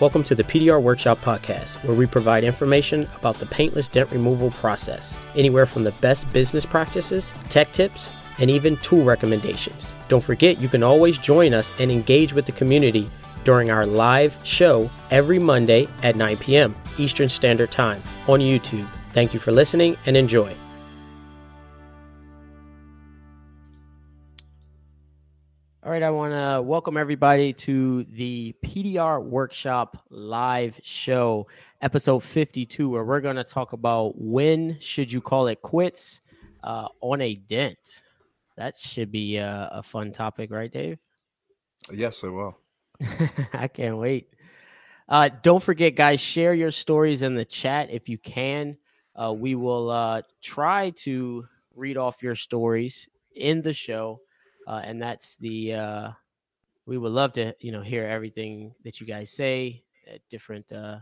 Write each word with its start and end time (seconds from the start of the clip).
Welcome 0.00 0.24
to 0.24 0.34
the 0.34 0.44
PDR 0.44 0.80
Workshop 0.80 1.20
Podcast, 1.20 1.74
where 1.84 1.94
we 1.94 2.06
provide 2.06 2.42
information 2.42 3.06
about 3.16 3.36
the 3.36 3.44
paintless 3.44 3.90
dent 3.90 4.10
removal 4.10 4.50
process, 4.50 5.20
anywhere 5.36 5.66
from 5.66 5.84
the 5.84 5.92
best 5.92 6.32
business 6.32 6.64
practices, 6.64 7.34
tech 7.50 7.70
tips, 7.72 8.08
and 8.38 8.50
even 8.50 8.78
tool 8.78 9.04
recommendations. 9.04 9.94
Don't 10.08 10.24
forget, 10.24 10.58
you 10.58 10.70
can 10.70 10.82
always 10.82 11.18
join 11.18 11.52
us 11.52 11.74
and 11.78 11.92
engage 11.92 12.32
with 12.32 12.46
the 12.46 12.52
community 12.52 13.10
during 13.44 13.68
our 13.68 13.84
live 13.84 14.38
show 14.42 14.88
every 15.10 15.38
Monday 15.38 15.86
at 16.02 16.16
9 16.16 16.38
p.m. 16.38 16.74
Eastern 16.96 17.28
Standard 17.28 17.70
Time 17.70 18.02
on 18.26 18.40
YouTube. 18.40 18.88
Thank 19.12 19.34
you 19.34 19.38
for 19.38 19.52
listening 19.52 19.98
and 20.06 20.16
enjoy. 20.16 20.56
All 25.82 25.90
right, 25.90 26.02
I 26.02 26.10
want 26.10 26.34
to 26.34 26.60
welcome 26.60 26.98
everybody 26.98 27.54
to 27.54 28.04
the 28.04 28.54
PDR 28.62 29.24
Workshop 29.24 29.96
live 30.10 30.78
show, 30.82 31.46
episode 31.80 32.20
52, 32.20 32.90
where 32.90 33.02
we're 33.02 33.22
going 33.22 33.36
to 33.36 33.44
talk 33.44 33.72
about 33.72 34.12
when 34.20 34.76
should 34.80 35.10
you 35.10 35.22
call 35.22 35.46
it 35.46 35.62
quits 35.62 36.20
uh, 36.62 36.88
on 37.00 37.22
a 37.22 37.34
dent. 37.34 38.02
That 38.58 38.76
should 38.76 39.10
be 39.10 39.38
a, 39.38 39.70
a 39.72 39.82
fun 39.82 40.12
topic, 40.12 40.50
right, 40.50 40.70
Dave? 40.70 40.98
Yes, 41.90 42.22
I 42.24 42.28
will. 42.28 42.58
I 43.54 43.66
can't 43.66 43.96
wait. 43.96 44.34
Uh, 45.08 45.30
don't 45.40 45.62
forget, 45.62 45.94
guys, 45.94 46.20
share 46.20 46.52
your 46.52 46.72
stories 46.72 47.22
in 47.22 47.34
the 47.34 47.46
chat 47.46 47.88
if 47.90 48.06
you 48.06 48.18
can. 48.18 48.76
Uh, 49.16 49.32
we 49.32 49.54
will 49.54 49.88
uh, 49.88 50.20
try 50.42 50.90
to 50.96 51.46
read 51.74 51.96
off 51.96 52.22
your 52.22 52.36
stories 52.36 53.08
in 53.34 53.62
the 53.62 53.72
show 53.72 54.20
uh, 54.66 54.80
and 54.84 55.00
that's 55.00 55.36
the 55.36 55.74
uh, 55.74 56.10
we 56.86 56.98
would 56.98 57.12
love 57.12 57.32
to 57.32 57.54
you 57.60 57.72
know 57.72 57.82
hear 57.82 58.06
everything 58.06 58.74
that 58.84 59.00
you 59.00 59.06
guys 59.06 59.30
say 59.30 59.82
at 60.12 60.20
different 60.28 60.70
uh, 60.72 60.98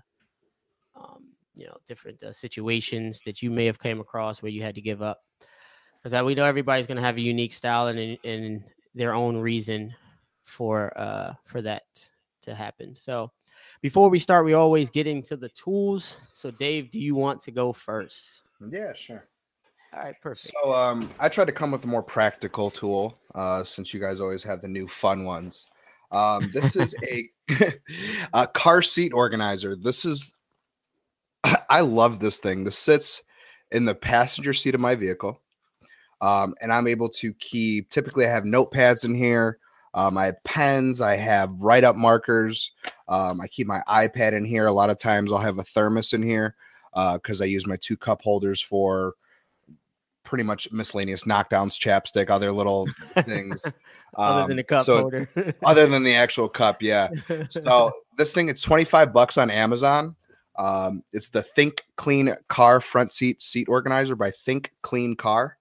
um, 0.96 1.24
you 1.54 1.66
know 1.66 1.76
different 1.86 2.22
uh, 2.22 2.32
situations 2.32 3.20
that 3.24 3.42
you 3.42 3.50
may 3.50 3.66
have 3.66 3.78
came 3.78 4.00
across 4.00 4.42
where 4.42 4.52
you 4.52 4.62
had 4.62 4.74
to 4.74 4.80
give 4.80 5.02
up. 5.02 5.20
Because 6.02 6.22
we 6.24 6.34
know 6.34 6.44
everybody's 6.44 6.86
going 6.86 6.96
to 6.96 7.02
have 7.02 7.16
a 7.16 7.20
unique 7.20 7.52
style 7.52 7.88
and, 7.88 8.18
and 8.24 8.62
their 8.94 9.14
own 9.14 9.36
reason 9.36 9.94
for 10.44 10.96
uh 10.98 11.34
for 11.44 11.60
that 11.60 11.82
to 12.40 12.54
happen. 12.54 12.94
So 12.94 13.30
before 13.82 14.08
we 14.08 14.18
start 14.18 14.46
we 14.46 14.54
always 14.54 14.88
get 14.90 15.06
into 15.06 15.36
the 15.36 15.50
tools. 15.50 16.16
So 16.32 16.50
dave 16.50 16.90
do 16.90 16.98
you 16.98 17.14
want 17.14 17.40
to 17.42 17.50
go 17.50 17.72
first? 17.72 18.42
Yeah 18.66 18.94
sure 18.94 19.28
all 19.98 20.04
right, 20.04 20.20
perfect. 20.20 20.54
So 20.62 20.74
um, 20.74 21.10
I 21.18 21.28
tried 21.28 21.46
to 21.46 21.52
come 21.52 21.72
with 21.72 21.84
a 21.84 21.88
more 21.88 22.02
practical 22.02 22.70
tool 22.70 23.18
uh, 23.34 23.64
since 23.64 23.92
you 23.92 23.98
guys 23.98 24.20
always 24.20 24.44
have 24.44 24.62
the 24.62 24.68
new 24.68 24.86
fun 24.86 25.24
ones. 25.24 25.66
Um, 26.12 26.50
this 26.52 26.76
is 26.76 26.94
a, 27.02 27.72
a 28.32 28.46
car 28.46 28.80
seat 28.80 29.12
organizer. 29.12 29.74
This 29.74 30.04
is 30.04 30.32
I 31.70 31.80
love 31.80 32.20
this 32.20 32.38
thing. 32.38 32.64
This 32.64 32.78
sits 32.78 33.22
in 33.72 33.84
the 33.84 33.94
passenger 33.94 34.52
seat 34.52 34.74
of 34.74 34.80
my 34.80 34.94
vehicle, 34.94 35.40
um, 36.20 36.54
and 36.60 36.72
I'm 36.72 36.86
able 36.86 37.08
to 37.10 37.34
keep. 37.34 37.90
Typically, 37.90 38.24
I 38.24 38.30
have 38.30 38.44
notepads 38.44 39.04
in 39.04 39.14
here. 39.14 39.58
Um, 39.94 40.16
I 40.16 40.26
have 40.26 40.44
pens. 40.44 41.00
I 41.00 41.16
have 41.16 41.50
write 41.60 41.84
up 41.84 41.96
markers. 41.96 42.70
Um, 43.08 43.40
I 43.40 43.48
keep 43.48 43.66
my 43.66 43.82
iPad 43.88 44.32
in 44.32 44.44
here. 44.44 44.66
A 44.66 44.72
lot 44.72 44.90
of 44.90 44.98
times, 44.98 45.32
I'll 45.32 45.38
have 45.38 45.58
a 45.58 45.64
thermos 45.64 46.12
in 46.12 46.22
here 46.22 46.54
because 46.92 47.40
uh, 47.40 47.44
I 47.44 47.48
use 47.48 47.66
my 47.66 47.76
two 47.76 47.96
cup 47.96 48.22
holders 48.22 48.60
for 48.60 49.14
pretty 50.28 50.44
much 50.44 50.70
miscellaneous 50.70 51.24
knockdowns, 51.24 51.78
chapstick, 51.78 52.28
other 52.28 52.52
little 52.52 52.86
things. 53.22 53.64
other 54.14 54.42
um, 54.42 54.48
than 54.48 54.58
the 54.58 54.62
cup 54.62 54.82
so, 54.82 55.00
holder. 55.00 55.28
other 55.64 55.86
than 55.86 56.02
the 56.02 56.14
actual 56.14 56.50
cup, 56.50 56.82
yeah. 56.82 57.08
So 57.48 57.90
this 58.18 58.34
thing, 58.34 58.50
it's 58.50 58.60
25 58.60 59.10
bucks 59.14 59.38
on 59.38 59.50
Amazon. 59.50 60.14
Um, 60.58 61.02
it's 61.14 61.30
the 61.30 61.42
Think 61.42 61.86
Clean 61.96 62.34
Car 62.48 62.82
front 62.82 63.14
seat 63.14 63.40
seat 63.40 63.70
organizer 63.70 64.16
by 64.16 64.30
Think 64.30 64.74
Clean 64.82 65.16
Car. 65.16 65.56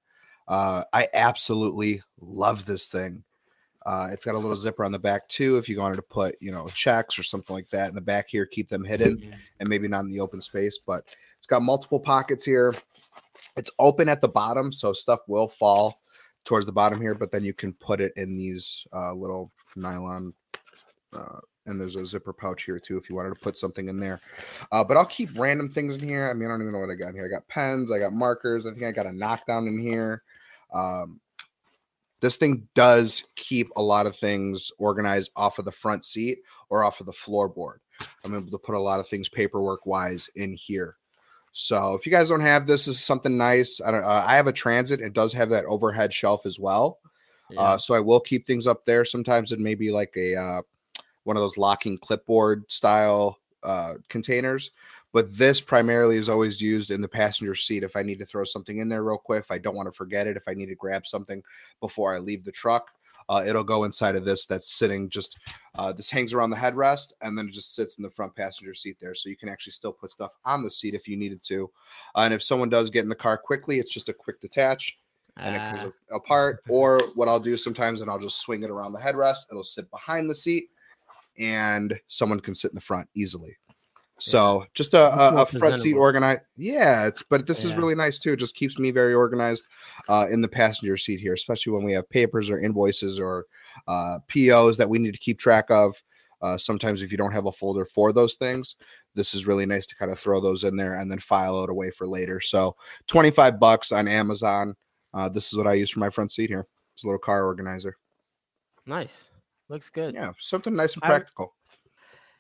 Uh, 0.50 0.84
I 0.92 1.08
absolutely 1.14 2.04
love 2.20 2.66
this 2.66 2.88
thing. 2.88 3.24
Uh, 3.86 4.10
it's 4.12 4.26
got 4.26 4.36
a 4.36 4.38
little 4.38 4.58
zipper 4.58 4.84
on 4.84 4.92
the 4.92 5.00
back 5.00 5.30
too. 5.30 5.58
If 5.58 5.70
you 5.70 5.80
wanted 5.80 5.96
to 5.96 6.02
put, 6.02 6.36
you 6.42 6.52
know, 6.52 6.68
checks 6.68 7.18
or 7.18 7.24
something 7.24 7.56
like 7.56 7.70
that 7.70 7.88
in 7.88 7.96
the 7.96 8.02
back 8.02 8.28
here, 8.28 8.46
keep 8.46 8.68
them 8.68 8.84
hidden 8.84 9.16
mm-hmm. 9.16 9.32
and 9.62 9.70
maybe 9.70 9.88
not 9.88 10.02
in 10.02 10.10
the 10.10 10.20
open 10.20 10.42
space. 10.42 10.78
But 10.86 11.06
it's 11.38 11.48
got 11.48 11.62
multiple 11.62 12.00
pockets 12.00 12.44
here. 12.44 12.76
It's 13.56 13.72
open 13.80 14.10
at 14.10 14.22
the 14.22 14.28
bottom, 14.28 14.72
so 14.72 14.94
stuff 14.94 15.20
will 15.28 15.48
fall 15.48 16.02
towards 16.46 16.66
the 16.66 16.72
bottom 16.72 17.02
here, 17.02 17.16
but 17.16 17.32
then 17.32 17.44
you 17.44 17.54
can 17.54 17.74
put 17.74 18.00
it 18.02 18.14
in 18.16 18.36
these 18.36 18.86
uh, 18.94 19.14
little 19.14 19.52
nylon. 19.76 20.34
Uh, 21.14 21.40
and 21.66 21.80
there's 21.80 21.96
a 21.98 22.06
zipper 22.06 22.34
pouch 22.34 22.64
here 22.64 22.80
too 22.80 22.98
if 22.98 23.10
you 23.10 23.16
wanted 23.16 23.34
to 23.34 23.40
put 23.42 23.58
something 23.58 23.90
in 23.90 24.00
there. 24.00 24.22
Uh, 24.72 24.84
but 24.84 24.98
I'll 24.98 25.06
keep 25.06 25.38
random 25.38 25.70
things 25.70 25.98
in 25.98 26.08
here. 26.08 26.30
I 26.30 26.34
mean, 26.34 26.48
I 26.48 26.54
don't 26.54 26.62
even 26.62 26.74
know 26.74 26.80
what 26.80 26.90
I 26.90 26.96
got 26.96 27.14
here. 27.14 27.26
I 27.26 27.30
got 27.30 27.48
pens, 27.48 27.92
I 27.92 28.00
got 28.00 28.14
markers. 28.14 28.66
I 28.66 28.72
think 28.72 28.86
I 28.86 28.92
got 28.92 29.06
a 29.06 29.12
knockdown 29.12 29.68
in 29.68 29.78
here. 29.78 30.24
Um, 30.74 31.20
this 32.22 32.38
thing 32.38 32.68
does 32.74 33.24
keep 33.36 33.70
a 33.76 33.82
lot 33.82 34.08
of 34.08 34.16
things 34.16 34.72
organized 34.80 35.32
off 35.36 35.60
of 35.60 35.66
the 35.66 35.72
front 35.72 36.04
seat 36.06 36.40
or 36.70 36.84
off 36.84 37.00
of 37.00 37.06
the 37.06 37.12
floorboard. 37.12 37.78
I'm 38.24 38.34
able 38.34 38.52
to 38.52 38.58
put 38.58 38.76
a 38.76 38.80
lot 38.80 39.00
of 39.00 39.08
things 39.08 39.30
paperwork 39.30 39.86
wise 39.86 40.30
in 40.36 40.54
here. 40.54 40.98
So 41.60 41.96
if 41.96 42.06
you 42.06 42.12
guys 42.12 42.30
don't 42.30 42.42
have 42.42 42.68
this, 42.68 42.86
this 42.86 42.98
is 42.98 43.04
something 43.04 43.36
nice. 43.36 43.82
I 43.82 43.90
don't. 43.90 44.04
Uh, 44.04 44.24
I 44.28 44.36
have 44.36 44.46
a 44.46 44.54
Transit. 44.54 45.02
It 45.02 45.14
does 45.14 45.34
have 45.34 45.50
that 45.50 45.66
overhead 45.66 46.14
shelf 46.14 46.46
as 46.46 46.60
well. 46.60 47.00
Yeah. 47.50 47.60
Uh, 47.60 47.78
so 47.80 47.96
I 47.96 48.00
will 48.00 48.20
keep 48.20 48.46
things 48.46 48.68
up 48.68 48.86
there. 48.86 49.04
Sometimes 49.04 49.52
it 49.52 49.60
may 49.60 49.74
be 49.74 49.90
like 49.90 50.14
a 50.16 50.36
uh, 50.36 50.62
one 51.24 51.36
of 51.36 51.42
those 51.42 51.58
locking 51.58 51.98
clipboard 51.98 52.72
style 52.72 53.40
uh, 53.64 53.96
containers. 54.08 54.70
But 55.14 55.36
this 55.36 55.60
primarily 55.60 56.18
is 56.18 56.30
always 56.30 56.62
used 56.62 56.92
in 56.92 57.02
the 57.02 57.08
passenger 57.08 57.56
seat 57.56 57.82
if 57.82 57.96
I 57.96 58.04
need 58.04 58.20
to 58.20 58.26
throw 58.26 58.44
something 58.44 58.78
in 58.78 58.88
there 58.88 59.04
real 59.04 59.18
quick. 59.18 59.40
If 59.40 59.50
I 59.50 59.58
don't 59.58 59.76
want 59.76 59.88
to 59.88 59.98
forget 59.98 60.28
it, 60.28 60.38
if 60.38 60.44
I 60.48 60.54
need 60.54 60.68
to 60.68 60.76
grab 60.76 61.08
something 61.08 61.42
before 61.82 62.14
I 62.14 62.20
leave 62.20 62.46
the 62.46 62.52
truck, 62.52 62.92
uh, 63.30 63.44
it'll 63.46 63.64
go 63.64 63.84
inside 63.84 64.16
of 64.16 64.26
this 64.26 64.46
that's 64.46 64.74
sitting 64.74 65.10
just 65.10 65.38
uh, 65.76 65.92
this 65.94 66.10
hangs 66.10 66.34
around 66.34 66.50
the 66.50 66.56
headrest 66.56 67.14
and 67.22 67.38
then 67.38 67.48
it 67.48 67.54
just 67.54 67.76
sits 67.76 67.98
in 67.98 68.04
the 68.04 68.10
front 68.10 68.36
passenger 68.36 68.74
seat 68.74 68.98
there. 69.00 69.14
So 69.16 69.30
you 69.30 69.38
can 69.38 69.50
actually 69.50 69.74
still 69.74 69.92
put 69.92 70.12
stuff 70.12 70.32
on 70.46 70.64
the 70.64 70.72
seat 70.72 70.94
if 70.94 71.08
you 71.08 71.18
needed 71.18 71.44
to. 71.44 71.70
Uh, 72.16 72.22
and 72.22 72.34
if 72.34 72.44
someone 72.44 72.70
does 72.70 72.90
get 72.90 73.04
in 73.04 73.10
the 73.10 73.16
car 73.16 73.38
quickly 73.38 73.80
it's 73.80 73.94
just 73.94 74.10
a 74.10 74.14
quick 74.14 74.40
detach 74.42 74.98
and 75.38 75.56
it 75.56 75.60
comes 75.60 75.94
ah. 76.12 76.16
apart. 76.16 76.64
Or 76.68 77.00
what 77.16 77.28
i'll 77.28 77.40
do 77.40 77.58
sometimes 77.58 78.02
and 78.02 78.10
i'll 78.10 78.20
just 78.20 78.42
swing 78.42 78.64
it 78.64 78.70
around 78.70 78.94
the 78.94 79.00
headrest 79.00 79.52
it'll 79.52 79.64
sit 79.64 79.90
behind 79.92 80.30
the 80.30 80.36
seat 80.36 80.70
and 81.38 82.00
someone 82.08 82.40
can 82.40 82.56
sit 82.56 82.72
in 82.72 82.76
the 82.76 82.82
front 82.82 83.08
easily 83.16 83.56
so 84.20 84.62
yeah. 84.62 84.68
just 84.74 84.94
a, 84.94 85.14
a, 85.14 85.42
a 85.42 85.46
front 85.46 85.78
seat 85.80 85.94
organized. 85.94 86.42
Yeah, 86.56 87.06
it's 87.06 87.24
but 87.24 87.46
this 87.46 87.64
yeah. 87.64 87.72
is 87.72 87.78
really 87.78 87.96
nice 87.96 88.20
too. 88.20 88.34
It 88.34 88.40
just 88.40 88.56
keeps 88.56 88.80
me 88.80 88.92
very 88.92 89.14
organized 89.14 89.66
uh, 90.10 90.28
in 90.30 90.42
the 90.42 90.48
passenger 90.48 90.98
seat 90.98 91.20
here, 91.20 91.34
especially 91.34 91.74
when 91.74 91.84
we 91.84 91.94
have 91.94 92.10
papers 92.10 92.50
or 92.50 92.60
invoices 92.60 93.20
or 93.20 93.46
uh, 93.88 94.20
POs 94.28 94.78
that 94.78 94.90
we 94.90 95.00
need 95.00 95.14
to 95.14 95.20
keep 95.20 95.40
track 95.40 95.70
of. 95.70 96.02
Uh, 96.42 96.58
sometimes 96.58 97.02
if 97.02 97.12
you 97.12 97.18
don't 97.18 97.32
have 97.32 97.48
a 97.48 97.52
folder 97.52 97.86
for 97.86 98.12
those 98.12 98.36
things, 98.36 98.76
this 99.16 99.34
is 99.34 99.48
really 99.48 99.66
nice 99.66 99.88
to 99.88 99.96
kind 99.96 100.12
of 100.12 100.20
throw 100.20 100.40
those 100.40 100.64
in 100.64 100.76
there 100.78 100.94
and 100.94 101.10
then 101.10 101.20
file 101.20 101.64
it 101.64 101.70
away 101.70 101.90
for 101.90 102.08
later. 102.08 102.40
So 102.40 102.76
25 103.08 103.60
bucks 103.60 103.92
on 103.92 104.08
Amazon. 104.08 104.76
Uh, 105.14 105.30
this 105.30 105.52
is 105.52 105.58
what 105.58 105.68
I 105.68 105.74
use 105.74 105.90
for 105.90 106.00
my 106.00 106.10
front 106.10 106.32
seat 106.32 106.50
here. 106.50 106.68
It's 106.94 107.04
a 107.04 107.08
little 107.08 107.20
car 107.20 107.46
organizer. 107.46 107.98
Nice. 108.86 109.30
Looks 109.70 109.90
good. 109.90 110.14
Yeah, 110.14 110.32
something 110.40 110.76
nice 110.76 110.94
and 110.94 111.04
practical. 111.04 111.54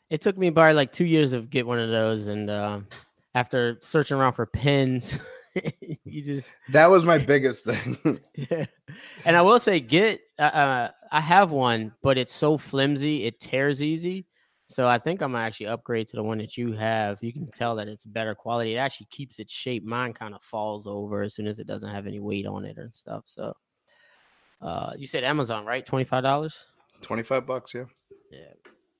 It 0.09 0.22
took 0.22 0.38
me 0.38 0.50
by 0.50 0.72
like 0.72 0.91
two 0.91 1.06
years 1.06 1.31
to 1.31 1.41
get 1.41 1.68
one 1.68 1.79
of 1.79 1.90
those, 1.90 2.28
and 2.28 2.50
uh, 2.50 2.79
after 3.35 3.78
searching 3.81 4.18
around 4.18 4.34
for 4.34 4.45
pins, 4.45 5.19
you 6.06 6.22
just 6.23 6.53
that 6.69 6.90
was 6.90 7.03
my 7.03 7.18
biggest 7.18 7.66
thing. 7.66 7.97
yeah, 8.35 8.66
and 9.25 9.35
I 9.35 9.41
will 9.41 9.59
say, 9.59 9.79
get 9.79 10.22
uh, 10.40 10.44
uh, 10.44 10.91
I 11.12 11.22
have 11.22 11.51
one, 11.51 11.94
but 12.01 12.17
it's 12.17 12.34
so 12.34 12.57
flimsy, 12.57 13.25
it 13.25 13.40
tears 13.40 13.82
easy. 13.82 14.26
So 14.70 14.87
I 14.87 14.97
think 14.97 15.22
I'm 15.22 15.32
gonna 15.32 15.43
actually 15.43 15.67
upgrade 15.67 16.09
to 16.09 16.17
the 16.17 16.23
one 16.23 16.40
that 16.40 16.58
you 16.58 16.73
have. 16.73 17.20
You 17.22 17.32
can 17.32 17.47
tell 17.47 17.76
that 17.76 17.87
it's 17.87 18.05
better 18.05 18.35
quality. 18.35 18.76
It 18.76 18.79
actually 18.79 19.08
keeps 19.09 19.40
its 19.40 19.52
shape. 19.52 19.85
Mine 19.85 20.14
kind 20.14 20.35
of 20.35 20.43
falls 20.43 20.87
over 20.87 21.22
as 21.22 21.34
soon 21.34 21.47
as 21.47 21.59
it 21.59 21.67
doesn't 21.67 21.90
have 21.90 22.05
any 22.05 22.20
weight 22.20 22.46
on 22.46 22.66
it 22.66 22.78
and 22.78 22.93
stuff. 22.93 23.23
So, 23.26 23.55
uh, 24.61 24.91
you 24.97 25.08
said 25.08 25.23
Amazon, 25.23 25.66
right? 25.66 25.85
Twenty 25.85 26.03
five 26.03 26.23
dollars. 26.23 26.66
Twenty 27.02 27.23
five 27.23 27.46
bucks, 27.46 27.73
yeah. 27.73 27.85
Yeah. 28.29 28.53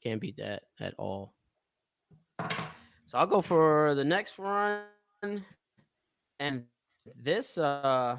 Can't 0.08 0.22
beat 0.22 0.38
that 0.38 0.64
at 0.80 0.94
all. 0.98 1.34
So 3.08 3.18
I'll 3.18 3.28
go 3.28 3.42
for 3.42 3.94
the 3.94 4.06
next 4.06 4.40
run. 4.40 4.84
And 6.40 6.64
this 7.14 7.58
uh 7.58 8.16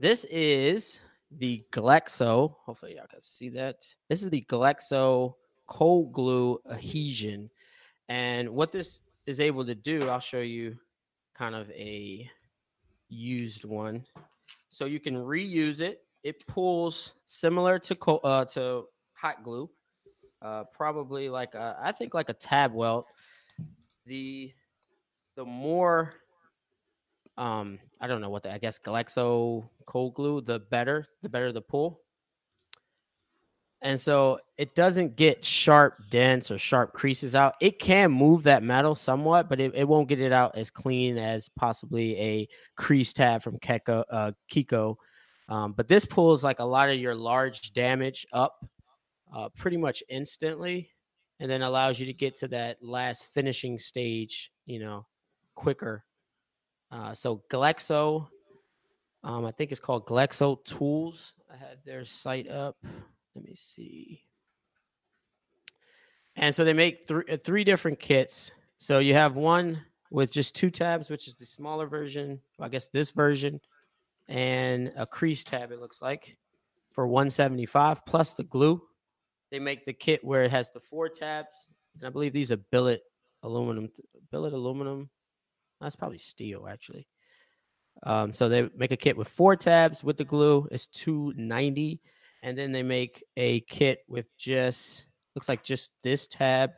this 0.00 0.24
is 0.30 1.00
the 1.30 1.62
Glexo. 1.70 2.54
Hopefully 2.64 2.96
y'all 2.96 3.06
can 3.10 3.20
see 3.20 3.50
that. 3.50 3.84
This 4.08 4.22
is 4.22 4.30
the 4.30 4.46
Glexo 4.48 5.34
cold 5.66 6.14
glue 6.14 6.58
adhesion. 6.70 7.50
And 8.08 8.48
what 8.48 8.72
this 8.72 9.02
is 9.26 9.38
able 9.38 9.66
to 9.66 9.74
do, 9.74 10.08
I'll 10.08 10.18
show 10.18 10.40
you 10.40 10.78
kind 11.34 11.54
of 11.54 11.70
a 11.72 12.26
used 13.10 13.66
one. 13.66 14.06
So 14.70 14.86
you 14.86 14.98
can 14.98 15.16
reuse 15.16 15.82
it. 15.82 16.06
It 16.22 16.46
pulls 16.46 17.12
similar 17.26 17.78
to 17.80 17.94
co- 17.96 18.22
uh, 18.24 18.46
to 18.46 18.84
hot 19.12 19.44
glue. 19.44 19.68
Uh, 20.42 20.64
probably 20.74 21.28
like 21.28 21.54
a, 21.54 21.76
I 21.80 21.92
think 21.92 22.14
like 22.14 22.28
a 22.28 22.34
tab 22.34 22.72
welt. 22.74 23.06
The 24.06 24.52
the 25.36 25.44
more 25.44 26.14
um 27.38 27.78
I 28.00 28.08
don't 28.08 28.20
know 28.20 28.30
what 28.30 28.42
the 28.42 28.52
I 28.52 28.58
guess 28.58 28.80
Glexo 28.80 29.68
cold 29.86 30.14
glue, 30.14 30.40
the 30.40 30.58
better, 30.58 31.06
the 31.22 31.28
better 31.28 31.52
the 31.52 31.62
pull. 31.62 32.00
And 33.82 33.98
so 33.98 34.38
it 34.56 34.76
doesn't 34.76 35.16
get 35.16 35.44
sharp 35.44 36.08
dents 36.08 36.52
or 36.52 36.58
sharp 36.58 36.92
creases 36.92 37.34
out. 37.34 37.54
It 37.60 37.80
can 37.80 38.12
move 38.12 38.44
that 38.44 38.62
metal 38.62 38.94
somewhat, 38.94 39.48
but 39.48 39.60
it, 39.60 39.72
it 39.74 39.88
won't 39.88 40.08
get 40.08 40.20
it 40.20 40.32
out 40.32 40.56
as 40.56 40.70
clean 40.70 41.18
as 41.18 41.48
possibly 41.48 42.16
a 42.18 42.48
crease 42.76 43.12
tab 43.12 43.42
from 43.42 43.58
KECO, 43.58 44.04
uh, 44.08 44.32
Kiko. 44.52 44.94
Um, 45.48 45.72
but 45.72 45.88
this 45.88 46.04
pulls 46.04 46.44
like 46.44 46.60
a 46.60 46.64
lot 46.64 46.90
of 46.90 46.96
your 46.96 47.16
large 47.16 47.72
damage 47.72 48.24
up 48.32 48.64
uh, 49.34 49.48
pretty 49.56 49.76
much 49.76 50.02
instantly 50.08 50.90
and 51.40 51.50
then 51.50 51.62
allows 51.62 51.98
you 51.98 52.06
to 52.06 52.12
get 52.12 52.36
to 52.36 52.48
that 52.48 52.78
last 52.82 53.26
finishing 53.34 53.78
stage, 53.78 54.52
you 54.66 54.78
know, 54.78 55.06
quicker. 55.54 56.04
Uh, 56.90 57.14
so 57.14 57.42
Glexo, 57.50 58.28
um, 59.24 59.44
I 59.44 59.50
think 59.50 59.72
it's 59.72 59.80
called 59.80 60.06
Glexo 60.06 60.64
Tools. 60.64 61.34
I 61.52 61.56
had 61.56 61.78
their 61.84 62.04
site 62.04 62.48
up. 62.48 62.76
Let 63.34 63.44
me 63.44 63.54
see. 63.54 64.22
And 66.36 66.54
so 66.54 66.64
they 66.64 66.72
make 66.72 67.06
three 67.08 67.24
uh, 67.30 67.38
three 67.42 67.64
different 67.64 67.98
kits. 67.98 68.52
So 68.76 69.00
you 69.00 69.14
have 69.14 69.36
one 69.36 69.80
with 70.10 70.30
just 70.30 70.54
two 70.54 70.70
tabs, 70.70 71.10
which 71.10 71.28
is 71.28 71.34
the 71.34 71.46
smaller 71.46 71.86
version. 71.86 72.40
I 72.60 72.68
guess 72.68 72.88
this 72.88 73.10
version, 73.10 73.60
and 74.28 74.92
a 74.96 75.06
crease 75.06 75.44
tab. 75.44 75.72
It 75.72 75.80
looks 75.80 76.00
like 76.00 76.36
for 76.92 77.06
175 77.06 78.04
plus 78.06 78.34
the 78.34 78.44
glue. 78.44 78.82
They 79.52 79.60
make 79.60 79.84
the 79.84 79.92
kit 79.92 80.24
where 80.24 80.42
it 80.42 80.50
has 80.50 80.70
the 80.70 80.80
four 80.80 81.08
tabs, 81.08 81.54
and 81.94 82.04
I 82.04 82.10
believe 82.10 82.32
these 82.32 82.50
are 82.50 82.56
billet 82.56 83.02
aluminum. 83.44 83.88
Billet 84.32 84.52
aluminum. 84.52 85.10
That's 85.80 85.94
probably 85.94 86.18
steel 86.18 86.66
actually. 86.68 87.06
Um, 88.04 88.32
so 88.32 88.48
they 88.48 88.68
make 88.76 88.90
a 88.90 88.96
kit 88.96 89.16
with 89.16 89.28
four 89.28 89.54
tabs 89.54 90.02
with 90.02 90.16
the 90.16 90.24
glue. 90.24 90.66
It's 90.72 90.88
290 90.88 92.00
and 92.42 92.58
then 92.58 92.72
they 92.72 92.82
make 92.82 93.22
a 93.36 93.60
kit 93.60 94.00
with 94.08 94.26
just 94.36 95.06
looks 95.34 95.48
like 95.48 95.62
just 95.62 95.90
this 96.02 96.26
tab 96.26 96.72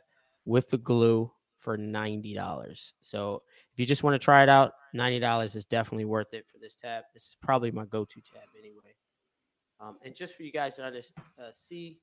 with 0.45 0.69
the 0.69 0.77
glue 0.77 1.31
for 1.57 1.77
$90. 1.77 2.91
So 3.01 3.41
if 3.73 3.79
you 3.79 3.85
just 3.85 4.03
want 4.03 4.13
to 4.13 4.23
try 4.23 4.43
it 4.43 4.49
out, 4.49 4.73
$90 4.95 5.55
is 5.55 5.65
definitely 5.65 6.05
worth 6.05 6.33
it 6.33 6.45
for 6.51 6.59
this 6.59 6.75
tab. 6.75 7.03
This 7.13 7.23
is 7.23 7.37
probably 7.41 7.71
my 7.71 7.85
go-to 7.85 8.21
tab 8.21 8.43
anyway. 8.57 8.93
Um, 9.79 9.97
and 10.05 10.15
just 10.15 10.35
for 10.35 10.43
you 10.43 10.51
guys 10.51 10.75
to 10.75 10.83
uh, 10.85 10.91
see, 11.51 11.97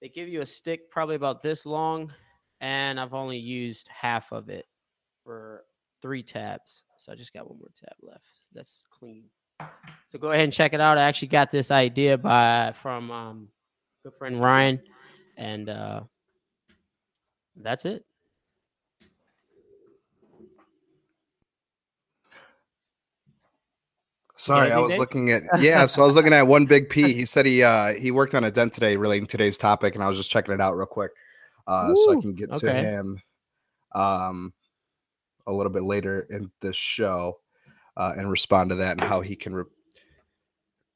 they 0.00 0.08
give 0.08 0.28
you 0.28 0.40
a 0.40 0.46
stick 0.46 0.90
probably 0.90 1.16
about 1.16 1.42
this 1.42 1.66
long, 1.66 2.12
and 2.60 2.98
I've 2.98 3.14
only 3.14 3.38
used 3.38 3.88
half 3.88 4.32
of 4.32 4.48
it 4.48 4.66
for 5.24 5.64
three 6.02 6.22
tabs. 6.22 6.84
So 6.98 7.12
I 7.12 7.14
just 7.14 7.32
got 7.32 7.48
one 7.48 7.58
more 7.58 7.70
tab 7.78 7.96
left. 8.02 8.44
That's 8.54 8.84
clean. 8.90 9.24
So 10.10 10.18
go 10.18 10.30
ahead 10.30 10.44
and 10.44 10.52
check 10.52 10.72
it 10.72 10.80
out. 10.80 10.98
I 10.98 11.02
actually 11.02 11.28
got 11.28 11.50
this 11.50 11.70
idea 11.70 12.16
by 12.16 12.72
from 12.72 13.10
um, 13.10 13.48
good 14.02 14.14
friend 14.18 14.40
Ryan, 14.40 14.80
and 15.36 15.68
uh, 15.68 16.00
that's 17.56 17.84
it. 17.84 18.04
Sorry, 24.40 24.72
I 24.72 24.78
was 24.78 24.96
looking 24.96 25.30
at 25.32 25.42
yeah. 25.60 25.84
So 25.84 26.02
I 26.02 26.06
was 26.06 26.14
looking 26.14 26.32
at 26.32 26.46
one 26.46 26.64
big 26.64 26.88
P. 26.88 27.12
He 27.12 27.26
said 27.26 27.44
he 27.44 27.62
uh 27.62 27.92
he 27.92 28.10
worked 28.10 28.34
on 28.34 28.44
a 28.44 28.50
dent 28.50 28.72
today 28.72 28.96
relating 28.96 29.26
to 29.26 29.32
today's 29.32 29.58
topic, 29.58 29.94
and 29.94 30.02
I 30.02 30.08
was 30.08 30.16
just 30.16 30.30
checking 30.30 30.54
it 30.54 30.62
out 30.62 30.78
real 30.78 30.86
quick, 30.86 31.10
uh, 31.66 31.94
so 31.94 32.18
I 32.18 32.20
can 32.22 32.32
get 32.32 32.50
okay. 32.52 32.68
to 32.68 32.72
him, 32.72 33.22
um, 33.94 34.54
a 35.46 35.52
little 35.52 35.70
bit 35.70 35.82
later 35.82 36.26
in 36.30 36.50
the 36.60 36.72
show 36.72 37.38
uh, 37.98 38.14
and 38.16 38.30
respond 38.30 38.70
to 38.70 38.76
that 38.76 38.92
and 38.92 39.02
how 39.02 39.20
he 39.20 39.36
can 39.36 39.54
re- 39.54 39.64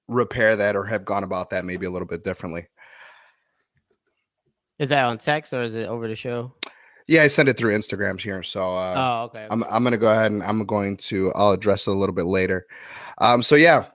repair 0.09 0.57
that 0.57 0.75
or 0.75 0.85
have 0.85 1.05
gone 1.05 1.23
about 1.23 1.51
that 1.51 1.67
maybe 1.67 1.85
a 1.85 1.91
little 1.91 2.09
bit 2.09 2.25
differently. 2.25 2.67
Is 4.79 4.89
that 4.89 5.05
on 5.05 5.19
text 5.19 5.53
or 5.53 5.63
is 5.63 5.75
it 5.75 5.87
over 5.87 6.09
the 6.09 6.17
show? 6.17 6.55
Yeah, 7.07 7.23
I 7.23 7.29
sent 7.29 7.49
it 7.49 7.59
through 7.59 7.77
Instagrams 7.77 8.23
here. 8.23 8.43
So 8.43 8.75
uh, 8.75 8.95
oh, 8.97 9.25
okay. 9.25 9.47
I'm 9.51 9.63
I'm 9.65 9.85
gonna 9.85 9.99
go 9.99 10.11
ahead 10.11 10.33
and 10.33 10.43
I'm 10.43 10.65
going 10.65 10.97
to 10.99 11.33
I'll 11.35 11.51
address 11.51 11.87
it 11.87 11.91
a 11.91 11.95
little 11.95 12.15
bit 12.15 12.27
later. 12.27 12.67
Um, 13.19 13.43
so 13.43 13.57
yeah, 13.57 13.87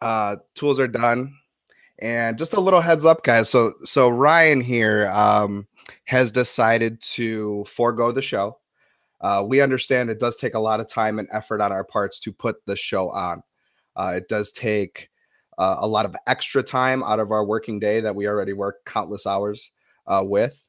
uh, 0.00 0.36
tools 0.54 0.78
are 0.78 0.88
done, 0.88 1.34
and 2.00 2.36
just 2.36 2.52
a 2.52 2.60
little 2.60 2.80
heads 2.80 3.06
up, 3.06 3.24
guys. 3.24 3.48
So 3.48 3.74
so 3.84 4.08
Ryan 4.08 4.60
here 4.60 5.10
um, 5.10 5.66
has 6.04 6.30
decided 6.30 7.00
to 7.02 7.64
forego 7.64 8.12
the 8.12 8.22
show. 8.22 8.58
Uh, 9.22 9.44
we 9.46 9.60
understand 9.60 10.10
it 10.10 10.20
does 10.20 10.36
take 10.36 10.54
a 10.54 10.58
lot 10.58 10.80
of 10.80 10.88
time 10.88 11.18
and 11.18 11.28
effort 11.32 11.60
on 11.60 11.72
our 11.72 11.84
parts 11.84 12.18
to 12.20 12.32
put 12.32 12.56
the 12.66 12.76
show 12.76 13.08
on. 13.10 13.42
Uh, 13.96 14.14
it 14.16 14.28
does 14.28 14.52
take 14.52 15.08
uh, 15.58 15.76
a 15.78 15.86
lot 15.86 16.04
of 16.04 16.16
extra 16.26 16.62
time 16.62 17.02
out 17.04 17.20
of 17.20 17.30
our 17.30 17.44
working 17.44 17.78
day 17.78 18.00
that 18.00 18.14
we 18.14 18.26
already 18.26 18.52
work 18.52 18.84
countless 18.84 19.26
hours 19.26 19.70
uh, 20.06 20.22
with. 20.26 20.60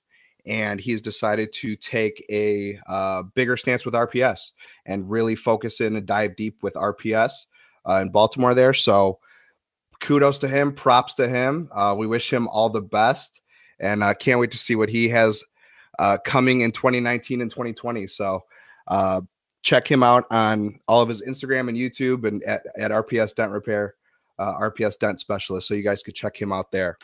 And 0.46 0.80
he's 0.80 1.02
decided 1.02 1.54
to 1.54 1.76
take 1.76 2.26
a 2.30 2.78
uh, 2.88 3.24
bigger 3.34 3.56
stance 3.56 3.86
with 3.86 3.94
RPS 3.94 4.52
and 4.86 5.10
really 5.10 5.36
focus 5.36 5.80
in 5.80 5.96
and 5.96 6.06
dive 6.06 6.36
deep 6.36 6.58
with 6.62 6.74
RPS 6.74 7.46
uh, 7.88 8.00
in 8.02 8.10
Baltimore 8.10 8.54
there. 8.54 8.74
So 8.74 9.20
kudos 10.02 10.38
to 10.40 10.48
him, 10.48 10.74
props 10.74 11.14
to 11.16 11.30
him. 11.30 11.70
we 11.96 12.08
wish 12.08 12.32
him 12.32 12.48
all 12.50 12.70
the 12.70 12.82
best 12.82 13.40
and 13.80 14.04
can't 14.20 14.40
wait 14.40 14.52
to 14.52 14.58
see 14.58 14.76
what 14.76 14.90
he 14.90 15.08
has 15.10 15.44
uh, 16.00 16.18
coming 16.26 16.62
in 16.62 16.72
2019 16.72 17.42
and 17.42 17.52
2020. 17.52 18.08
So 18.08 18.44
uh, 18.88 19.22
check 19.62 19.90
him 19.90 20.04
out 20.04 20.26
on 20.32 20.80
all 20.88 21.02
of 21.02 21.10
his 21.10 21.22
Instagram 21.22 21.70
and 21.70 21.78
YouTube 21.78 22.26
and 22.28 22.44
at, 22.44 22.64
at 22.78 22.92
RPS 22.92 23.36
Dent 23.36 23.52
Repair, 23.52 23.96
uh, 24.40 24.56
RPS 24.58 24.98
Dent 25.00 25.20
Specialist. 25.20 25.68
So 25.68 25.74
you 25.74 25.84
guys 25.84 26.04
could 26.04 26.16
check 26.16 26.40
him 26.40 26.52
out 26.52 26.72
there. 26.72 26.98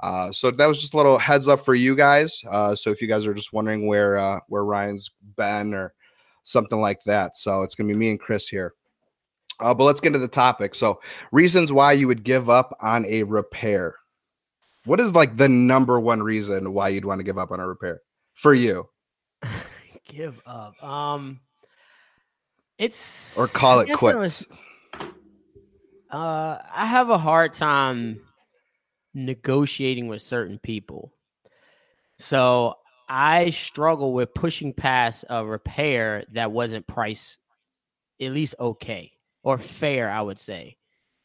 Uh, 0.00 0.30
so 0.32 0.50
that 0.50 0.66
was 0.66 0.80
just 0.80 0.94
a 0.94 0.96
little 0.96 1.18
heads 1.18 1.48
up 1.48 1.64
for 1.64 1.74
you 1.74 1.96
guys. 1.96 2.42
Uh, 2.48 2.74
so 2.74 2.90
if 2.90 3.02
you 3.02 3.08
guys 3.08 3.26
are 3.26 3.34
just 3.34 3.52
wondering 3.52 3.86
where 3.86 4.16
uh, 4.16 4.40
where 4.48 4.64
Ryan's 4.64 5.10
been 5.36 5.74
or 5.74 5.92
something 6.44 6.80
like 6.80 7.00
that, 7.06 7.36
so 7.36 7.62
it's 7.62 7.74
gonna 7.74 7.88
be 7.88 7.94
me 7.94 8.10
and 8.10 8.20
Chris 8.20 8.48
here. 8.48 8.74
Uh, 9.60 9.74
but 9.74 9.84
let's 9.84 10.00
get 10.00 10.08
into 10.08 10.20
the 10.20 10.28
topic. 10.28 10.74
So 10.74 11.00
reasons 11.32 11.72
why 11.72 11.92
you 11.92 12.06
would 12.06 12.22
give 12.22 12.48
up 12.48 12.76
on 12.80 13.04
a 13.06 13.24
repair. 13.24 13.96
What 14.84 15.00
is 15.00 15.12
like 15.14 15.36
the 15.36 15.48
number 15.48 15.98
one 15.98 16.22
reason 16.22 16.72
why 16.72 16.90
you'd 16.90 17.04
want 17.04 17.18
to 17.18 17.24
give 17.24 17.38
up 17.38 17.50
on 17.50 17.58
a 17.58 17.66
repair? 17.66 18.00
for 18.38 18.54
you? 18.54 18.88
Give 20.06 20.40
up. 20.46 20.82
Um, 20.82 21.40
it's 22.78 23.36
or 23.36 23.46
call 23.46 23.80
it 23.80 23.92
quits. 23.92 24.16
Was, 24.16 24.46
uh, 26.10 26.58
I 26.74 26.86
have 26.86 27.10
a 27.10 27.18
hard 27.18 27.52
time 27.52 28.20
negotiating 29.26 30.08
with 30.08 30.22
certain 30.22 30.58
people, 30.58 31.12
so 32.18 32.74
I 33.08 33.50
struggle 33.50 34.12
with 34.12 34.34
pushing 34.34 34.72
past 34.72 35.24
a 35.30 35.44
repair 35.44 36.24
that 36.32 36.52
wasn't 36.52 36.86
priced 36.86 37.38
at 38.20 38.32
least 38.32 38.54
okay 38.58 39.12
or 39.42 39.58
fair. 39.58 40.10
I 40.10 40.20
would 40.20 40.40
say. 40.40 40.76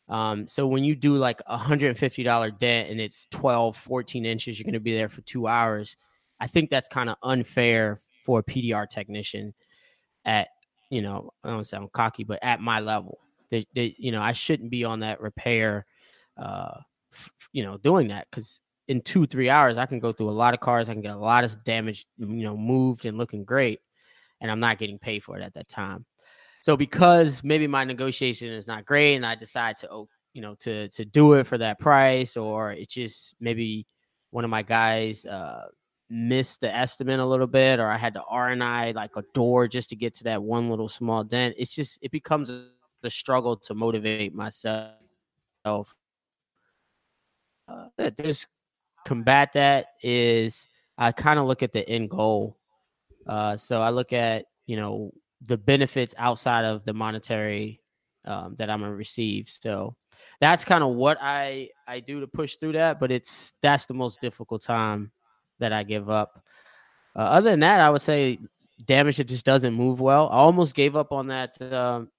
Um, 0.09 0.47
so 0.47 0.67
when 0.67 0.83
you 0.83 0.95
do 0.95 1.15
like 1.15 1.41
a 1.47 1.57
$150 1.57 2.57
dent 2.59 2.89
and 2.89 2.99
it's 2.99 3.25
12, 3.31 3.77
14 3.77 4.25
inches, 4.25 4.59
you're 4.59 4.65
going 4.65 4.73
to 4.73 4.81
be 4.81 4.93
there 4.93 5.07
for 5.07 5.21
two 5.21 5.47
hours 5.47 5.95
I 6.43 6.47
think 6.47 6.69
that's 6.69 6.89
kind 6.89 7.09
of 7.09 7.15
unfair 7.23 8.01
for 8.25 8.39
a 8.39 8.43
PDR 8.43 8.85
technician 8.89 9.53
at, 10.25 10.49
you 10.89 11.01
know, 11.01 11.31
I 11.41 11.49
don't 11.49 11.63
sound 11.63 11.93
cocky, 11.93 12.25
but 12.25 12.39
at 12.41 12.59
my 12.59 12.81
level. 12.81 13.19
They, 13.49 13.65
they, 13.73 13.95
you 13.97 14.11
know, 14.11 14.21
I 14.21 14.33
shouldn't 14.33 14.69
be 14.69 14.83
on 14.83 14.99
that 14.99 15.21
repair, 15.21 15.85
uh, 16.35 16.79
you 17.51 17.63
know, 17.63 17.77
doing 17.77 18.09
that 18.09 18.27
because 18.29 18.61
in 18.87 19.01
two, 19.01 19.25
three 19.25 19.49
hours, 19.49 19.77
I 19.77 19.85
can 19.85 19.99
go 19.99 20.11
through 20.11 20.29
a 20.29 20.31
lot 20.31 20.53
of 20.53 20.59
cars. 20.59 20.89
I 20.89 20.93
can 20.93 21.01
get 21.01 21.15
a 21.15 21.17
lot 21.17 21.43
of 21.43 21.63
damage, 21.63 22.05
you 22.17 22.43
know, 22.43 22.57
moved 22.57 23.05
and 23.05 23.17
looking 23.17 23.43
great. 23.45 23.79
And 24.41 24.51
I'm 24.51 24.59
not 24.59 24.77
getting 24.77 24.99
paid 24.99 25.23
for 25.23 25.37
it 25.37 25.43
at 25.43 25.53
that 25.53 25.69
time. 25.69 26.05
So 26.61 26.75
because 26.75 27.43
maybe 27.43 27.67
my 27.67 27.83
negotiation 27.83 28.49
is 28.49 28.67
not 28.67 28.85
great 28.85 29.15
and 29.15 29.25
I 29.25 29.35
decide 29.35 29.77
to, 29.77 29.91
oh, 29.91 30.09
you 30.33 30.41
know, 30.41 30.55
to, 30.61 30.89
to 30.89 31.05
do 31.05 31.33
it 31.33 31.45
for 31.45 31.57
that 31.57 31.79
price, 31.79 32.35
or 32.35 32.71
it's 32.71 32.93
just 32.93 33.35
maybe 33.39 33.85
one 34.31 34.43
of 34.43 34.49
my 34.49 34.63
guys, 34.63 35.25
uh, 35.25 35.65
missed 36.09 36.61
the 36.61 36.73
estimate 36.73 37.19
a 37.19 37.25
little 37.25 37.47
bit 37.47 37.79
or 37.79 37.87
I 37.87 37.97
had 37.97 38.13
to 38.13 38.23
R 38.29 38.49
and 38.49 38.63
I 38.63 38.91
like 38.91 39.15
a 39.15 39.23
door 39.33 39.67
just 39.67 39.89
to 39.89 39.95
get 39.95 40.13
to 40.15 40.25
that 40.25 40.43
one 40.43 40.69
little 40.69 40.89
small 40.89 41.23
dent. 41.23 41.55
It's 41.57 41.73
just 41.73 41.97
it 42.01 42.11
becomes 42.11 42.51
the 43.01 43.09
struggle 43.09 43.57
to 43.57 43.73
motivate 43.73 44.35
myself. 44.35 44.93
Uh, 47.67 48.09
just 48.21 48.47
combat 49.05 49.53
that 49.53 49.87
is 50.01 50.67
I 50.97 51.11
kind 51.11 51.39
of 51.39 51.47
look 51.47 51.63
at 51.63 51.71
the 51.71 51.87
end 51.87 52.09
goal. 52.09 52.57
Uh, 53.27 53.57
so 53.57 53.81
I 53.81 53.89
look 53.89 54.13
at 54.13 54.45
you 54.65 54.75
know 54.75 55.11
the 55.41 55.57
benefits 55.57 56.13
outside 56.17 56.65
of 56.65 56.83
the 56.85 56.93
monetary 56.93 57.81
um, 58.25 58.55
that 58.57 58.69
I'm 58.69 58.81
gonna 58.81 58.93
receive. 58.93 59.49
So 59.49 59.95
that's 60.39 60.63
kind 60.63 60.83
of 60.83 60.95
what 60.95 61.17
I 61.21 61.69
I 61.87 61.99
do 61.99 62.19
to 62.19 62.27
push 62.27 62.55
through 62.55 62.73
that. 62.73 62.99
But 62.99 63.11
it's 63.11 63.53
that's 63.61 63.85
the 63.85 63.93
most 63.93 64.21
difficult 64.21 64.63
time 64.63 65.11
that 65.59 65.73
I 65.73 65.83
give 65.83 66.09
up. 66.09 66.43
Uh, 67.15 67.19
other 67.19 67.51
than 67.51 67.61
that, 67.61 67.79
I 67.79 67.89
would 67.89 68.01
say 68.01 68.39
damage 68.85 69.19
it 69.19 69.27
just 69.27 69.45
doesn't 69.45 69.73
move 69.73 69.99
well. 69.99 70.29
I 70.29 70.37
almost 70.37 70.75
gave 70.75 70.95
up 70.95 71.11
on 71.11 71.27
that 71.27 71.61
um, 71.61 72.09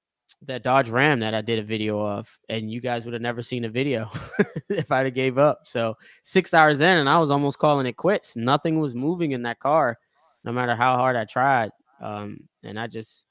that 0.42 0.62
Dodge 0.62 0.88
Ram 0.88 1.20
that 1.20 1.34
I 1.34 1.40
did 1.40 1.58
a 1.58 1.62
video 1.62 2.00
of, 2.00 2.28
and 2.48 2.70
you 2.70 2.80
guys 2.80 3.04
would 3.04 3.14
have 3.14 3.22
never 3.22 3.42
seen 3.42 3.64
a 3.64 3.68
video 3.68 4.10
if 4.68 4.90
I'd 4.92 5.06
have 5.06 5.14
gave 5.14 5.38
up. 5.38 5.66
So 5.66 5.96
six 6.22 6.52
hours 6.54 6.80
in, 6.80 6.98
and 6.98 7.08
I 7.08 7.18
was 7.18 7.30
almost 7.30 7.58
calling 7.58 7.86
it 7.86 7.96
quits. 7.96 8.36
Nothing 8.36 8.78
was 8.78 8.94
moving 8.94 9.32
in 9.32 9.42
that 9.42 9.60
car, 9.60 9.98
no 10.44 10.52
matter 10.52 10.74
how 10.74 10.96
hard 10.96 11.16
I 11.16 11.24
tried. 11.24 11.70
Um, 12.00 12.48
and 12.62 12.78
I 12.78 12.86
just 12.86 13.24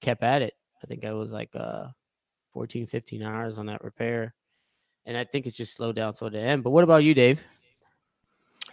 kept 0.00 0.22
at 0.22 0.42
it. 0.42 0.54
I 0.82 0.86
think 0.86 1.04
I 1.04 1.12
was 1.12 1.30
like 1.30 1.50
uh 1.54 1.88
14, 2.52 2.86
15 2.86 3.22
hours 3.22 3.58
on 3.58 3.66
that 3.66 3.82
repair. 3.84 4.34
And 5.06 5.16
I 5.16 5.24
think 5.24 5.46
it's 5.46 5.56
just 5.56 5.74
slowed 5.74 5.96
down 5.96 6.12
toward 6.14 6.32
the 6.32 6.40
end. 6.40 6.62
But 6.62 6.70
what 6.70 6.84
about 6.84 7.04
you, 7.04 7.14
Dave? 7.14 7.40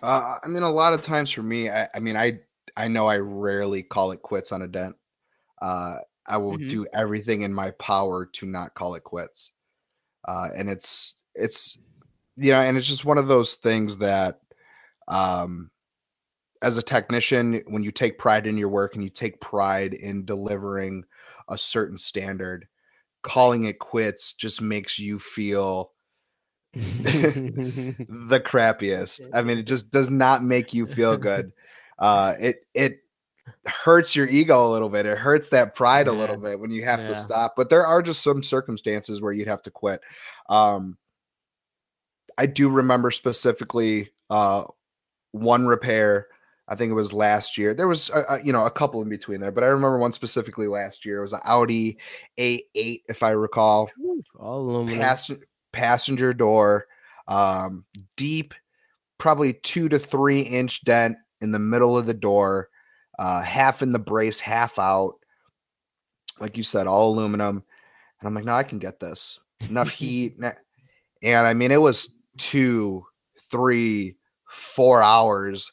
Uh, 0.01 0.37
I 0.43 0.47
mean, 0.47 0.63
a 0.63 0.69
lot 0.69 0.93
of 0.93 1.01
times 1.01 1.31
for 1.31 1.41
me, 1.41 1.69
I, 1.69 1.87
I, 1.93 1.99
mean, 1.99 2.15
I 2.15 2.39
I 2.75 2.87
know 2.87 3.07
I 3.07 3.17
rarely 3.17 3.81
call 3.81 4.11
it 4.11 4.21
quits 4.21 4.51
on 4.51 4.61
a 4.61 4.67
dent. 4.67 4.95
Uh, 5.61 5.95
I 6.27 6.37
will 6.37 6.57
mm-hmm. 6.57 6.67
do 6.67 6.87
everything 6.93 7.41
in 7.41 7.53
my 7.53 7.71
power 7.71 8.25
to 8.33 8.45
not 8.45 8.73
call 8.73 8.95
it 8.95 9.03
quits. 9.03 9.51
Uh, 10.27 10.49
and 10.55 10.69
it's 10.69 11.15
it's 11.35 11.77
you 12.37 12.51
know, 12.51 12.59
and 12.59 12.77
it's 12.77 12.87
just 12.87 13.05
one 13.05 13.17
of 13.17 13.27
those 13.27 13.55
things 13.55 13.97
that, 13.97 14.39
um, 15.07 15.71
as 16.61 16.77
a 16.77 16.83
technician, 16.83 17.61
when 17.67 17.83
you 17.83 17.91
take 17.91 18.17
pride 18.19 18.47
in 18.47 18.57
your 18.57 18.69
work 18.69 18.95
and 18.95 19.03
you 19.03 19.09
take 19.09 19.41
pride 19.41 19.93
in 19.93 20.25
delivering 20.25 21.03
a 21.49 21.57
certain 21.57 21.97
standard, 21.97 22.67
calling 23.23 23.65
it 23.65 23.79
quits 23.79 24.33
just 24.33 24.61
makes 24.61 24.99
you 24.99 25.19
feel 25.19 25.91
the 26.73 28.41
crappiest. 28.45 29.27
I 29.33 29.41
mean, 29.41 29.57
it 29.57 29.67
just 29.67 29.89
does 29.89 30.09
not 30.09 30.43
make 30.43 30.73
you 30.73 30.85
feel 30.85 31.17
good. 31.17 31.51
Uh, 31.97 32.35
it 32.39 32.57
it 32.73 32.99
hurts 33.65 34.15
your 34.15 34.27
ego 34.27 34.67
a 34.67 34.71
little 34.71 34.89
bit. 34.89 35.05
It 35.05 35.17
hurts 35.17 35.49
that 35.49 35.75
pride 35.75 36.07
yeah. 36.07 36.13
a 36.13 36.15
little 36.15 36.37
bit 36.37 36.59
when 36.59 36.71
you 36.71 36.83
have 36.83 37.01
yeah. 37.01 37.07
to 37.07 37.15
stop. 37.15 37.53
But 37.55 37.69
there 37.69 37.85
are 37.85 38.01
just 38.01 38.23
some 38.23 38.43
circumstances 38.43 39.21
where 39.21 39.31
you'd 39.31 39.47
have 39.47 39.61
to 39.63 39.71
quit. 39.71 40.01
Um, 40.49 40.97
I 42.37 42.45
do 42.45 42.69
remember 42.69 43.11
specifically 43.11 44.11
uh, 44.29 44.65
one 45.31 45.65
repair. 45.65 46.27
I 46.67 46.75
think 46.75 46.91
it 46.91 46.95
was 46.95 47.13
last 47.13 47.57
year. 47.57 47.73
There 47.73 47.87
was, 47.87 48.09
a, 48.09 48.23
a, 48.29 48.43
you 48.43 48.51
know, 48.51 48.65
a 48.65 48.71
couple 48.71 49.01
in 49.01 49.09
between 49.09 49.39
there, 49.39 49.51
but 49.51 49.63
I 49.63 49.67
remember 49.67 49.97
one 49.97 50.11
specifically 50.11 50.67
last 50.67 51.05
year. 51.05 51.19
It 51.19 51.21
was 51.21 51.33
an 51.33 51.39
Audi 51.45 51.97
A8, 52.37 53.03
if 53.07 53.23
I 53.23 53.29
recall. 53.31 53.89
All 54.37 54.85
Pass, 54.85 55.31
passenger 55.71 56.33
door, 56.33 56.87
um, 57.27 57.85
deep, 58.17 58.53
probably 59.17 59.53
two 59.53 59.87
to 59.89 59.97
three 59.97 60.41
inch 60.41 60.83
dent 60.83 61.17
in 61.41 61.51
the 61.51 61.59
middle 61.59 61.97
of 61.97 62.05
the 62.05 62.13
door, 62.13 62.69
uh, 63.19 63.41
half 63.41 63.81
in 63.81 63.91
the 63.91 63.99
brace, 63.99 64.39
half 64.39 64.79
out. 64.79 65.15
Like 66.39 66.57
you 66.57 66.63
said, 66.63 66.87
all 66.87 67.13
aluminum. 67.13 67.63
And 68.19 68.27
I'm 68.27 68.33
like, 68.33 68.45
no, 68.45 68.53
I 68.53 68.63
can 68.63 68.79
get 68.79 68.99
this. 68.99 69.39
Enough 69.61 69.89
heat. 69.91 70.37
And 71.23 71.47
I 71.47 71.53
mean, 71.53 71.71
it 71.71 71.81
was 71.81 72.09
two, 72.37 73.05
three, 73.49 74.15
four 74.49 75.01
hours. 75.01 75.71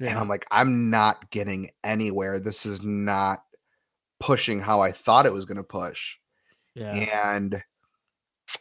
Yeah. 0.00 0.10
And 0.10 0.18
I'm 0.18 0.28
like, 0.28 0.46
I'm 0.50 0.90
not 0.90 1.30
getting 1.30 1.70
anywhere. 1.84 2.40
This 2.40 2.64
is 2.64 2.82
not 2.82 3.42
pushing 4.20 4.60
how 4.60 4.80
I 4.80 4.92
thought 4.92 5.26
it 5.26 5.32
was 5.32 5.44
going 5.44 5.56
to 5.56 5.64
push. 5.64 6.16
Yeah. 6.74 7.34
And 7.34 7.62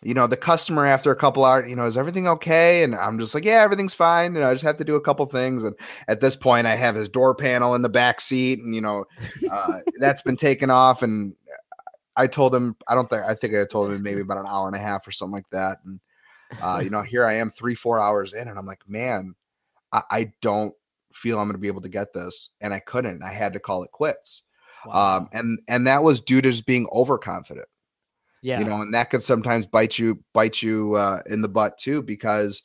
you 0.03 0.13
know, 0.13 0.27
the 0.27 0.38
customer 0.38 0.86
after 0.86 1.12
a 1.12 1.15
couple 1.15 1.46
hours, 1.46 1.70
you 1.70 1.75
know, 1.75 1.86
is 1.86 1.98
everything 1.98 2.27
okay? 2.27 2.84
And 2.84 2.94
I'm 2.96 3.20
just 3.20 3.34
like, 3.34 3.46
yeah, 3.46 3.62
everything's 3.62 3.94
fine. 3.94 4.36
And 4.36 4.44
I 4.44 4.53
just 4.53 4.65
have 4.65 4.77
to 4.77 4.84
do 4.84 4.96
a 4.96 5.01
couple 5.01 5.25
things. 5.25 5.63
And 5.63 5.75
at 6.08 6.22
this 6.22 6.36
point, 6.36 6.67
I 6.67 6.75
have 6.75 6.96
his 6.96 7.10
door 7.10 7.34
panel 7.34 7.74
in 7.75 7.82
the 7.82 7.89
back 7.89 8.22
seat, 8.22 8.60
and 8.60 8.75
you 8.75 8.82
know, 8.82 9.06
uh, 9.50 9.79
that's 10.00 10.22
been 10.22 10.36
taken 10.36 10.70
off. 10.70 11.01
And 11.03 11.36
I 12.15 12.27
told 12.27 12.53
him, 12.53 12.75
I 12.88 12.96
don't 12.96 13.10
think, 13.10 13.24
I 13.24 13.34
think 13.34 13.56
I 13.56 13.65
told 13.65 13.91
him 13.91 14.03
maybe 14.03 14.22
about 14.22 14.38
an 14.38 14.46
hour 14.48 14.67
and 14.67 14.75
a 14.75 14.79
half 14.79 15.08
or 15.08 15.12
something 15.12 15.36
like 15.36 15.50
that. 15.51 15.79
And 15.86 16.00
uh, 16.62 16.82
you 16.84 16.89
know, 16.89 17.01
here 17.01 17.25
I 17.25 17.34
am, 17.34 17.51
three, 17.51 17.75
four 17.75 18.00
hours 18.00 18.34
in, 18.34 18.48
and 18.48 18.58
I'm 18.58 18.65
like, 18.65 18.88
man, 18.88 19.36
I, 19.91 20.03
I 20.10 20.34
don't 20.41 20.74
feel 21.13 21.39
I'm 21.39 21.48
going 21.48 21.56
to 21.56 21.60
be 21.60 21.67
able 21.67 21.82
to 21.82 21.89
get 21.89 22.13
this, 22.13 22.50
and 22.62 22.74
I 22.74 22.79
couldn't. 22.79 23.24
I 23.24 23.32
had 23.32 23.53
to 23.53 23.60
call 23.60 23.84
it 23.84 23.91
quits. 23.91 24.44
Wow. 24.86 25.17
Um, 25.17 25.29
and 25.34 25.60
and 25.67 25.88
that 25.88 26.03
was 26.03 26.22
due 26.22 26.41
to 26.41 26.50
just 26.50 26.65
being 26.65 26.88
overconfident. 26.91 27.67
Yeah. 28.41 28.60
You 28.60 28.65
know, 28.65 28.82
and 28.82 28.94
that 28.94 29.10
could 29.10 29.24
sometimes 29.24 29.65
bite 29.65 29.98
you 29.98 30.24
bite 30.34 30.62
you 30.62 30.94
uh, 30.94 31.22
in 31.27 31.41
the 31.41 31.50
butt 31.50 31.77
too 31.77 32.03
because 32.03 32.62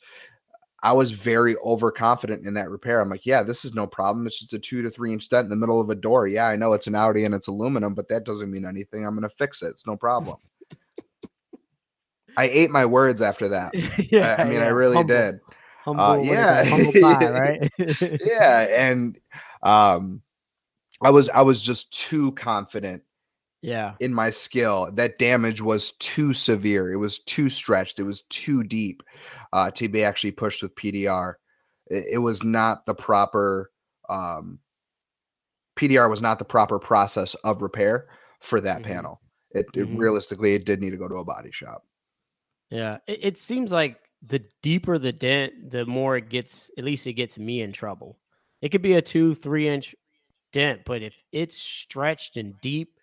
I 0.83 0.91
was 0.91 1.11
very 1.11 1.55
overconfident 1.57 2.45
in 2.45 2.53
that 2.55 2.69
repair. 2.69 2.99
I'm 2.99 3.09
like, 3.09 3.25
yeah, 3.25 3.41
this 3.41 3.63
is 3.63 3.73
no 3.73 3.87
problem. 3.87 4.27
It's 4.27 4.39
just 4.39 4.53
a 4.53 4.59
two 4.59 4.81
to 4.81 4.89
three 4.89 5.13
inch 5.13 5.29
dent 5.29 5.45
in 5.45 5.49
the 5.49 5.55
middle 5.55 5.79
of 5.79 5.89
a 5.89 5.95
door. 5.95 6.27
Yeah, 6.27 6.47
I 6.47 6.57
know 6.57 6.73
it's 6.73 6.87
an 6.87 6.95
Audi 6.95 7.23
and 7.23 7.33
it's 7.33 7.47
aluminum, 7.47 7.93
but 7.93 8.09
that 8.09 8.25
doesn't 8.25 8.51
mean 8.51 8.65
anything. 8.65 9.05
I'm 9.05 9.15
going 9.15 9.23
to 9.23 9.29
fix 9.29 9.61
it. 9.61 9.67
It's 9.67 9.87
no 9.87 9.95
problem. 9.95 10.37
I 12.35 12.45
ate 12.45 12.69
my 12.69 12.85
words 12.85 13.21
after 13.21 13.47
that. 13.49 13.73
yeah, 14.11 14.35
I, 14.39 14.41
I 14.41 14.45
mean, 14.45 14.59
yeah. 14.59 14.65
I 14.65 14.69
really 14.69 14.97
humble, 14.97 15.15
did. 15.15 15.39
Humble, 15.83 16.03
uh, 16.03 16.17
yeah, 16.17 16.63
humble 16.65 16.91
pie, 17.01 17.29
right? 17.29 17.71
yeah, 18.25 18.67
and 18.69 19.17
um, 19.61 20.21
I 21.01 21.11
was 21.11 21.29
I 21.29 21.41
was 21.41 21.61
just 21.61 21.93
too 21.93 22.31
confident 22.33 23.03
yeah. 23.63 23.93
in 23.99 24.13
my 24.13 24.29
skill 24.29 24.91
that 24.93 25.17
damage 25.17 25.61
was 25.61 25.93
too 25.93 26.33
severe 26.33 26.91
it 26.91 26.97
was 26.97 27.19
too 27.19 27.49
stretched 27.49 27.99
it 27.99 28.03
was 28.03 28.21
too 28.23 28.63
deep 28.63 29.01
uh, 29.53 29.71
to 29.71 29.87
be 29.87 30.03
actually 30.03 30.31
pushed 30.31 30.61
with 30.61 30.75
pdr 30.75 31.33
it, 31.87 32.05
it 32.13 32.17
was 32.19 32.43
not 32.43 32.85
the 32.85 32.93
proper 32.93 33.71
um, 34.09 34.59
pdr 35.75 36.09
was 36.09 36.21
not 36.21 36.39
the 36.39 36.45
proper 36.45 36.79
process 36.79 37.33
of 37.35 37.61
repair 37.61 38.07
for 38.41 38.61
that 38.61 38.81
mm-hmm. 38.81 38.91
panel. 38.91 39.21
It, 39.51 39.67
it 39.73 39.85
mm-hmm. 39.85 39.97
realistically 39.97 40.53
it 40.53 40.65
did 40.65 40.81
need 40.81 40.91
to 40.91 40.97
go 40.97 41.07
to 41.07 41.15
a 41.15 41.25
body 41.25 41.51
shop. 41.51 41.83
Yeah 42.69 42.97
it, 43.07 43.19
it 43.25 43.37
seems 43.39 43.71
like 43.71 43.97
the 44.25 44.43
deeper 44.61 44.97
the 44.97 45.13
dent 45.13 45.71
the 45.71 45.85
more 45.85 46.17
it 46.17 46.29
gets 46.29 46.69
at 46.77 46.83
least 46.83 47.07
it 47.07 47.13
gets 47.13 47.37
me 47.37 47.61
in 47.61 47.71
trouble. 47.71 48.19
It 48.61 48.69
could 48.69 48.81
be 48.81 48.93
a 48.93 49.01
two 49.01 49.35
three 49.35 49.67
inch 49.67 49.95
dent 50.51 50.81
but 50.85 51.01
if 51.01 51.23
it's 51.31 51.57
stretched 51.57 52.37
and 52.37 52.53
deep 52.61 52.93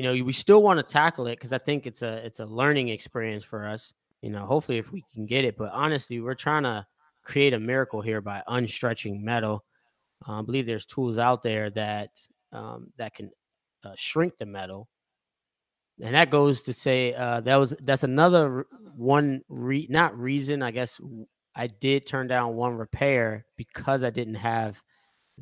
you 0.00 0.06
know, 0.06 0.24
we 0.24 0.32
still 0.32 0.62
want 0.62 0.78
to 0.78 0.82
tackle 0.82 1.26
it 1.26 1.36
because 1.36 1.52
I 1.52 1.58
think 1.58 1.86
it's 1.86 2.00
a 2.00 2.24
it's 2.24 2.40
a 2.40 2.46
learning 2.46 2.88
experience 2.88 3.44
for 3.44 3.68
us. 3.68 3.92
You 4.22 4.30
know, 4.30 4.46
hopefully 4.46 4.78
if 4.78 4.90
we 4.90 5.04
can 5.12 5.26
get 5.26 5.44
it, 5.44 5.58
but 5.58 5.70
honestly, 5.74 6.20
we're 6.20 6.32
trying 6.32 6.62
to 6.62 6.86
create 7.22 7.52
a 7.52 7.60
miracle 7.60 8.00
here 8.00 8.22
by 8.22 8.42
unstretching 8.48 9.20
metal. 9.20 9.62
Uh, 10.26 10.38
I 10.38 10.42
believe 10.42 10.64
there's 10.64 10.86
tools 10.86 11.18
out 11.18 11.42
there 11.42 11.68
that 11.72 12.08
um, 12.50 12.90
that 12.96 13.14
can 13.14 13.30
uh, 13.84 13.92
shrink 13.94 14.38
the 14.38 14.46
metal, 14.46 14.88
and 16.02 16.14
that 16.14 16.30
goes 16.30 16.62
to 16.62 16.72
say 16.72 17.12
uh, 17.12 17.42
that 17.42 17.56
was 17.56 17.74
that's 17.82 18.02
another 18.02 18.68
one 18.96 19.42
re- 19.50 19.86
not 19.90 20.18
reason 20.18 20.62
I 20.62 20.70
guess 20.70 20.98
I 21.54 21.66
did 21.66 22.06
turn 22.06 22.26
down 22.26 22.54
one 22.54 22.78
repair 22.78 23.44
because 23.58 24.02
I 24.02 24.08
didn't 24.08 24.36
have 24.36 24.82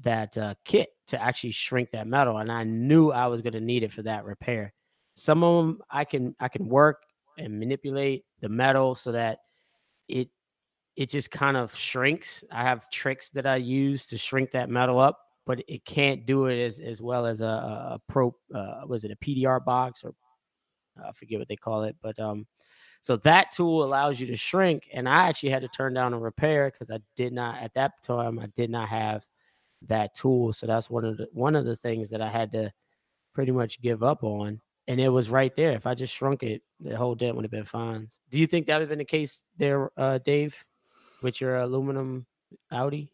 that 0.03 0.37
uh, 0.37 0.55
kit 0.65 0.91
to 1.09 1.23
actually 1.23 1.53
shrink 1.53 1.91
that 1.93 2.07
metal, 2.07 2.39
and 2.39 2.51
I 2.51 2.65
knew 2.65 3.11
I 3.11 3.27
was 3.27 3.43
going 3.43 3.55
to 3.55 3.61
need 3.61 3.83
it 3.83 3.93
for 3.93 4.03
that 4.03 4.25
repair. 4.25 4.73
Some 5.15 5.43
of 5.43 5.65
them 5.65 5.81
I 5.91 6.05
can 6.05 6.35
I 6.39 6.49
can 6.49 6.69
work 6.69 7.03
and 7.39 7.59
manipulate 7.59 8.25
the 8.41 8.49
metal 8.49 8.95
so 8.95 9.13
that 9.13 9.39
it 10.09 10.29
it 10.97 11.11
just 11.11 11.31
kind 11.31 11.57
of 11.57 11.75
shrinks. 11.75 12.43
I 12.51 12.65
have 12.65 12.91
tricks 12.91 13.31
that 13.31 13.47
I 13.47 13.57
use 13.57 14.07
to 14.07 14.19
shrink 14.19 14.53
that 14.53 14.69
metal 14.69 14.99
up, 14.99 15.19
but 15.47 15.63
it 15.69 15.85
can't 15.85 16.27
do 16.27 16.47
it 16.47 16.61
as 16.61 16.81
as 16.81 17.01
well 17.01 17.27
as 17.27 17.41
a, 17.41 17.47
a 17.47 18.01
pro 18.09 18.35
uh, 18.55 18.83
was 18.87 19.05
it 19.05 19.11
a 19.11 19.17
PDR 19.17 19.65
box 19.65 20.05
or 20.05 20.15
I 21.05 21.13
forget 21.13 21.39
what 21.39 21.49
they 21.49 21.57
call 21.57 21.85
it, 21.85 21.97
but 22.03 22.19
um 22.19 22.47
so 23.01 23.17
that 23.19 23.53
tool 23.53 23.85
allows 23.85 24.19
you 24.21 24.27
to 24.27 24.37
shrink 24.37 24.89
and 24.93 25.09
I 25.09 25.29
actually 25.29 25.51
had 25.51 25.63
to 25.63 25.69
turn 25.69 25.95
down 25.95 26.15
a 26.15 26.19
repair 26.19 26.71
because 26.71 26.91
I 26.91 26.99
did 27.17 27.33
not 27.33 27.63
at 27.63 27.75
that 27.75 27.93
time 28.03 28.39
I 28.39 28.47
did 28.57 28.71
not 28.71 28.89
have 28.89 29.25
that 29.87 30.15
tool. 30.15 30.53
So 30.53 30.67
that's 30.67 30.91
one 30.91 31.05
of 31.05 31.17
the 31.17 31.29
one 31.33 31.57
of 31.57 31.65
the 31.65 31.77
things 31.77 32.11
that 32.11 32.21
I 32.21 32.29
had 32.29 32.53
to 32.53 32.73
pretty 33.35 33.53
much 33.53 33.81
give 33.81 34.03
up 34.03 34.25
on. 34.25 34.61
And 34.89 34.99
it 34.99 35.11
was 35.11 35.29
right 35.29 35.55
there. 35.55 35.73
If 35.73 35.87
I 35.87 35.95
just 35.95 36.15
shrunk 36.15 36.43
it, 36.43 36.63
the 36.81 36.97
whole 36.97 37.15
dent 37.15 37.37
would 37.37 37.45
have 37.45 37.51
been 37.51 37.65
fine. 37.65 38.09
Do 38.31 38.39
you 38.39 38.47
think 38.47 38.67
that 38.67 38.77
would 38.77 38.83
have 38.83 38.89
been 38.89 38.99
the 38.99 39.05
case 39.05 39.41
there, 39.59 39.91
uh, 39.99 40.19
Dave, 40.19 40.57
with 41.23 41.41
your 41.41 41.57
aluminum 41.57 42.27
Audi? 42.73 43.13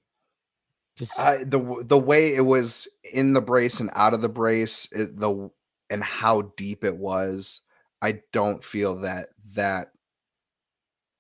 Just... 0.97 1.19
Uh, 1.19 1.39
the 1.45 1.83
the 1.85 1.99
way 1.99 2.37
it 2.37 2.43
was 2.43 2.87
in 3.13 3.33
the 3.33 3.41
brace 3.41 3.81
and 3.81 3.91
out 3.95 4.15
of 4.15 4.23
the 4.23 4.29
brace, 4.29 4.87
it, 4.93 5.19
the 5.19 5.51
and 5.91 6.05
how 6.05 6.53
deep 6.57 6.85
it 6.85 6.97
was, 6.97 7.61
I 8.01 8.21
don't 8.33 8.63
feel 8.63 9.01
that 9.01 9.31
that 9.57 9.89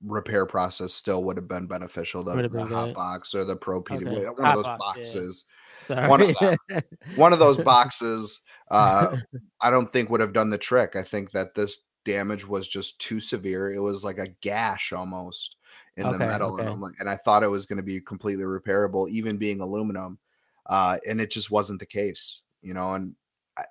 repair 0.07 0.47
process 0.47 0.93
still 0.93 1.25
would 1.25 1.37
have 1.37 1.49
been 1.49 1.67
beneficial. 1.67 2.25
The, 2.25 2.49
the 2.49 2.65
hot 2.65 2.95
box 2.95 3.35
or 3.35 3.45
the 3.45 3.57
pro 3.57 3.83
PD, 3.83 4.07
okay. 4.07 4.27
one 4.27 4.45
hot 4.45 4.57
of 4.59 4.65
those 4.65 4.65
box, 4.65 4.79
boxes. 4.79 5.45
Yeah. 5.91 6.09
One 6.09 6.21
of 6.23 6.37
one 7.17 7.33
of 7.33 7.39
those 7.39 7.59
boxes. 7.59 8.41
Uh, 8.71 9.19
I 9.61 9.71
don't 9.71 9.93
think 9.93 10.11
would 10.11 10.21
have 10.21 10.33
done 10.33 10.51
the 10.51 10.59
trick. 10.59 10.97
I 10.97 11.03
think 11.03 11.33
that 11.33 11.55
this 11.55 11.79
damage 12.05 12.47
was 12.47 12.69
just 12.69 13.01
too 13.01 13.21
severe. 13.21 13.71
It 13.71 13.81
was 13.81 14.05
like 14.05 14.19
a 14.19 14.29
gash 14.41 14.93
almost 14.93 15.57
in 15.97 16.05
the 16.05 16.15
Okay, 16.15 16.27
metal, 16.27 16.57
and 16.57 16.69
okay. 16.69 16.73
I'm 16.73 16.81
like, 16.81 16.95
and 17.01 17.09
I 17.09 17.17
thought 17.17 17.43
it 17.43 17.51
was 17.51 17.67
going 17.67 17.77
to 17.77 17.83
be 17.83 18.01
completely 18.01 18.45
repairable, 18.45 19.09
even 19.11 19.37
being 19.37 19.61
aluminum, 19.61 20.19
uh, 20.67 20.99
and 21.07 21.21
it 21.21 21.31
just 21.31 21.51
wasn't 21.51 21.81
the 21.81 21.87
case, 21.87 22.41
you 22.63 22.75
know. 22.75 22.95
And 22.95 23.15
I, 23.57 23.65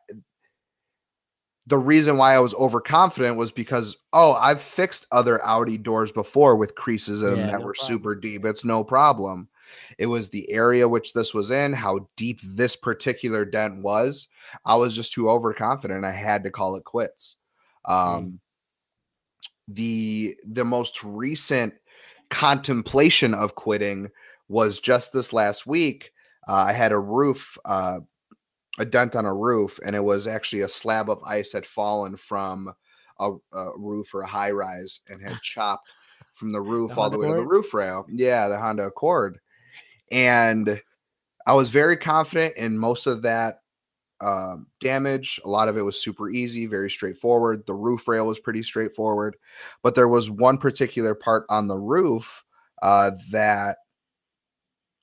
the 1.67 1.77
reason 1.77 2.17
why 2.17 2.33
I 2.35 2.39
was 2.39 2.53
overconfident 2.53 3.37
was 3.37 3.51
because 3.51 3.95
oh, 4.11 4.33
I've 4.33 4.61
fixed 4.61 5.07
other 5.11 5.43
Audi 5.43 5.77
doors 5.77 6.11
before 6.11 6.55
with 6.55 6.75
creases 6.75 7.21
in 7.21 7.29
them 7.29 7.39
Yeah, 7.39 7.45
that 7.51 7.59
no 7.61 7.65
were 7.67 7.73
problem. 7.73 7.97
super 7.97 8.15
deep. 8.15 8.45
It's 8.45 8.65
no 8.65 8.83
problem. 8.83 9.47
It 9.97 10.07
was 10.07 10.29
the 10.29 10.49
area 10.51 10.87
which 10.87 11.13
this 11.13 11.33
was 11.33 11.49
in, 11.51 11.73
how 11.73 12.07
deep 12.15 12.39
this 12.43 12.75
particular 12.75 13.45
dent 13.45 13.77
was. 13.81 14.27
I 14.65 14.75
was 14.75 14.95
just 14.95 15.13
too 15.13 15.29
overconfident. 15.29 16.05
I 16.05 16.11
had 16.11 16.43
to 16.43 16.51
call 16.51 16.75
it 16.75 16.83
quits. 16.83 17.37
Um, 17.85 18.39
the 19.67 20.35
the 20.45 20.65
most 20.65 21.03
recent 21.03 21.73
contemplation 22.29 23.33
of 23.33 23.55
quitting 23.55 24.09
was 24.49 24.79
just 24.79 25.13
this 25.13 25.31
last 25.33 25.65
week. 25.65 26.11
Uh, 26.47 26.65
I 26.67 26.73
had 26.73 26.91
a 26.91 26.99
roof, 26.99 27.57
uh, 27.63 28.01
a 28.79 28.85
dent 28.85 29.15
on 29.15 29.25
a 29.25 29.33
roof, 29.33 29.79
and 29.85 29.95
it 29.95 30.03
was 30.03 30.27
actually 30.27 30.61
a 30.61 30.69
slab 30.69 31.09
of 31.09 31.21
ice 31.23 31.51
had 31.51 31.65
fallen 31.65 32.17
from 32.17 32.73
a, 33.19 33.31
a 33.53 33.71
roof 33.77 34.13
or 34.13 34.21
a 34.21 34.27
high 34.27 34.51
rise 34.51 35.01
and 35.07 35.21
had 35.21 35.39
chopped 35.41 35.87
from 36.35 36.51
the 36.51 36.61
roof 36.61 36.91
The 36.91 36.99
all 36.99 37.09
the 37.09 37.17
way 37.17 37.27
to 37.27 37.35
the 37.35 37.45
roof 37.45 37.73
rail. 37.73 38.05
Yeah, 38.09 38.47
the 38.47 38.57
Honda 38.57 38.85
Accord. 38.85 39.39
And 40.11 40.81
I 41.45 41.53
was 41.53 41.69
very 41.69 41.97
confident 41.97 42.57
in 42.57 42.77
most 42.77 43.05
of 43.07 43.21
that 43.23 43.59
um, 44.21 44.67
damage. 44.79 45.39
A 45.43 45.49
lot 45.49 45.67
of 45.67 45.77
it 45.77 45.81
was 45.81 46.01
super 46.01 46.29
easy, 46.29 46.65
very 46.65 46.89
straightforward. 46.89 47.63
The 47.67 47.73
roof 47.73 48.07
rail 48.07 48.25
was 48.25 48.39
pretty 48.39 48.63
straightforward, 48.63 49.35
but 49.81 49.95
there 49.95 50.07
was 50.07 50.29
one 50.29 50.57
particular 50.57 51.13
part 51.13 51.45
on 51.49 51.67
the 51.67 51.77
roof 51.77 52.43
uh, 52.81 53.11
that 53.31 53.77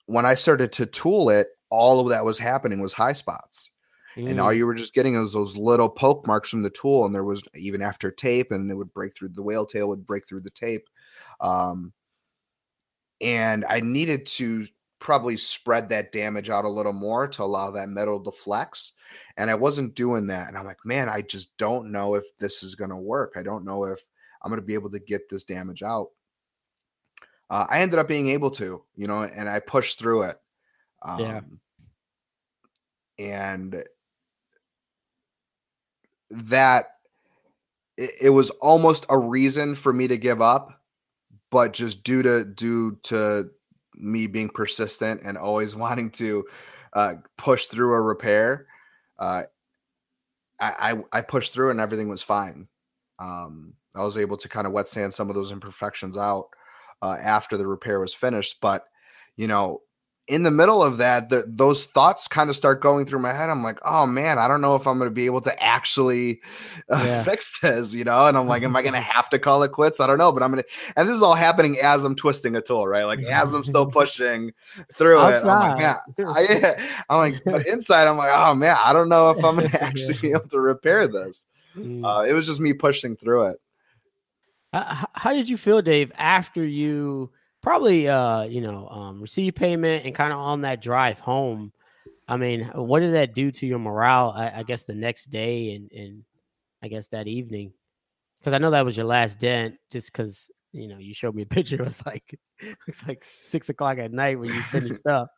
when 0.06 0.26
I 0.26 0.34
started 0.34 0.72
to 0.72 0.86
tool 0.86 1.30
it, 1.30 1.48
all 1.70 2.00
of 2.00 2.08
that 2.08 2.24
was 2.24 2.38
happening 2.38 2.80
was 2.80 2.92
high 2.92 3.12
spots. 3.12 3.70
And 4.16 4.40
all 4.40 4.48
Mm, 4.48 4.56
you 4.56 4.66
were 4.66 4.74
just 4.74 4.92
getting 4.92 5.14
was 5.14 5.32
those 5.32 5.56
little 5.56 5.88
poke 5.88 6.26
marks 6.26 6.50
from 6.50 6.62
the 6.62 6.70
tool, 6.70 7.06
and 7.06 7.14
there 7.14 7.24
was 7.24 7.42
even 7.54 7.80
after 7.80 8.10
tape, 8.10 8.50
and 8.50 8.70
it 8.70 8.74
would 8.74 8.92
break 8.92 9.14
through 9.14 9.28
the 9.28 9.42
whale 9.42 9.64
tail 9.64 9.88
would 9.88 10.06
break 10.06 10.26
through 10.26 10.40
the 10.40 10.50
tape. 10.50 10.88
Um, 11.40 11.92
and 13.20 13.64
I 13.68 13.80
needed 13.80 14.26
to 14.26 14.66
probably 14.98 15.36
spread 15.36 15.88
that 15.88 16.12
damage 16.12 16.50
out 16.50 16.64
a 16.64 16.68
little 16.68 16.92
more 16.92 17.26
to 17.26 17.42
allow 17.42 17.70
that 17.70 17.88
metal 17.88 18.20
to 18.20 18.30
flex. 18.30 18.92
And 19.36 19.50
I 19.50 19.54
wasn't 19.54 19.94
doing 19.94 20.26
that. 20.28 20.48
And 20.48 20.58
I'm 20.58 20.66
like, 20.66 20.84
man, 20.84 21.08
I 21.08 21.22
just 21.22 21.56
don't 21.56 21.90
know 21.90 22.14
if 22.14 22.24
this 22.38 22.62
is 22.62 22.74
going 22.74 22.90
to 22.90 22.96
work. 22.96 23.34
I 23.36 23.42
don't 23.42 23.64
know 23.64 23.84
if 23.84 24.04
I'm 24.42 24.50
going 24.50 24.60
to 24.60 24.66
be 24.66 24.74
able 24.74 24.90
to 24.90 24.98
get 24.98 25.28
this 25.28 25.44
damage 25.44 25.82
out. 25.82 26.08
Uh, 27.48 27.66
I 27.68 27.80
ended 27.80 27.98
up 27.98 28.08
being 28.08 28.28
able 28.28 28.50
to, 28.52 28.84
you 28.94 29.06
know, 29.08 29.22
and 29.22 29.48
I 29.48 29.58
pushed 29.58 29.98
through 29.98 30.22
it. 30.22 30.39
Um, 31.02 31.20
Yeah. 31.20 31.40
And 33.18 33.84
that 36.30 36.86
it, 37.96 38.10
it 38.22 38.30
was 38.30 38.50
almost 38.50 39.06
a 39.08 39.18
reason 39.18 39.74
for 39.74 39.92
me 39.92 40.08
to 40.08 40.16
give 40.16 40.40
up, 40.40 40.80
but 41.50 41.72
just 41.72 42.02
due 42.02 42.22
to 42.22 42.44
due 42.44 42.98
to 43.04 43.50
me 43.94 44.26
being 44.26 44.48
persistent 44.48 45.20
and 45.24 45.36
always 45.36 45.76
wanting 45.84 46.10
to 46.12 46.44
uh, 46.94 47.14
push 47.36 47.66
through 47.66 47.94
a 47.94 48.00
repair, 48.00 48.66
uh, 49.18 49.44
I, 50.60 50.92
I 51.12 51.18
I 51.18 51.20
pushed 51.22 51.52
through 51.52 51.70
and 51.70 51.80
everything 51.80 52.08
was 52.08 52.22
fine. 52.22 52.68
Um, 53.18 53.74
I 53.94 54.04
was 54.04 54.16
able 54.16 54.36
to 54.38 54.48
kind 54.48 54.66
of 54.66 54.72
wet 54.72 54.88
sand 54.88 55.12
some 55.12 55.28
of 55.28 55.34
those 55.34 55.52
imperfections 55.52 56.16
out 56.16 56.48
uh, 57.02 57.16
after 57.20 57.56
the 57.56 57.66
repair 57.66 58.00
was 58.00 58.14
finished, 58.14 58.58
but 58.62 58.84
you 59.36 59.46
know. 59.46 59.82
In 60.30 60.44
the 60.44 60.50
middle 60.52 60.80
of 60.80 60.96
that, 60.98 61.28
the, 61.28 61.44
those 61.48 61.86
thoughts 61.86 62.28
kind 62.28 62.48
of 62.48 62.54
start 62.54 62.80
going 62.80 63.04
through 63.04 63.18
my 63.18 63.32
head. 63.32 63.50
I'm 63.50 63.64
like, 63.64 63.80
oh 63.84 64.06
man, 64.06 64.38
I 64.38 64.46
don't 64.46 64.60
know 64.60 64.76
if 64.76 64.86
I'm 64.86 64.96
going 64.96 65.10
to 65.10 65.14
be 65.14 65.26
able 65.26 65.40
to 65.40 65.62
actually 65.62 66.40
uh, 66.88 67.02
Yeah. 67.04 67.22
fix 67.24 67.58
this, 67.60 67.92
you 67.92 68.04
know? 68.04 68.26
And 68.26 68.38
I'm 68.38 68.46
like, 68.46 68.62
am 68.62 68.76
I 68.76 68.82
going 68.82 68.92
to 69.00 69.00
have 69.00 69.28
to 69.30 69.40
call 69.40 69.64
it 69.64 69.72
quits? 69.72 69.98
I 69.98 70.06
don't 70.06 70.18
know, 70.18 70.30
but 70.30 70.44
I'm 70.44 70.52
going 70.52 70.62
to, 70.62 70.68
and 70.96 71.08
this 71.08 71.16
is 71.16 71.22
all 71.22 71.34
happening 71.34 71.78
as 71.80 72.04
I'm 72.04 72.14
twisting 72.14 72.54
a 72.54 72.60
tool, 72.60 72.86
right? 72.86 73.02
Like 73.04 73.20
as 73.24 73.52
I'm 73.54 73.64
still 73.64 73.86
pushing 73.90 74.52
through 74.94 75.18
it. 75.18 75.22
I'm 75.44 75.46
like, 75.58 75.70
Outside. 75.72 75.78
man, 75.78 75.96
I, 76.28 77.04
I'm 77.10 77.18
like, 77.32 77.42
but 77.44 77.66
inside, 77.66 78.06
I'm 78.06 78.16
like, 78.16 78.30
oh 78.32 78.54
man, 78.54 78.76
I 78.80 78.92
don't 78.92 79.08
know 79.08 79.30
if 79.30 79.44
I'm 79.44 79.56
going 79.56 79.68
to 79.70 79.82
actually 79.82 80.18
be 80.18 80.30
able 80.30 80.48
to 80.48 80.60
repair 80.60 81.08
this. 81.08 81.44
mm. 81.76 82.04
Uh, 82.04 82.22
it 82.24 82.34
was 82.34 82.46
just 82.46 82.60
me 82.60 82.72
pushing 82.72 83.16
through 83.16 83.48
it. 83.48 83.56
How 84.72 85.32
did 85.32 85.48
you 85.48 85.56
feel, 85.56 85.82
Dave, 85.82 86.12
after 86.16 86.64
you 86.64 87.32
probably 87.62 88.08
uh 88.08 88.42
you 88.42 88.60
know 88.60 88.88
um 88.88 89.20
receive 89.20 89.54
payment 89.54 90.04
and 90.04 90.14
kind 90.14 90.32
of 90.32 90.38
on 90.38 90.62
that 90.62 90.82
drive 90.82 91.18
home? 91.18 91.72
I 92.28 92.36
mean, 92.36 92.70
what 92.74 93.00
did 93.00 93.14
that 93.14 93.34
do 93.34 93.50
to 93.50 93.66
your 93.66 93.80
morale? 93.80 94.32
I, 94.36 94.60
I 94.60 94.62
guess 94.62 94.84
the 94.84 94.94
next 94.94 95.26
day 95.30 95.74
and 95.74 95.90
and 95.92 96.24
I 96.82 96.88
guess 96.88 97.08
that 97.08 97.26
evening, 97.26 97.72
because 98.38 98.54
I 98.54 98.58
know 98.58 98.70
that 98.70 98.84
was 98.84 98.96
your 98.96 99.06
last 99.06 99.38
dent. 99.38 99.74
Just 99.90 100.12
because 100.12 100.48
you 100.72 100.88
know 100.88 100.98
you 100.98 101.12
showed 101.12 101.34
me 101.34 101.42
a 101.42 101.46
picture, 101.56 101.76
it 101.76 101.84
was 101.84 102.04
like 102.06 102.38
it's 102.86 103.06
like 103.06 103.24
six 103.24 103.68
o'clock 103.68 103.98
at 103.98 104.12
night 104.12 104.38
when 104.38 104.54
you 104.54 104.62
finished 104.62 105.04
up. 105.06 105.30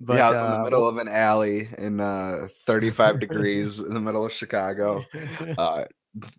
But 0.00 0.16
yeah, 0.16 0.28
I 0.28 0.30
was 0.30 0.40
in 0.40 0.50
the 0.50 0.58
uh, 0.58 0.64
middle 0.64 0.88
of 0.88 0.98
an 0.98 1.08
alley 1.08 1.68
in 1.78 2.00
uh, 2.00 2.48
35 2.66 3.20
degrees 3.20 3.78
in 3.78 3.94
the 3.94 4.00
middle 4.00 4.26
of 4.26 4.32
Chicago. 4.32 5.04
Uh, 5.56 5.84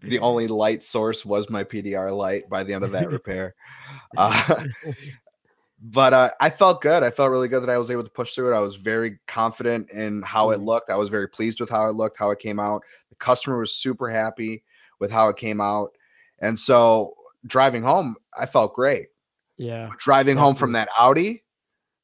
the 0.01 0.19
only 0.19 0.47
light 0.47 0.83
source 0.83 1.25
was 1.25 1.49
my 1.49 1.63
PDR 1.63 2.15
light 2.15 2.47
by 2.49 2.63
the 2.63 2.73
end 2.73 2.83
of 2.83 2.91
that 2.91 3.09
repair. 3.09 3.55
Uh, 4.15 4.65
but 5.83 6.13
uh, 6.13 6.31
I 6.39 6.49
felt 6.49 6.81
good. 6.81 7.03
I 7.03 7.11
felt 7.11 7.29
really 7.29 7.49
good 7.49 7.61
that 7.61 7.69
I 7.69 7.77
was 7.77 7.91
able 7.91 8.03
to 8.05 8.09
push 8.09 8.33
through 8.33 8.53
it. 8.53 8.55
I 8.55 8.61
was 8.61 8.77
very 8.77 9.19
confident 9.27 9.91
in 9.91 10.21
how 10.23 10.51
it 10.51 10.59
Mhm. 10.59 10.65
looked. 10.65 10.89
I 10.89 10.95
was 10.95 11.09
very 11.09 11.27
pleased 11.27 11.59
with 11.59 11.69
how 11.69 11.87
it 11.87 11.95
looked, 11.95 12.17
how 12.17 12.31
it 12.31 12.39
came 12.39 12.59
out. 12.59 12.83
The 13.09 13.15
customer 13.15 13.59
was 13.59 13.75
super 13.75 14.07
happy 14.09 14.63
with 14.99 15.11
how 15.11 15.27
it 15.29 15.35
came 15.37 15.59
out. 15.61 15.91
And 16.39 16.57
so 16.57 17.15
driving 17.45 17.83
home, 17.83 18.15
I 18.39 18.45
felt 18.45 18.73
great. 18.73 19.09
yeah, 19.57 19.89
Driving 19.99 20.37
home 20.37 20.55
from 20.55 20.71
that 20.71 20.89
Audi 20.97 21.43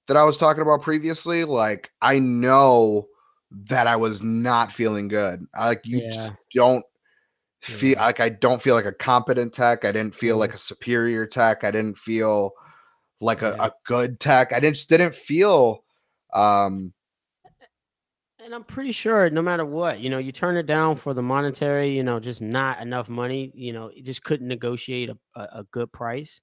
that 0.08 0.18
I 0.18 0.24
was 0.26 0.38
talking 0.38 0.62
about 0.62 0.82
previously, 0.82 1.46
like 1.46 1.92
I 2.02 2.20
know 2.20 3.08
that 3.52 3.88
I 3.88 3.96
was 3.96 4.22
not 4.22 4.72
feeling 4.72 5.08
good. 5.08 5.42
I, 5.56 5.68
like 5.68 5.82
you 5.86 6.00
Yeah. 6.00 6.10
just 6.12 6.34
don't 6.54 6.86
feel 7.62 7.92
Yeah. 7.98 8.06
like 8.06 8.20
I 8.20 8.30
don't 8.30 8.62
feel 8.62 8.76
like 8.76 8.86
a 8.86 8.92
competent 8.94 9.54
tech. 9.54 9.86
I 9.86 9.92
didn't 9.92 10.15
feel 10.15 10.38
Mhm. 10.38 10.39
like 10.39 10.54
a 10.54 10.58
superior 10.60 11.26
tech. 11.26 11.63
I 11.63 11.72
didn't 11.72 11.98
feel 11.98 12.54
like 13.22 13.42
a, 13.42 13.56
Yeah. 13.56 13.60
a 13.60 13.72
good 13.86 14.20
tech. 14.20 14.54
I 14.54 14.60
didn't 14.60 14.76
just 14.76 14.90
didn't 14.90 15.16
feel 15.16 15.84
um 16.34 16.94
And 18.40 18.56
I'm 18.56 18.64
pretty 18.64 18.94
sure 18.94 19.30
no 19.30 19.42
matter 19.42 19.66
what, 19.66 20.00
you 20.00 20.10
know, 20.10 20.18
you 20.18 20.32
turn 20.32 20.56
it 20.56 20.66
down 20.66 20.96
for 20.96 21.14
the 21.14 21.22
monetary, 21.22 21.92
you 21.96 22.04
know, 22.04 22.20
just 22.22 22.42
not 22.42 22.80
enough 22.82 23.10
money, 23.10 23.52
you 23.54 23.74
know, 23.74 23.88
it 23.88 24.06
just 24.06 24.24
couldn't 24.24 24.48
negotiate 24.48 25.10
a, 25.10 25.18
a, 25.36 25.42
a 25.60 25.64
good 25.72 25.92
price 25.92 26.40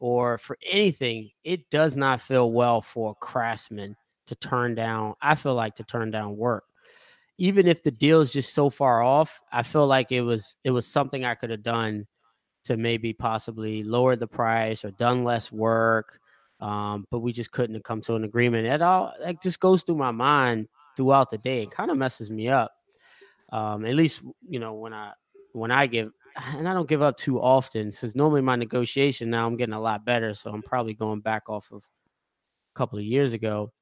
or 0.00 0.38
for 0.38 0.58
anything, 0.70 1.30
it 1.44 1.70
does 1.70 1.94
not 1.96 2.20
feel 2.20 2.50
well 2.50 2.80
for 2.82 3.12
a 3.12 3.14
craftsman 3.24 3.96
to 4.26 4.34
turn 4.34 4.74
down. 4.74 5.14
I 5.22 5.36
feel 5.36 5.54
like 5.54 5.76
to 5.76 5.84
turn 5.84 6.10
down 6.10 6.36
work. 6.36 6.64
Even 7.38 7.66
if 7.66 7.82
the 7.82 7.90
deal 7.90 8.20
is 8.20 8.32
just 8.32 8.54
so 8.54 8.70
far 8.70 9.02
off, 9.02 9.40
I 9.52 9.62
feel 9.62 9.86
like 9.86 10.12
it 10.12 10.22
was 10.22 10.56
it 10.64 10.70
was 10.70 10.86
something 10.86 11.24
I 11.24 11.34
could 11.34 11.50
have 11.50 11.62
done 11.62 12.06
to 12.66 12.76
maybe 12.76 13.12
possibly 13.12 13.82
lower 13.82 14.16
the 14.16 14.26
price 14.26 14.84
or 14.84 14.90
done 14.92 15.24
less 15.24 15.50
work. 15.50 16.20
Um, 16.60 17.04
but 17.10 17.20
we 17.20 17.32
just 17.32 17.50
couldn't 17.52 17.74
have 17.74 17.82
come 17.82 18.00
to 18.02 18.14
an 18.14 18.24
agreement 18.24 18.66
at 18.66 18.82
all. 18.82 19.12
That 19.20 19.42
just 19.42 19.60
goes 19.60 19.82
through 19.82 19.96
my 19.96 20.10
mind 20.10 20.68
throughout 20.96 21.30
the 21.30 21.38
day. 21.38 21.62
It 21.62 21.70
kind 21.70 21.90
of 21.90 21.98
messes 21.98 22.30
me 22.30 22.48
up. 22.48 22.72
Um, 23.52 23.84
at 23.84 23.94
least 23.94 24.22
you 24.48 24.58
know 24.58 24.74
when 24.74 24.92
I 24.92 25.12
when 25.52 25.70
I 25.70 25.86
give, 25.86 26.10
and 26.56 26.68
I 26.68 26.72
don't 26.72 26.88
give 26.88 27.02
up 27.02 27.16
too 27.16 27.40
often. 27.40 27.90
Because 27.90 28.14
normally 28.14 28.42
my 28.42 28.56
negotiation 28.56 29.30
now 29.30 29.46
I'm 29.46 29.56
getting 29.56 29.74
a 29.74 29.80
lot 29.80 30.04
better, 30.04 30.34
so 30.34 30.50
I'm 30.50 30.62
probably 30.62 30.94
going 30.94 31.20
back 31.20 31.48
off 31.48 31.70
of 31.72 31.82
a 31.82 32.78
couple 32.78 32.98
of 32.98 33.04
years 33.04 33.32
ago. 33.32 33.72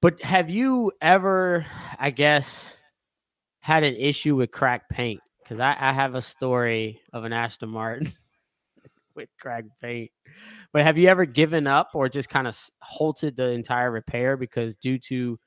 But 0.00 0.20
have 0.22 0.50
you 0.50 0.92
ever, 1.00 1.64
I 1.98 2.10
guess, 2.10 2.76
had 3.60 3.84
an 3.84 3.94
issue 3.94 4.34
with 4.34 4.50
cracked 4.50 4.90
paint? 4.90 5.20
Because 5.42 5.60
I, 5.60 5.76
I 5.78 5.92
have 5.92 6.14
a 6.14 6.22
story 6.22 7.00
of 7.12 7.24
an 7.24 7.32
Aston 7.32 7.68
Martin 7.68 8.12
with 9.14 9.28
cracked 9.40 9.68
paint. 9.80 10.10
But 10.72 10.84
have 10.84 10.96
you 10.98 11.08
ever 11.08 11.24
given 11.24 11.66
up 11.66 11.90
or 11.94 12.08
just 12.08 12.28
kind 12.28 12.46
of 12.46 12.58
halted 12.80 13.36
the 13.36 13.50
entire 13.50 13.90
repair 13.90 14.36
because 14.36 14.76
due 14.76 14.98
to, 15.00 15.38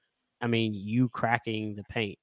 I 0.42 0.48
mean, 0.48 0.74
you 0.74 1.10
cracking 1.10 1.76
the 1.76 1.84
paint? 1.84 2.20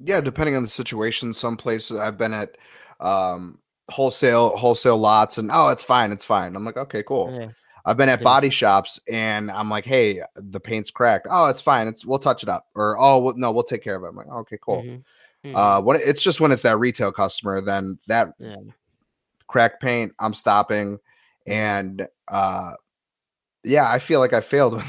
yeah, 0.00 0.20
depending 0.20 0.56
on 0.56 0.62
the 0.62 0.68
situation, 0.68 1.32
some 1.32 1.56
places 1.56 1.98
I've 1.98 2.18
been 2.18 2.32
at 2.34 2.56
um 3.00 3.58
wholesale 3.90 4.56
wholesale 4.56 4.96
lots 4.98 5.36
and 5.38 5.50
oh 5.52 5.68
it's 5.68 5.84
fine, 5.84 6.10
it's 6.12 6.24
fine. 6.24 6.56
I'm 6.56 6.64
like, 6.64 6.76
okay, 6.76 7.02
cool. 7.02 7.32
Yeah. 7.38 7.48
I've 7.86 7.96
been 7.98 8.08
at 8.08 8.22
body 8.22 8.48
shops 8.48 8.98
and 9.12 9.50
I'm 9.50 9.68
like, 9.68 9.84
hey, 9.84 10.20
the 10.36 10.58
paint's 10.58 10.90
cracked. 10.90 11.26
Oh, 11.30 11.46
it's 11.46 11.60
fine. 11.60 11.86
It's 11.86 12.04
we'll 12.04 12.18
touch 12.18 12.42
it 12.42 12.48
up. 12.48 12.66
Or 12.74 12.96
oh 12.98 13.18
well, 13.18 13.34
no, 13.36 13.52
we'll 13.52 13.62
take 13.62 13.84
care 13.84 13.94
of 13.96 14.02
it. 14.04 14.08
I'm 14.08 14.16
like, 14.16 14.26
okay, 14.26 14.58
cool. 14.60 14.82
Mhm. 14.82 15.02
Mhm. 15.44 15.54
Uh, 15.54 15.82
what 15.82 16.00
it's 16.00 16.22
just 16.22 16.40
when 16.40 16.50
it's 16.50 16.62
that 16.62 16.78
retail 16.78 17.12
customer, 17.12 17.60
then 17.60 17.98
that 18.08 18.32
Yeah. 18.38 18.56
Crack 19.54 19.78
paint, 19.78 20.12
I'm 20.18 20.34
stopping. 20.34 20.98
And 21.46 22.08
uh 22.26 22.72
yeah, 23.62 23.88
I 23.88 24.00
feel 24.00 24.18
like 24.18 24.32
I 24.32 24.40
failed 24.40 24.82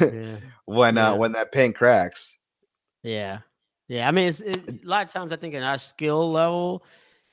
Yeah. 0.00 0.36
when 0.64 0.98
uh 0.98 1.14
when 1.14 1.32
that 1.32 1.52
paint 1.52 1.76
cracks. 1.76 2.34
Yeah. 3.04 3.38
Yeah. 3.86 4.08
I 4.08 4.10
mean, 4.10 4.26
it's 4.26 4.40
it, 4.40 4.56
a 4.68 4.88
lot 4.88 5.06
of 5.06 5.12
times 5.12 5.32
I 5.32 5.36
think 5.36 5.54
in 5.54 5.62
our 5.62 5.78
skill 5.78 6.32
level, 6.32 6.84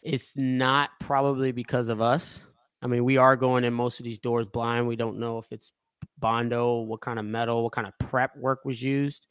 it's 0.03 0.37
not 0.37 0.91
probably 0.99 1.51
because 1.51 1.89
of 1.89 2.01
us. 2.01 2.39
I 2.83 2.87
mean, 2.87 3.03
we 3.03 3.17
are 3.17 3.35
going 3.35 3.63
in 3.63 3.73
most 3.73 3.99
of 3.99 4.03
these 4.03 4.19
doors 4.19 4.45
blind. 4.47 4.87
We 4.87 4.95
don't 4.95 5.17
know 5.17 5.39
if 5.39 5.47
it's 5.49 5.71
Bondo, 6.19 6.81
what 6.81 7.01
kind 7.01 7.17
of 7.17 7.25
metal, 7.25 7.63
what 7.63 7.73
kind 7.73 7.87
of 7.87 7.97
prep 7.97 8.37
work 8.37 8.63
was 8.63 8.79
used. 8.79 9.25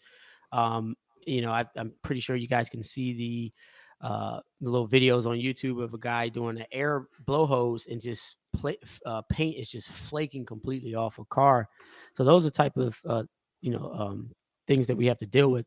Um, 0.50 0.96
you 1.24 1.40
know, 1.40 1.52
I, 1.52 1.66
I'm 1.76 1.92
pretty 2.02 2.20
sure 2.20 2.34
you 2.34 2.48
guys 2.48 2.68
can 2.68 2.82
see 2.82 3.12
the 3.12 3.52
uh, 4.00 4.40
little 4.60 4.88
videos 4.88 5.26
on 5.26 5.38
YouTube 5.38 5.82
of 5.82 5.94
a 5.94 5.98
guy 5.98 6.28
doing 6.28 6.58
an 6.58 6.66
air 6.72 7.06
blow 7.24 7.46
hose 7.46 7.86
and 7.86 8.00
just 8.00 8.36
play, 8.52 8.76
uh, 9.04 9.22
paint 9.22 9.56
is 9.56 9.70
just 9.70 9.88
flaking 9.88 10.44
completely 10.44 10.94
off 10.94 11.18
a 11.18 11.24
car. 11.26 11.68
So 12.16 12.24
those 12.24 12.46
are 12.46 12.50
type 12.50 12.76
of 12.76 13.00
uh, 13.06 13.24
you 13.60 13.72
know 13.72 13.92
um, 13.92 14.30
things 14.66 14.86
that 14.88 14.96
we 14.96 15.06
have 15.06 15.18
to 15.18 15.26
deal 15.26 15.50
with. 15.50 15.66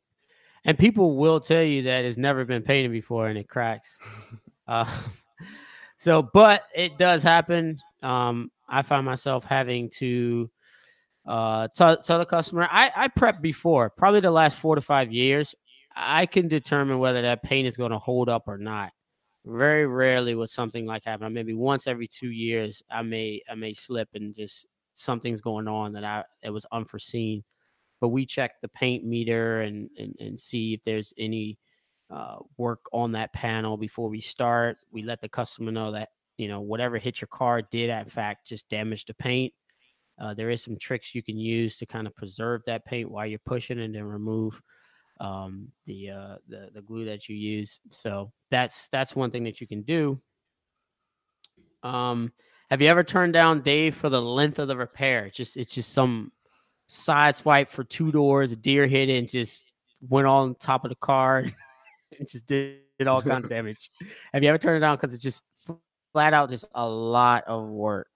And 0.66 0.78
people 0.78 1.16
will 1.16 1.40
tell 1.40 1.64
you 1.64 1.84
that 1.84 2.06
it's 2.06 2.18
never 2.18 2.46
been 2.46 2.62
painted 2.62 2.92
before 2.92 3.28
and 3.28 3.38
it 3.38 3.48
cracks. 3.48 3.98
uh, 4.68 4.86
so, 5.98 6.22
but 6.22 6.64
it 6.76 6.98
does 6.98 7.24
happen. 7.24 7.78
Um, 8.04 8.52
I 8.68 8.82
find 8.82 9.06
myself 9.06 9.44
having 9.46 9.90
to 9.98 10.50
uh, 11.26 11.68
tell, 11.76 11.98
tell 11.98 12.20
the 12.20 12.26
customer 12.26 12.68
I, 12.70 12.92
I 12.96 13.08
prep 13.08 13.42
before, 13.42 13.90
probably 13.90 14.20
the 14.20 14.32
last 14.32 14.58
four 14.58 14.76
to 14.76 14.82
five 14.82 15.12
years. 15.12 15.56
I 15.96 16.26
can 16.26 16.48
determine 16.48 17.00
whether 17.00 17.22
that 17.22 17.44
paint 17.44 17.68
is 17.68 17.78
going 17.78 17.92
to 17.92 18.00
hold 18.00 18.30
up 18.30 18.48
or 18.48 18.58
not. 18.58 18.92
Very 19.46 19.88
rarely 19.88 20.36
would 20.36 20.50
something 20.50 20.86
like 20.86 21.04
happen. 21.06 21.34
Maybe 21.34 21.54
once 21.54 21.88
every 21.88 22.08
two 22.08 22.30
years, 22.30 22.84
I 22.90 23.02
may 23.02 23.42
I 23.50 23.56
may 23.56 23.74
slip 23.74 24.10
and 24.14 24.36
just 24.36 24.66
something's 24.94 25.42
going 25.42 25.68
on 25.68 25.94
that 25.94 26.04
I 26.04 26.24
it 26.44 26.50
was 26.50 26.66
unforeseen. 26.72 27.44
But 28.02 28.10
we 28.10 28.26
check 28.26 28.62
the 28.62 28.68
paint 28.70 29.06
meter 29.06 29.62
and 29.62 29.90
and, 29.98 30.16
and 30.20 30.40
see 30.40 30.74
if 30.74 30.84
there's 30.84 31.14
any 31.18 31.58
uh, 32.10 32.38
work 32.58 32.82
on 32.92 33.12
that 33.14 33.34
panel 33.34 33.78
before 33.78 34.10
we 34.10 34.22
start. 34.22 34.78
We 34.92 35.04
let 35.04 35.22
the 35.22 35.30
customer 35.30 35.72
know 35.72 35.92
that 35.92 36.10
you 36.38 36.48
know 36.48 36.62
whatever 36.62 36.98
hit 36.98 37.22
your 37.22 37.28
car 37.30 37.62
did 37.62 37.90
in 37.90 38.06
fact 38.06 38.48
just 38.48 38.70
damage 38.70 39.06
the 39.06 39.14
paint. 39.14 39.54
Uh, 40.20 40.34
there 40.34 40.50
is 40.50 40.62
some 40.62 40.78
tricks 40.78 41.16
you 41.16 41.24
can 41.24 41.38
use 41.38 41.78
to 41.78 41.86
kind 41.86 42.06
of 42.06 42.16
preserve 42.16 42.62
that 42.66 42.86
paint 42.86 43.10
while 43.10 43.26
you're 43.26 43.40
pushing 43.46 43.80
and 43.80 43.96
then 43.96 44.04
remove 44.04 44.62
um, 45.20 45.70
the 45.86 46.12
uh, 46.12 46.36
the 46.48 46.70
the 46.74 46.82
glue 46.82 47.06
that 47.06 47.28
you 47.30 47.36
use. 47.36 47.80
So 47.90 48.32
that's 48.52 48.88
that's 48.88 49.16
one 49.16 49.32
thing 49.32 49.44
that 49.44 49.60
you 49.62 49.68
can 49.68 49.82
do. 49.82 50.22
Um, 51.84 52.32
have 52.70 52.82
you 52.82 52.88
ever 52.88 53.04
turned 53.04 53.34
down 53.34 53.62
Dave 53.62 53.96
for 53.96 54.10
the 54.10 54.22
length 54.22 54.60
of 54.60 54.68
the 54.68 54.78
repair? 54.78 55.26
It's 55.26 55.38
just 55.38 55.58
it's 55.58 55.74
just 55.74 55.92
some 55.94 56.32
side 56.88 57.36
swipe 57.36 57.70
for 57.70 57.84
two 57.84 58.12
doors, 58.12 58.52
a 58.52 58.56
deer 58.56 58.88
hit 58.88 59.10
it, 59.10 59.18
and 59.18 59.30
just 59.30 59.68
went 60.08 60.28
on 60.28 60.56
top 60.56 60.86
of 60.86 60.90
the 60.90 60.96
car 60.96 61.40
and 62.20 62.28
just 62.30 62.46
did, 62.46 62.80
did 62.98 63.08
all 63.08 63.22
kinds 63.22 63.46
of 63.46 63.50
damage. 63.50 63.92
Have 64.34 64.44
you 64.44 64.50
ever 64.50 64.58
turned 64.58 64.78
it 64.78 64.80
down 64.80 64.96
because 64.96 65.14
it's 65.14 65.24
just 65.24 65.44
flat 66.14 66.34
out 66.34 66.50
just 66.50 66.66
a 66.74 66.88
lot 66.88 67.44
of 67.48 67.68
work? 67.68 68.08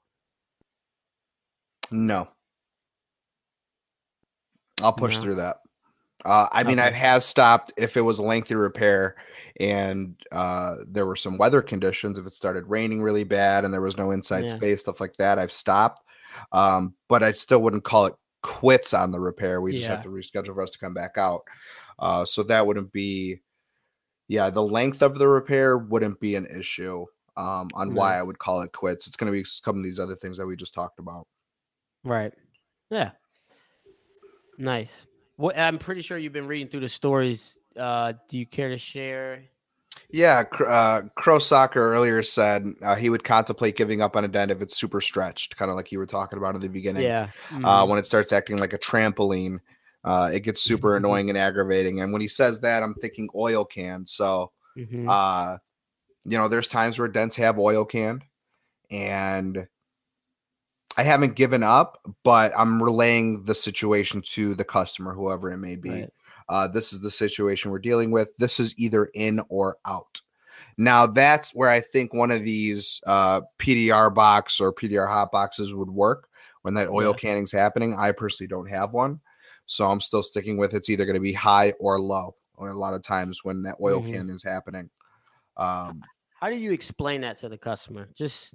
No. 1.92 2.28
I'll 4.82 4.94
push 4.94 5.16
No. 5.18 5.22
through 5.22 5.36
that. 5.36 5.58
Uh, 6.26 6.48
I 6.52 6.64
mean, 6.64 6.80
I 6.80 6.88
Okay. 6.88 6.98
have 6.98 7.24
stopped 7.24 7.74
if 7.78 7.98
it 7.98 8.02
was 8.02 8.20
a 8.20 8.24
lengthy 8.24 8.56
repair 8.56 9.16
and 9.60 10.16
uh, 10.32 10.76
there 10.88 11.06
were 11.06 11.16
some 11.16 11.38
weather 11.38 11.62
conditions. 11.62 12.18
If 12.18 12.26
it 12.26 12.34
started 12.34 12.68
raining 12.68 13.02
really 13.02 13.24
bad 13.24 13.66
and 13.66 13.74
there 13.74 13.82
was 13.82 13.98
no 13.98 14.12
inside 14.12 14.48
Yeah. 14.48 14.56
space, 14.56 14.80
stuff 14.82 15.02
like 15.02 15.16
that, 15.18 15.38
I've 15.38 15.52
stopped. 15.52 16.04
Um, 16.52 16.96
but 17.10 17.24
I 17.24 17.34
still 17.34 17.62
wouldn't 17.62 17.84
call 17.84 18.06
it 18.06 18.16
quits 18.42 18.94
on 18.94 19.12
the 19.12 19.20
repair. 19.20 19.62
We 19.62 19.74
just 19.74 19.88
have 19.88 20.02
to 20.04 20.10
reschedule 20.10 20.54
for 20.54 20.62
us 20.62 20.72
to 20.72 20.80
come 20.80 20.94
back 20.94 21.18
out. 21.18 21.44
Uh, 22.00 22.26
so 22.26 22.42
that 22.44 22.66
wouldn't 22.66 22.92
be, 22.92 23.42
yeah, 24.28 24.50
the 24.50 24.64
length 24.64 25.02
of 25.02 25.18
the 25.18 25.28
repair 25.28 25.78
wouldn't 25.78 26.20
be 26.20 26.36
an 26.36 26.48
issue 26.48 27.06
um, 27.38 27.70
on 27.74 27.94
why 27.94 28.18
I 28.18 28.24
would 28.24 28.40
call 28.40 28.62
it 28.62 28.72
quits. 28.72 29.08
It's 29.08 29.16
going 29.16 29.32
to 29.32 29.38
be 29.38 29.44
some 29.44 29.78
of 29.78 29.84
these 29.84 30.00
other 30.00 30.16
things 30.16 30.38
that 30.38 30.48
we 30.48 30.56
just 30.56 30.74
talked 30.74 31.00
about. 31.00 31.28
Right. 32.04 32.34
Yeah. 32.90 33.12
Nice. 34.58 35.08
What 35.36 35.58
I'm 35.58 35.80
pretty 35.80 36.02
sure 36.02 36.18
you've 36.18 36.34
been 36.34 36.48
reading 36.48 36.68
through 36.68 36.82
the 36.82 36.90
stories. 36.90 37.58
Uh, 37.78 38.14
do 38.28 38.38
you 38.38 38.46
care 38.46 38.70
to 38.70 38.78
share? 38.78 39.44
Yeah, 40.10 40.44
uh, 40.68 41.02
Crow 41.16 41.40
Soccer 41.40 41.94
earlier 41.94 42.22
said 42.24 42.66
uh, 42.84 42.96
he 42.96 43.10
would 43.10 43.24
contemplate 43.24 43.76
giving 43.76 44.02
up 44.02 44.16
on 44.16 44.26
a 44.26 44.28
dent 44.28 44.52
if 44.52 44.62
it's 44.62 44.78
super 44.78 45.02
stretched, 45.02 45.56
kind 45.56 45.72
of 45.72 45.78
like 45.78 45.92
you 45.92 46.00
were 46.00 46.06
talking 46.06 46.38
about 46.38 46.56
in 46.56 46.62
the 46.62 46.68
beginning. 46.68 47.04
Yeah. 47.04 47.30
Uh, 47.64 47.86
mhm, 47.86 47.90
when 47.90 48.00
it 48.00 48.06
starts 48.06 48.32
acting 48.32 48.58
like 48.58 48.74
a 48.74 48.78
trampoline, 48.78 49.60
uh, 50.04 50.30
it 50.34 50.42
gets 50.42 50.62
super 50.62 50.96
annoying 50.96 51.30
and 51.30 51.38
aggravating. 51.38 52.02
And 52.02 52.12
when 52.12 52.22
he 52.22 52.28
says 52.28 52.60
that, 52.62 52.84
I'm 52.84 52.94
thinking 52.96 53.30
oil 53.36 53.66
can. 53.66 54.06
So, 54.06 54.52
mhm, 54.78 55.08
uh, 55.08 55.58
you 56.26 56.38
know, 56.38 56.48
there's 56.48 56.68
times 56.68 57.00
where 57.00 57.08
dents 57.08 57.36
have 57.38 57.58
oil 57.60 57.86
can, 57.86 58.22
and 58.92 59.68
I 60.98 61.04
haven't 61.04 61.36
given 61.36 61.64
up, 61.64 62.00
but 62.24 62.54
I'm 62.58 62.82
relaying 62.82 63.46
the 63.46 63.56
situation 63.56 64.22
to 64.34 64.54
the 64.56 64.64
customer, 64.64 65.14
whoever 65.14 65.52
it 65.52 65.58
may 65.58 65.76
be. 65.76 65.90
right. 65.90 66.10
Uh, 66.50 66.68
this 66.68 66.92
is 66.94 67.00
the 67.00 67.10
situation 67.10 67.72
we're 67.72 67.80
dealing 67.80 68.12
with. 68.12 68.36
This 68.38 68.60
is 68.60 68.76
either 68.78 69.06
in 69.14 69.42
or 69.50 69.78
out. 69.86 70.22
Now, 70.78 71.06
that's 71.08 71.52
where 71.56 71.70
I 71.70 71.80
think 71.80 72.14
one 72.14 72.32
of 72.32 72.44
these 72.44 73.00
uh, 73.08 73.42
PDR 73.60 74.14
box 74.14 74.60
or 74.60 74.74
PDR 74.74 75.08
hot 75.08 75.32
boxes 75.32 75.74
would 75.74 75.90
work 75.90 76.28
when 76.64 76.74
that 76.76 76.90
oil 76.90 77.12
Yeah. 77.12 77.18
canning's 77.18 77.52
happening. 77.52 77.96
I 77.98 78.12
personally 78.12 78.48
don't 78.48 78.70
have 78.70 78.92
one. 78.92 79.20
So 79.66 79.90
I'm 79.90 80.02
still 80.02 80.22
sticking 80.24 80.58
with 80.58 80.74
it's 80.74 80.90
either 80.90 81.06
going 81.06 81.16
to 81.16 81.22
be 81.22 81.34
high 81.34 81.72
or 81.80 82.00
low 82.00 82.36
a 82.60 82.66
lot 82.66 82.94
of 82.94 83.02
times 83.02 83.44
when 83.44 83.62
that 83.64 83.78
oil 83.82 84.02
Mhm. 84.02 84.12
can 84.12 84.30
is 84.30 84.44
happening. 84.44 84.90
Um, 85.58 86.04
How 86.40 86.50
do 86.50 86.58
you 86.58 86.72
explain 86.74 87.22
that 87.22 87.38
to 87.38 87.50
the 87.50 87.58
customer? 87.58 88.10
Just 88.14 88.54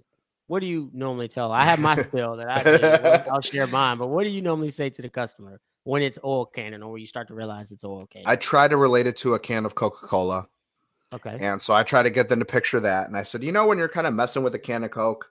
what 0.49 0.61
do 0.61 0.67
you 0.67 0.91
normally 0.93 1.29
tell? 1.29 1.53
I 1.53 1.65
have 1.65 1.79
my 1.79 1.95
spill 2.03 2.37
that 2.37 2.51
I 2.51 2.63
did. 2.63 2.85
I'll 3.31 3.41
share 3.41 3.67
mine, 3.67 3.99
but 3.99 4.09
what 4.09 4.25
do 4.25 4.31
you 4.31 4.43
normally 4.43 4.71
say 4.71 4.91
to 4.91 5.03
the 5.03 5.09
customer 5.09 5.61
when 5.85 6.03
it's 6.03 6.19
oil 6.25 6.47
canning 6.47 6.83
or 6.83 6.93
when 6.93 7.01
you 7.01 7.07
start 7.07 7.29
to 7.29 7.35
realize 7.35 7.71
it's 7.71 7.85
oil 7.85 8.07
canning? 8.07 8.27
I 8.27 8.37
try 8.37 8.67
to 8.67 8.77
relate 8.77 9.07
it 9.07 9.17
to 9.19 9.35
a 9.35 9.39
can 9.39 9.65
of 9.65 9.75
Coca 9.75 10.07
Cola. 10.07 10.49
okay. 11.13 11.37
And 11.39 11.63
so 11.63 11.75
I 11.75 11.83
try 11.83 12.03
to 12.03 12.11
get 12.11 12.29
them 12.29 12.41
to 12.41 12.45
picture 12.45 12.81
that. 12.81 13.07
And 13.07 13.17
I 13.17 13.23
said, 13.23 13.45
you 13.45 13.53
know, 13.53 13.67
when 13.67 13.79
you're 13.79 13.89
kind 13.89 14.07
of 14.07 14.15
messing 14.15 14.43
with 14.43 14.55
a 14.55 14.59
can 14.59 14.85
of 14.85 14.91
Coke 14.91 15.27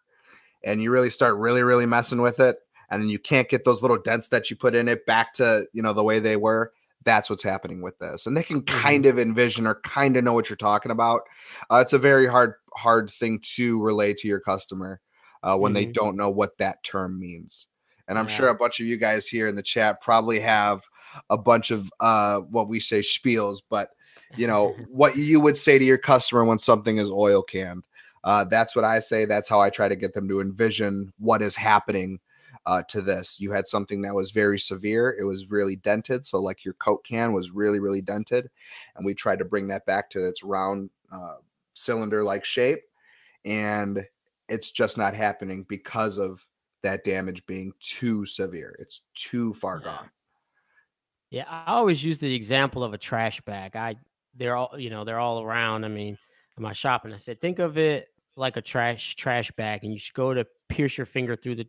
and 0.64 0.82
you 0.82 0.92
really 0.92 1.10
start 1.10 1.36
really, 1.36 1.64
really 1.64 1.86
messing 1.86 2.22
with 2.22 2.40
it, 2.40 2.60
and 2.90 3.02
then 3.02 3.10
you 3.10 3.20
can't 3.20 3.50
get 3.50 3.66
those 3.66 3.82
little 3.82 3.98
dents 3.98 4.30
that 4.30 4.50
you 4.50 4.56
put 4.56 4.74
in 4.74 4.88
it 4.88 5.06
back 5.06 5.34
to, 5.34 5.68
you 5.74 5.82
know, 5.82 5.92
the 5.92 6.04
way 6.04 6.20
they 6.20 6.38
were, 6.38 6.72
that's 7.04 7.30
what's 7.30 7.44
happening 7.44 7.82
with 7.82 7.98
this. 8.00 8.28
And 8.28 8.38
they 8.38 8.44
can 8.44 8.62
kind 8.62 9.06
of 9.06 9.20
envision 9.20 9.68
or 9.68 9.82
kind 9.82 10.16
of 10.16 10.24
know 10.24 10.32
what 10.32 10.50
you're 10.50 10.56
talking 10.56 10.92
about. 10.92 11.24
Uh, 11.70 11.78
it's 11.78 11.94
a 11.94 12.00
very 12.00 12.28
hard, 12.28 12.54
hard 12.76 13.10
thing 13.10 13.40
to 13.56 13.82
relay 13.82 14.14
to 14.14 14.28
your 14.28 14.40
customer 14.40 15.02
uh, 15.44 15.58
when 15.58 15.74
they 15.74 15.86
Mhm. 15.86 15.94
don't 15.94 16.18
know 16.18 16.30
what 16.30 16.58
that 16.58 16.84
term 16.84 17.20
means. 17.20 17.68
And 18.08 18.18
I'm 18.18 18.28
Yeah. 18.28 18.36
sure 18.38 18.48
a 18.50 18.56
bunch 18.56 18.80
of 18.80 18.86
you 18.86 18.98
guys 18.98 19.28
here 19.28 19.48
in 19.48 19.56
the 19.56 19.62
chat 19.62 20.02
probably 20.02 20.40
have 20.40 20.84
a 21.30 21.38
bunch 21.38 21.72
of 21.72 21.92
uh, 22.00 22.40
what 22.40 22.70
we 22.70 22.80
say 22.80 23.00
spiels, 23.02 23.62
but 23.70 23.92
you 24.38 24.48
know 24.48 24.76
what 24.90 25.18
you 25.18 25.40
would 25.40 25.58
say 25.58 25.78
to 25.78 25.86
your 25.86 25.98
customer 25.98 26.46
when 26.46 26.58
something 26.58 26.98
is 26.98 27.10
oil 27.10 27.42
canned 27.42 27.84
uh, 28.24 28.44
that's 28.46 28.76
what 28.76 28.86
i 28.86 29.00
say 29.00 29.26
that's 29.26 29.50
how 29.50 29.60
i 29.60 29.70
try 29.70 29.88
to 29.90 29.96
get 29.96 30.14
them 30.14 30.28
to 30.28 30.40
envision 30.40 31.12
what 31.18 31.42
is 31.42 31.56
happening 31.56 32.20
uh, 32.66 32.82
to 32.84 33.02
this 33.02 33.40
you 33.40 33.52
had 33.52 33.66
something 33.66 34.02
that 34.02 34.14
was 34.14 34.32
very 34.32 34.60
severe 34.60 35.16
it 35.20 35.24
was 35.24 35.50
really 35.50 35.78
dented 35.78 36.26
so 36.26 36.38
like 36.38 36.66
your 36.66 36.74
coke 36.76 37.04
can 37.06 37.32
was 37.32 37.52
really 37.52 37.80
really 37.80 38.02
dented 38.02 38.50
and 38.96 39.06
we 39.06 39.14
tried 39.14 39.40
to 39.40 39.46
bring 39.46 39.68
that 39.68 39.86
back 39.86 40.10
to 40.10 40.26
its 40.26 40.44
round 40.44 40.90
uh, 41.12 41.36
cylinder 41.74 42.24
like 42.24 42.44
shape 42.44 42.84
and 43.46 44.06
it's 44.50 44.72
just 44.72 44.98
not 44.98 45.14
happening 45.14 45.66
because 45.68 46.18
of 46.18 46.46
that 46.84 47.04
damage 47.04 47.46
being 47.48 47.72
too 47.80 48.26
severe 48.26 48.76
it's 48.80 49.02
too 49.16 49.54
far 49.56 49.80
Yeah. 49.80 49.86
gone 49.86 50.10
Yeah, 51.30 51.46
I 51.50 51.74
always 51.74 52.04
use 52.04 52.20
the 52.20 52.34
example 52.34 52.84
of 52.84 52.94
a 52.94 52.98
trash 52.98 53.42
bag. 53.42 53.76
I 53.76 53.96
they're 54.36 54.56
all 54.56 54.76
you 54.78 54.90
know 54.90 55.04
they're 55.04 55.20
all 55.20 55.42
around. 55.42 55.84
I 55.84 55.90
mean, 55.90 56.18
in 56.56 56.64
my 56.64 56.74
shop, 56.74 57.06
and 57.06 57.14
I 57.14 57.18
said 57.18 57.42
think 57.42 57.60
of 57.60 57.78
it 57.78 58.08
like 58.36 58.56
a 58.56 58.62
trash 58.62 59.16
trash 59.16 59.52
bag, 59.52 59.84
and 59.84 59.92
you 59.92 60.00
should 60.00 60.14
go 60.14 60.34
to 60.34 60.46
pierce 60.70 60.98
your 60.98 61.06
finger 61.06 61.36
through 61.36 61.56
the 61.56 61.68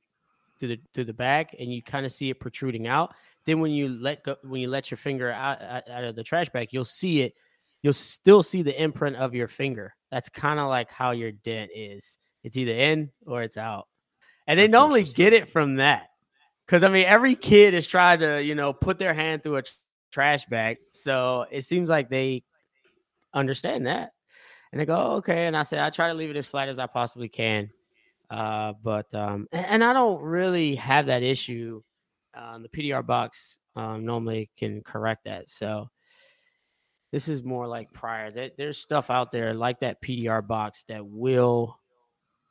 through 0.60 0.68
the 0.68 0.80
through 0.94 1.04
the 1.06 1.14
bag, 1.14 1.56
and 1.58 1.72
you 1.72 1.82
kind 1.82 2.06
of 2.06 2.12
see 2.12 2.30
it 2.30 2.38
protruding 2.40 2.86
out. 2.86 3.14
Then 3.46 3.60
when 3.60 3.72
you 3.72 3.88
let 3.88 4.22
go 4.22 4.36
when 4.44 4.60
you 4.60 4.68
let 4.68 4.90
your 4.90 4.98
finger 4.98 5.32
out, 5.32 5.60
out 5.60 5.88
out 5.90 6.04
of 6.04 6.14
the 6.14 6.22
trash 6.22 6.50
bag, 6.50 6.68
you'll 6.70 6.84
see 6.84 7.22
it. 7.22 7.34
You'll 7.82 7.92
still 7.92 8.42
see 8.42 8.62
the 8.62 8.80
imprint 8.80 9.16
of 9.16 9.34
your 9.34 9.48
finger. 9.48 9.94
That's 10.10 10.28
kind 10.28 10.60
of 10.60 10.68
like 10.68 10.90
how 10.90 11.12
your 11.12 11.32
dent 11.32 11.70
is. 11.74 12.18
It's 12.48 12.56
either 12.56 12.72
in 12.72 13.10
or 13.26 13.42
it's 13.42 13.58
out, 13.58 13.88
and 14.46 14.58
they 14.58 14.66
That's 14.66 14.72
normally 14.72 15.04
get 15.04 15.34
it 15.34 15.50
from 15.50 15.76
that. 15.76 16.08
Because 16.66 16.82
I 16.82 16.88
mean, 16.88 17.04
every 17.06 17.34
kid 17.34 17.74
is 17.74 17.86
trying 17.86 18.20
to, 18.20 18.42
you 18.42 18.54
know, 18.54 18.72
put 18.72 18.98
their 18.98 19.12
hand 19.12 19.42
through 19.42 19.56
a 19.56 19.62
tr- 19.62 19.72
trash 20.12 20.46
bag. 20.46 20.78
So 20.92 21.44
it 21.50 21.66
seems 21.66 21.90
like 21.90 22.08
they 22.08 22.44
understand 23.34 23.86
that. 23.86 24.12
And 24.72 24.80
they 24.80 24.86
go, 24.86 24.96
oh, 24.96 25.16
okay. 25.16 25.46
And 25.46 25.56
I 25.56 25.62
said, 25.62 25.80
I 25.80 25.90
try 25.90 26.08
to 26.08 26.14
leave 26.14 26.30
it 26.30 26.36
as 26.36 26.46
flat 26.46 26.68
as 26.68 26.78
I 26.78 26.86
possibly 26.86 27.28
can. 27.28 27.70
Uh, 28.30 28.74
but 28.82 29.12
um, 29.14 29.46
and, 29.52 29.66
and, 29.66 29.84
I 29.84 29.94
don't 29.94 30.22
really 30.22 30.74
have 30.74 31.06
that 31.06 31.22
issue. 31.22 31.82
Uh, 32.34 32.58
the 32.58 32.68
PDR 32.68 33.04
box 33.04 33.58
um, 33.76 34.04
normally 34.04 34.50
can 34.56 34.82
correct 34.82 35.24
that. 35.24 35.48
So 35.48 35.88
this 37.10 37.28
is 37.28 37.42
more 37.42 37.66
like 37.66 37.92
prior. 37.92 38.30
There, 38.30 38.50
there's 38.58 38.76
stuff 38.76 39.08
out 39.08 39.32
there 39.32 39.54
like 39.54 39.80
that 39.80 40.02
PDR 40.02 40.46
box 40.46 40.84
that 40.88 41.06
will 41.06 41.78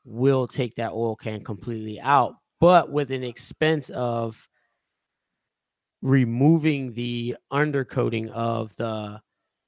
will 0.08 0.48
take 0.48 0.76
that 0.76 0.94
oil 0.94 1.16
can 1.16 1.44
completely 1.44 2.00
out, 2.00 2.36
but 2.60 2.92
with 2.92 3.12
an 3.12 3.24
expense 3.24 3.90
of 3.90 4.48
removing 6.02 6.94
the 6.94 7.36
undercoating 7.52 8.30
of 8.32 8.74
the 8.76 9.20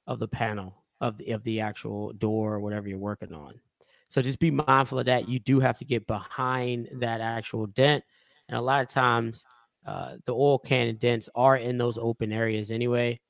of 0.06 0.18
the 0.18 0.28
panel 0.28 0.82
of 1.00 1.18
the 1.18 1.32
of 1.32 1.42
the 1.44 1.60
actual 1.60 2.12
door 2.14 2.54
or 2.54 2.60
whatever 2.60 2.88
you're 2.88 2.98
working 2.98 3.34
on. 3.34 3.60
So 4.08 4.22
just 4.22 4.38
be 4.40 4.50
mindful 4.50 4.98
of 4.98 5.06
that. 5.06 5.28
You 5.28 5.38
do 5.38 5.60
have 5.60 5.78
to 5.78 5.84
get 5.84 6.06
behind 6.06 6.88
that 6.94 7.20
actual 7.20 7.66
dent, 7.66 8.02
and 8.48 8.56
a 8.56 8.62
lot 8.62 8.80
of 8.80 8.88
times 8.88 9.44
uh, 9.86 10.16
the 10.24 10.34
oil 10.34 10.58
can 10.58 10.96
dents 10.96 11.28
are 11.34 11.56
in 11.56 11.78
those 11.78 11.98
open 11.98 12.32
areas 12.32 12.70
anyway. 12.70 13.20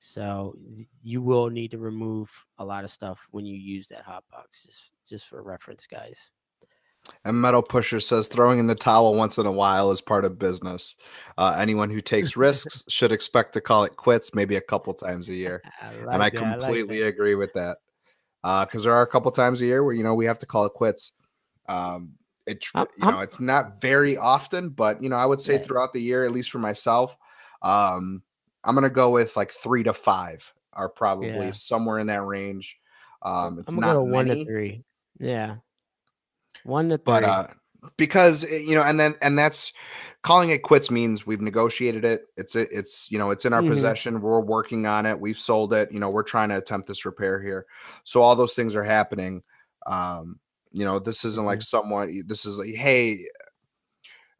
So 0.00 0.54
you 1.02 1.22
will 1.22 1.48
need 1.48 1.72
to 1.72 1.78
remove 1.78 2.30
a 2.58 2.64
lot 2.64 2.84
of 2.84 2.90
stuff 2.90 3.26
when 3.30 3.46
you 3.46 3.56
use 3.56 3.88
that 3.88 4.02
hot 4.02 4.24
box. 4.30 4.64
Just 4.64 4.90
just 5.08 5.28
for 5.28 5.42
reference, 5.42 5.86
guys. 5.86 6.30
And 7.24 7.40
Metal 7.40 7.62
Pusher 7.62 8.00
says 8.00 8.28
throwing 8.28 8.58
in 8.58 8.66
the 8.66 8.74
towel 8.74 9.14
once 9.14 9.38
in 9.38 9.46
a 9.46 9.52
while 9.52 9.90
is 9.90 10.00
part 10.00 10.24
of 10.24 10.38
business. 10.38 10.96
Uh, 11.36 11.56
anyone 11.58 11.90
who 11.90 12.00
takes 12.00 12.36
risks 12.36 12.84
should 12.88 13.12
expect 13.12 13.52
to 13.54 13.60
call 13.60 13.84
it 13.84 13.96
quits 13.96 14.34
maybe 14.34 14.56
a 14.56 14.60
couple 14.60 14.94
times 14.94 15.28
a 15.28 15.34
year. 15.34 15.62
I 15.80 15.94
like 15.94 16.14
and 16.14 16.22
I 16.22 16.30
completely 16.30 17.02
I 17.02 17.06
like 17.06 17.14
agree 17.14 17.34
with 17.34 17.52
that. 17.54 17.78
Because 18.42 18.86
uh, 18.86 18.90
there 18.90 18.92
are 18.92 19.02
a 19.02 19.06
couple 19.06 19.30
times 19.30 19.60
a 19.60 19.66
year 19.66 19.82
where 19.82 19.94
you 19.94 20.04
know 20.04 20.14
we 20.14 20.26
have 20.26 20.38
to 20.38 20.46
call 20.46 20.64
it 20.64 20.72
quits. 20.72 21.12
Um, 21.68 22.12
it 22.46 22.64
you 22.74 22.86
know 23.02 23.20
it's 23.20 23.40
not 23.40 23.80
very 23.80 24.16
often, 24.16 24.70
but 24.70 25.02
you 25.02 25.08
know 25.08 25.16
I 25.16 25.26
would 25.26 25.40
say 25.40 25.58
throughout 25.58 25.92
the 25.92 26.00
year, 26.00 26.24
at 26.24 26.32
least 26.32 26.50
for 26.50 26.58
myself, 26.58 27.16
um, 27.62 28.22
I'm 28.64 28.74
gonna 28.74 28.90
go 28.90 29.10
with 29.10 29.36
like 29.36 29.52
three 29.52 29.82
to 29.82 29.92
five 29.92 30.52
are 30.72 30.88
probably 30.88 31.28
yeah. 31.28 31.50
somewhere 31.50 31.98
in 31.98 32.06
that 32.06 32.22
range. 32.22 32.78
Um, 33.22 33.58
it's 33.58 33.72
not 33.72 34.00
one 34.06 34.26
to 34.26 34.44
three. 34.44 34.84
Yeah, 35.18 35.56
one 36.68 36.90
to 36.90 36.98
three. 36.98 37.04
But 37.04 37.24
uh, 37.24 37.46
because 37.96 38.44
eh, 38.44 38.58
you 38.58 38.74
know, 38.74 38.82
and 38.82 38.98
then 38.98 39.14
and 39.22 39.38
that's 39.38 39.72
calling 40.22 40.50
it 40.50 40.62
quits 40.62 40.90
means 40.90 41.26
we've 41.26 41.40
negotiated 41.40 42.04
it. 42.04 42.26
It's 42.36 42.54
it's 42.54 43.10
you 43.10 43.18
know 43.18 43.30
it's 43.30 43.44
in 43.44 43.52
our 43.52 43.60
mm-hmm. 43.60 43.70
possession. 43.70 44.20
We're 44.20 44.40
working 44.40 44.86
on 44.86 45.06
it. 45.06 45.18
We've 45.18 45.38
sold 45.38 45.72
it. 45.72 45.92
You 45.92 46.00
know, 46.00 46.10
we're 46.10 46.22
trying 46.22 46.50
to 46.50 46.58
attempt 46.58 46.88
this 46.88 47.04
repair 47.04 47.40
here. 47.40 47.66
So 48.04 48.22
all 48.22 48.36
those 48.36 48.54
things 48.54 48.76
are 48.76 48.84
happening. 48.84 49.42
Um, 49.86 50.38
you 50.72 50.84
know, 50.84 50.98
this 50.98 51.24
isn't 51.24 51.46
like 51.46 51.60
mm-hmm. 51.60 51.64
someone. 51.64 52.22
This 52.26 52.44
is 52.44 52.58
like, 52.58 52.74
hey, 52.74 53.20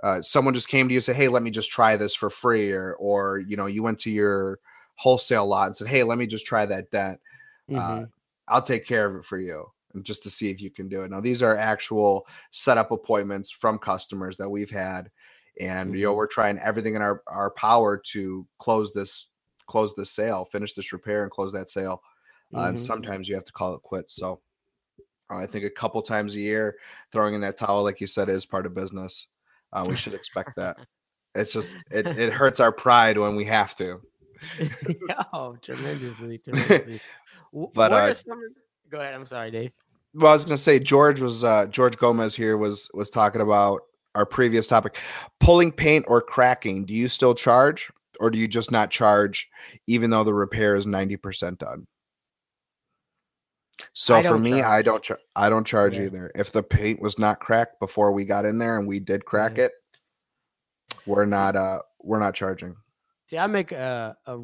uh, 0.03 0.23
someone 0.23 0.55
just 0.55 0.69
came 0.69 0.88
to 0.88 0.95
you 0.95 0.99
and 0.99 1.05
said, 1.05 1.17
"Hey, 1.17 1.29
let 1.29 1.43
me 1.43 1.51
just 1.51 1.71
try 1.71 1.97
this 1.97 2.14
for 2.14 2.31
free," 2.31 2.73
or 2.73 2.95
or 2.95 3.38
you 3.38 3.57
know, 3.57 3.67
you 3.67 3.83
went 3.83 3.99
to 4.01 4.11
your 4.11 4.59
wholesale 4.97 5.47
lot 5.47 5.69
and 5.69 5.77
said, 5.77 5.88
"Hey, 5.88 6.03
let 6.03 6.19
me 6.19 6.27
just 6.27 6.47
try 6.47 6.67
that 6.67 6.91
dent. 6.91 7.21
Uh, 7.71 7.75
mm-hmm. 7.75 8.03
Uh, 8.03 8.07
I'll 8.49 8.62
take 8.62 8.87
care 8.87 9.07
of 9.07 9.17
it 9.17 9.25
for 9.25 9.38
you." 9.38 9.67
And 9.94 10.05
just 10.05 10.22
to 10.24 10.31
see 10.31 10.51
if 10.51 10.61
you 10.61 10.70
can 10.70 10.88
do 10.88 11.03
it. 11.03 11.11
Now, 11.11 11.20
these 11.20 11.42
are 11.42 11.57
actual 11.57 12.27
setup 12.51 12.90
appointments 12.90 13.51
from 13.51 13.79
customers 13.79 14.37
that 14.37 14.48
we've 14.48 14.70
had, 14.70 15.11
and 15.61 15.94
you 15.94 16.05
know, 16.05 16.11
mm-hmm. 16.11 16.18
we're 16.18 16.27
trying 16.27 16.59
everything 16.59 16.94
in 16.94 17.03
our 17.03 17.22
our 17.27 17.51
power 17.53 17.96
to 18.12 18.46
close 18.59 18.92
this 18.92 19.29
close 19.66 19.94
this 19.94 20.11
sale, 20.11 20.46
finish 20.53 20.74
this 20.74 20.92
repair, 20.92 21.22
and 21.22 21.31
close 21.31 21.53
that 21.53 21.70
sale. 21.70 22.03
Uh, 22.55 22.59
mm-hmm. 22.59 22.68
and 22.70 22.81
sometimes 22.81 23.29
you 23.29 23.35
have 23.35 23.44
to 23.44 23.53
call 23.53 23.74
it 23.74 23.83
quits. 23.83 24.14
So. 24.14 24.40
I 25.31 25.44
think 25.44 25.66
a 25.66 25.70
couple 25.70 26.01
times 26.01 26.35
a 26.37 26.40
year, 26.40 26.79
throwing 27.12 27.35
in 27.35 27.42
that 27.42 27.59
towel, 27.59 27.83
like 27.83 28.01
you 28.01 28.07
said, 28.07 28.31
is 28.31 28.46
part 28.46 28.64
of 28.64 28.74
business. 28.74 29.29
Uh, 29.74 29.85
we 29.87 29.94
should 29.94 30.14
expect 30.14 30.57
that. 30.57 30.79
It's 31.35 31.53
just 31.53 31.77
it, 31.90 32.07
it 32.07 32.33
hurts 32.33 32.59
our 32.59 32.72
pride 32.72 33.18
when 33.18 33.37
we 33.37 33.44
have 33.44 33.74
to. 33.77 34.01
oh, 35.33 35.57
tremendously, 35.61 36.38
tremendously. 36.44 37.01
but 37.74 37.92
uh, 37.92 38.14
some... 38.14 38.40
go 38.90 39.01
ahead. 39.01 39.14
I'm 39.14 39.27
sorry, 39.27 39.51
Dave. 39.51 39.72
Well, 40.14 40.33
I 40.33 40.35
was 40.35 40.44
gonna 40.44 40.57
say 40.57 40.79
George 40.79 41.20
was 41.20 41.44
uh, 41.44 41.66
George 41.66 41.96
Gomez 41.96 42.35
here 42.35 42.57
was 42.57 42.90
was 42.94 43.11
talking 43.11 43.40
about 43.40 43.83
our 44.14 44.27
previous 44.27 44.66
topic, 44.66 44.98
pulling 45.40 45.70
paint 45.70 46.05
or 46.09 46.20
cracking. 46.20 46.85
Do 46.85 46.94
you 46.94 47.09
still 47.09 47.35
charge, 47.35 47.90
or 48.20 48.31
do 48.31 48.38
you 48.38 48.48
just 48.48 48.70
not 48.70 48.90
charge, 48.90 49.48
even 49.87 50.11
though 50.11 50.24
the 50.24 50.35
repair 50.35 50.77
is 50.77 50.87
ninety 50.87 51.16
percent 51.16 51.59
done? 51.59 51.87
So 53.92 54.22
for 54.22 54.38
me, 54.38 54.61
charge. 54.61 54.64
I 54.64 54.83
don't 54.83 55.03
char- 55.03 55.20
I 55.37 55.51
don't 55.51 55.66
charge 55.66 55.96
yeah. 55.96 56.05
either. 56.05 56.31
If 56.35 56.53
the 56.53 56.62
paint 56.62 57.01
was 57.01 57.18
not 57.18 57.40
cracked 57.40 57.79
before 57.79 58.12
we 58.12 58.24
got 58.24 58.44
in 58.44 58.59
there 58.59 58.79
and 58.79 58.88
we 58.88 58.98
did 58.98 59.24
crack 59.24 59.53
mm-hmm. 59.53 59.62
it, 59.62 59.72
we're 61.07 61.27
not 61.27 61.55
uh 61.55 61.81
we're 62.03 62.18
not 62.18 62.35
charging. 62.35 62.74
See, 63.27 63.38
I 63.38 63.46
make 63.46 63.72
a, 63.72 64.16
a 64.27 64.38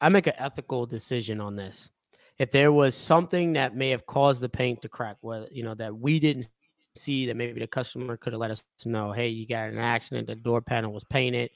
I 0.00 0.08
make 0.08 0.28
an 0.28 0.34
ethical 0.38 0.86
decision 0.86 1.40
on 1.40 1.56
this. 1.56 1.90
If 2.40 2.50
there 2.50 2.72
was 2.72 2.96
something 2.96 3.52
that 3.52 3.76
may 3.76 3.90
have 3.90 4.06
caused 4.06 4.40
the 4.40 4.48
paint 4.48 4.80
to 4.80 4.88
crack, 4.88 5.18
whether 5.20 5.46
you 5.52 5.62
know 5.62 5.74
that 5.74 5.94
we 5.94 6.18
didn't 6.18 6.48
see, 6.94 7.26
that 7.26 7.36
maybe 7.36 7.60
the 7.60 7.66
customer 7.66 8.16
could 8.16 8.32
have 8.32 8.40
let 8.40 8.50
us 8.50 8.64
know, 8.86 9.12
hey, 9.12 9.28
you 9.28 9.46
got 9.46 9.68
an 9.68 9.76
accident, 9.76 10.26
the 10.26 10.34
door 10.34 10.62
panel 10.62 10.90
was 10.90 11.04
painted, 11.04 11.50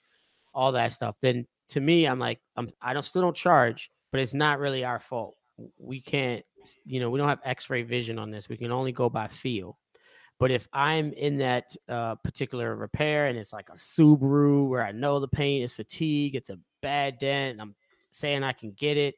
all 0.53 0.73
that 0.73 0.93
stuff. 0.93 1.17
Then 1.23 1.47
to 1.71 1.81
me, 1.81 2.07
I'm 2.07 2.19
like, 2.19 2.39
I'm 2.55 2.69
I 2.83 2.93
don't 2.93 3.03
still 3.03 3.23
don't 3.23 3.35
charge, 3.35 3.91
but 4.13 4.21
it's 4.21 4.35
not 4.35 4.59
really 4.59 4.85
our 4.85 5.01
fault. 5.01 5.37
We 5.79 6.03
can't 6.03 6.45
you 6.85 7.01
know, 7.01 7.09
we 7.09 7.19
don't 7.19 7.31
have 7.31 7.41
x-ray 7.45 7.83
vision 7.83 8.19
on 8.19 8.31
this. 8.31 8.51
We 8.51 8.59
can 8.59 8.71
only 8.71 8.93
go 8.93 9.09
by 9.09 9.29
feel. 9.29 9.79
But 10.39 10.51
if 10.51 10.69
I'm 10.71 11.15
in 11.15 11.39
that 11.39 11.75
uh, 11.89 12.17
particular 12.17 12.77
repair 12.77 13.29
and 13.29 13.39
it's 13.39 13.55
like 13.55 13.71
a 13.71 13.77
Subaru 13.77 14.69
where 14.69 14.85
I 14.85 14.93
know 14.93 15.19
the 15.19 15.29
paint 15.29 15.65
is 15.65 15.73
fatigue, 15.73 16.35
it's 16.35 16.51
a 16.51 16.59
bad 16.83 17.19
dent, 17.19 17.59
I'm 17.59 17.75
saying 18.11 18.43
I 18.43 18.53
can 18.53 18.73
get 18.73 18.99
it, 18.99 19.15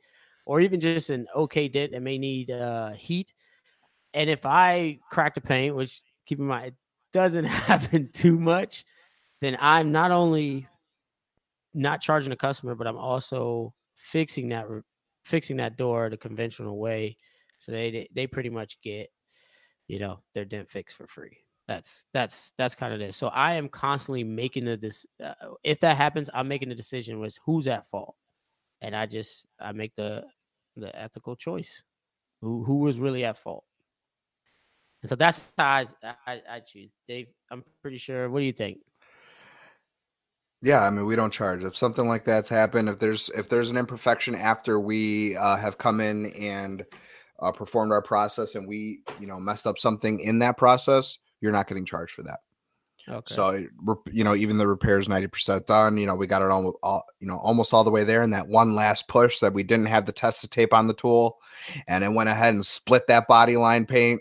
or 0.47 0.61
even 0.61 0.81
just 0.81 1.11
an 1.11 1.27
okay 1.37 1.69
dent 1.69 1.93
that 1.93 2.03
may 2.03 2.17
need 2.17 2.51
uh, 2.51 2.93
heat. 2.93 3.35
And 4.15 4.31
if 4.31 4.47
I 4.47 5.01
crack 5.11 5.35
the 5.35 5.41
paint, 5.43 5.77
which 5.77 6.01
keep 6.25 6.39
in 6.39 6.47
mind 6.47 6.69
it 6.69 6.75
doesn't 7.13 7.45
happen 7.45 8.09
too 8.15 8.39
much, 8.39 8.85
then 9.43 9.59
I'm 9.61 9.93
not 9.93 10.11
only 10.11 10.67
not 11.75 12.01
charging 12.01 12.31
the 12.31 12.37
customer, 12.37 12.75
but 12.75 12.87
I'm 12.87 12.97
also 12.97 13.75
fixing 13.95 14.49
that 14.49 14.67
fixing 15.25 15.59
that 15.59 15.77
door 15.77 16.09
the 16.09 16.17
conventional 16.17 16.79
way 16.79 17.17
so 17.59 17.73
they 17.73 18.09
they 18.15 18.27
pretty 18.27 18.51
much 18.51 18.81
get, 18.83 19.11
you 19.89 19.99
know, 19.99 20.21
their 20.35 20.45
dent 20.45 20.71
fixed 20.71 20.97
for 20.97 21.07
free. 21.07 21.39
That's 21.69 22.05
that's 22.13 22.53
that's 22.59 22.75
kind 22.75 22.93
of 22.93 23.01
this. 23.01 23.17
So 23.17 23.29
I 23.29 23.55
am 23.55 23.69
constantly 23.69 24.25
making 24.25 24.67
the 24.67 24.77
this. 24.77 25.07
Uh, 25.23 25.35
if 25.65 25.81
that 25.81 25.97
happens, 25.97 26.31
I'm 26.33 26.49
making 26.49 26.69
the 26.69 26.75
decision 26.75 27.19
was 27.19 27.39
who's 27.45 27.67
at 27.67 27.89
fault, 27.91 28.15
and 28.81 28.95
I 28.95 29.07
just 29.07 29.47
I 29.61 29.73
make 29.73 29.95
the 29.97 30.25
the 30.77 30.95
ethical 30.99 31.37
choice. 31.37 31.83
Who 32.43 32.65
who 32.65 32.77
was 32.77 32.99
really 32.99 33.25
at 33.25 33.39
fault? 33.39 33.65
And 35.03 35.09
so 35.09 35.17
that's 35.17 35.41
how 35.59 35.65
I, 35.65 35.87
I, 36.27 36.43
I 36.51 36.61
choose. 36.61 36.91
Dave, 37.07 37.29
I'm 37.51 37.65
pretty 37.83 37.99
sure. 37.99 38.29
What 38.29 38.41
do 38.41 38.45
you 38.45 38.53
think? 38.53 38.79
Yeah, 40.63 40.83
I 40.83 40.91
mean, 40.91 41.07
we 41.07 41.17
don't 41.17 41.33
charge 41.33 41.63
if 41.65 41.77
something 41.77 42.09
like 42.09 42.25
that's 42.25 42.49
happened. 42.49 42.89
If 42.89 42.99
there's 42.99 43.29
if 43.31 43.49
there's 43.49 43.71
an 43.71 43.77
imperfection 43.77 44.35
after 44.35 44.81
we 44.81 45.37
uh, 45.37 45.57
have 45.57 45.79
come 45.79 46.01
in 46.01 46.33
and 46.33 46.85
uh, 47.41 47.53
performed 47.53 47.93
our 47.93 48.03
process 48.03 48.55
and 48.55 48.67
we, 48.67 49.01
you 49.21 49.27
know, 49.27 49.39
messed 49.39 49.67
up 49.67 49.79
something 49.79 50.19
in 50.21 50.39
that 50.41 50.57
process, 50.57 51.19
you're 51.41 51.53
not 51.53 51.69
getting 51.69 51.85
charged 51.85 52.15
for 52.15 52.23
that. 52.23 52.41
Okay. 53.09 53.35
So, 53.35 53.65
you 54.11 54.25
know, 54.25 54.35
even 54.35 54.59
the 54.59 54.67
repairs 54.67 55.07
90% 55.07 55.67
done. 55.67 55.97
You 55.97 56.07
know, 56.07 56.17
we 56.17 56.27
got 56.27 56.43
it 56.43 56.51
all, 56.51 56.77
all, 56.83 57.05
you 57.21 57.29
know, 57.29 57.39
almost 57.39 57.73
all 57.73 57.85
the 57.85 57.91
way 57.91 58.03
there. 58.03 58.23
And 58.23 58.33
that 58.33 58.49
one 58.49 58.75
last 58.75 59.07
push 59.07 59.39
that 59.39 59.53
we 59.53 59.63
didn't 59.63 59.87
have 59.87 60.07
the 60.07 60.13
test 60.13 60.51
tape 60.51 60.75
on 60.75 60.89
the 60.89 60.95
tool 60.95 61.39
and 61.87 62.03
it 62.03 62.13
went 62.13 62.29
ahead 62.29 62.55
and 62.55 62.67
split 62.67 63.07
that 63.07 63.29
body 63.29 63.57
line 63.57 63.87
paint. 63.87 64.21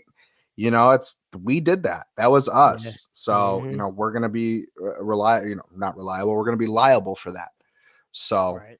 You 0.54 0.70
know, 0.70 0.90
it's, 0.92 1.16
we 1.42 1.60
did 1.60 1.82
that. 1.82 2.06
That 2.16 2.30
was 2.30 2.48
us. 2.48 2.84
Yeah. 2.84 2.92
So, 3.12 3.32
mm-hmm. 3.32 3.70
you 3.70 3.76
know, 3.76 3.88
we're 3.88 4.12
going 4.12 4.22
to 4.22 4.28
be 4.28 4.66
uh, 4.80 5.02
reliable, 5.02 5.48
you 5.48 5.56
know, 5.56 5.66
not 5.74 5.96
reliable. 5.96 6.32
We're 6.32 6.44
going 6.44 6.58
to 6.58 6.64
be 6.64 6.70
liable 6.70 7.16
for 7.16 7.32
that. 7.32 7.48
So, 8.12 8.56
right. 8.56 8.78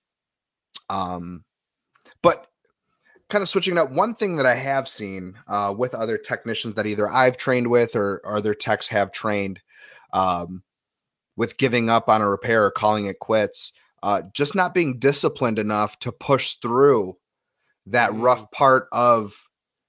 um, 0.88 1.44
but 2.22 2.46
kind 3.28 3.42
of 3.42 3.48
switching 3.48 3.76
up 3.76 3.90
one 3.90 4.14
thing 4.14 4.36
that 4.36 4.46
i 4.46 4.54
have 4.54 4.88
seen 4.88 5.34
uh, 5.48 5.74
with 5.76 5.96
other 5.96 6.16
technicians 6.16 6.74
that 6.74 6.86
either 6.86 7.10
i've 7.10 7.36
trained 7.36 7.68
with 7.68 7.96
or, 7.96 8.20
or 8.24 8.36
other 8.36 8.54
techs 8.54 8.86
have 8.86 9.10
trained 9.10 9.60
um, 10.12 10.62
with 11.36 11.58
giving 11.58 11.90
up 11.90 12.08
on 12.08 12.22
a 12.22 12.28
repair 12.28 12.64
or 12.64 12.70
calling 12.70 13.06
it 13.06 13.18
quits 13.18 13.72
uh, 14.02 14.22
just 14.32 14.54
not 14.54 14.74
being 14.74 14.98
disciplined 14.98 15.58
enough 15.58 15.98
to 15.98 16.12
push 16.12 16.54
through 16.54 17.16
that 17.86 18.10
mm-hmm. 18.10 18.22
rough 18.22 18.50
part 18.50 18.88
of 18.92 19.34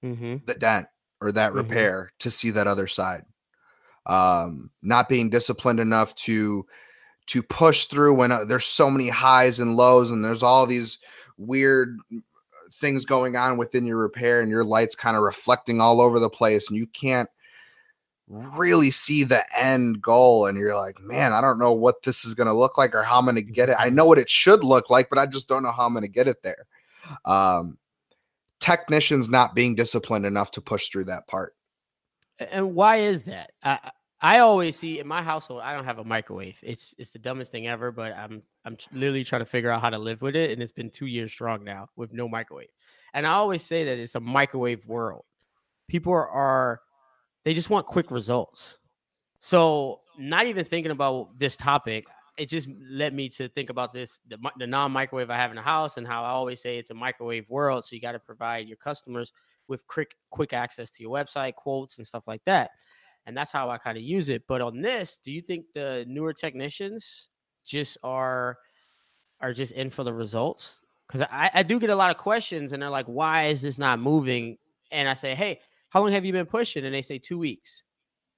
mm-hmm. 0.04 0.36
the 0.46 0.54
dent 0.54 0.86
or 1.20 1.32
that 1.32 1.48
mm-hmm. 1.48 1.58
repair 1.58 2.12
to 2.18 2.30
see 2.30 2.50
that 2.50 2.66
other 2.66 2.86
side 2.86 3.22
um, 4.06 4.70
not 4.82 5.08
being 5.08 5.30
disciplined 5.30 5.80
enough 5.80 6.14
to 6.14 6.66
to 7.26 7.42
push 7.42 7.84
through 7.84 8.14
when 8.14 8.32
uh, 8.32 8.44
there's 8.44 8.64
so 8.64 8.90
many 8.90 9.08
highs 9.08 9.60
and 9.60 9.76
lows 9.76 10.10
and 10.10 10.24
there's 10.24 10.42
all 10.42 10.66
these 10.66 10.98
weird 11.36 11.98
things 12.72 13.04
going 13.04 13.36
on 13.36 13.58
within 13.58 13.84
your 13.84 13.98
repair 13.98 14.40
and 14.40 14.50
your 14.50 14.64
lights 14.64 14.94
kind 14.94 15.16
of 15.16 15.22
reflecting 15.22 15.80
all 15.80 16.00
over 16.00 16.18
the 16.18 16.30
place 16.30 16.68
and 16.68 16.76
you 16.76 16.86
can't 16.86 17.28
really 18.28 18.90
see 18.90 19.24
the 19.24 19.44
end 19.58 20.02
goal 20.02 20.46
and 20.46 20.58
you're 20.58 20.76
like 20.76 21.00
man 21.00 21.32
i 21.32 21.40
don't 21.40 21.58
know 21.58 21.72
what 21.72 22.02
this 22.02 22.24
is 22.24 22.34
going 22.34 22.46
to 22.46 22.52
look 22.52 22.76
like 22.76 22.94
or 22.94 23.02
how 23.02 23.18
i'm 23.18 23.24
going 23.24 23.34
to 23.34 23.42
get 23.42 23.70
it. 23.70 23.76
I 23.78 23.88
know 23.88 24.04
what 24.04 24.18
it 24.18 24.28
should 24.28 24.62
look 24.62 24.90
like 24.90 25.08
but 25.08 25.18
i 25.18 25.26
just 25.26 25.48
don't 25.48 25.62
know 25.62 25.72
how 25.72 25.86
i'm 25.86 25.94
going 25.94 26.02
to 26.02 26.08
get 26.08 26.28
it 26.28 26.42
there. 26.42 26.66
Um 27.24 27.78
technicians 28.60 29.28
not 29.28 29.54
being 29.54 29.74
disciplined 29.74 30.26
enough 30.26 30.50
to 30.50 30.60
push 30.60 30.88
through 30.88 31.04
that 31.04 31.26
part. 31.26 31.54
And 32.38 32.74
why 32.74 32.96
is 32.96 33.24
that? 33.24 33.52
I 33.62 33.90
i 34.20 34.40
always 34.40 34.76
see 34.76 34.98
in 34.98 35.06
my 35.06 35.22
household 35.22 35.62
i 35.62 35.72
don't 35.72 35.84
have 35.84 35.98
a 35.98 36.04
microwave. 36.04 36.58
It's 36.62 36.94
it's 36.98 37.10
the 37.10 37.18
dumbest 37.18 37.50
thing 37.50 37.66
ever 37.66 37.90
but 37.92 38.12
i'm 38.12 38.42
i'm 38.66 38.76
literally 38.92 39.24
trying 39.24 39.42
to 39.42 39.46
figure 39.46 39.70
out 39.70 39.80
how 39.80 39.90
to 39.90 39.98
live 39.98 40.20
with 40.20 40.36
it 40.36 40.50
and 40.50 40.62
it's 40.62 40.72
been 40.72 40.90
two 40.90 41.06
years 41.06 41.32
strong 41.32 41.64
now 41.64 41.88
with 41.96 42.12
no 42.12 42.28
microwave. 42.28 42.68
And 43.14 43.26
i 43.26 43.32
always 43.32 43.62
say 43.62 43.84
that 43.84 43.96
it's 43.96 44.16
a 44.16 44.20
microwave 44.20 44.84
world. 44.86 45.24
People 45.88 46.12
are, 46.12 46.28
are 46.28 46.80
they 47.48 47.54
just 47.54 47.70
want 47.70 47.86
quick 47.86 48.10
results. 48.10 48.76
So, 49.40 50.00
not 50.18 50.44
even 50.44 50.66
thinking 50.66 50.92
about 50.92 51.38
this 51.38 51.56
topic, 51.56 52.04
it 52.36 52.46
just 52.46 52.68
led 52.90 53.14
me 53.14 53.30
to 53.30 53.48
think 53.48 53.70
about 53.70 53.94
this 53.94 54.20
the, 54.28 54.36
the 54.58 54.66
non 54.66 54.92
microwave 54.92 55.30
I 55.30 55.36
have 55.36 55.50
in 55.50 55.56
the 55.56 55.62
house 55.62 55.96
and 55.96 56.06
how 56.06 56.24
I 56.24 56.28
always 56.28 56.60
say 56.60 56.76
it's 56.76 56.90
a 56.90 56.94
microwave 56.94 57.48
world. 57.48 57.86
So, 57.86 57.96
you 57.96 58.02
got 58.02 58.12
to 58.12 58.18
provide 58.18 58.68
your 58.68 58.76
customers 58.76 59.32
with 59.66 59.86
quick, 59.86 60.14
quick 60.28 60.52
access 60.52 60.90
to 60.90 61.02
your 61.02 61.10
website, 61.10 61.54
quotes, 61.54 61.96
and 61.96 62.06
stuff 62.06 62.24
like 62.26 62.42
that. 62.44 62.72
And 63.24 63.34
that's 63.34 63.50
how 63.50 63.70
I 63.70 63.78
kind 63.78 63.96
of 63.96 64.04
use 64.04 64.28
it. 64.28 64.42
But 64.46 64.60
on 64.60 64.82
this, 64.82 65.18
do 65.24 65.32
you 65.32 65.40
think 65.40 65.64
the 65.74 66.04
newer 66.06 66.34
technicians 66.34 67.30
just 67.64 67.96
are 68.02 68.58
are 69.40 69.54
just 69.54 69.72
in 69.72 69.88
for 69.88 70.04
the 70.04 70.12
results? 70.12 70.82
Because 71.06 71.26
I, 71.30 71.50
I 71.54 71.62
do 71.62 71.80
get 71.80 71.88
a 71.88 71.96
lot 71.96 72.10
of 72.10 72.18
questions 72.18 72.74
and 72.74 72.82
they're 72.82 72.90
like, 72.90 73.06
why 73.06 73.44
is 73.44 73.62
this 73.62 73.78
not 73.78 74.00
moving? 74.00 74.58
And 74.90 75.08
I 75.08 75.14
say, 75.14 75.34
hey, 75.34 75.60
how 75.90 76.00
long 76.02 76.12
have 76.12 76.24
you 76.24 76.32
been 76.32 76.46
pushing? 76.46 76.84
And 76.84 76.94
they 76.94 77.02
say 77.02 77.18
two 77.18 77.38
weeks. 77.38 77.82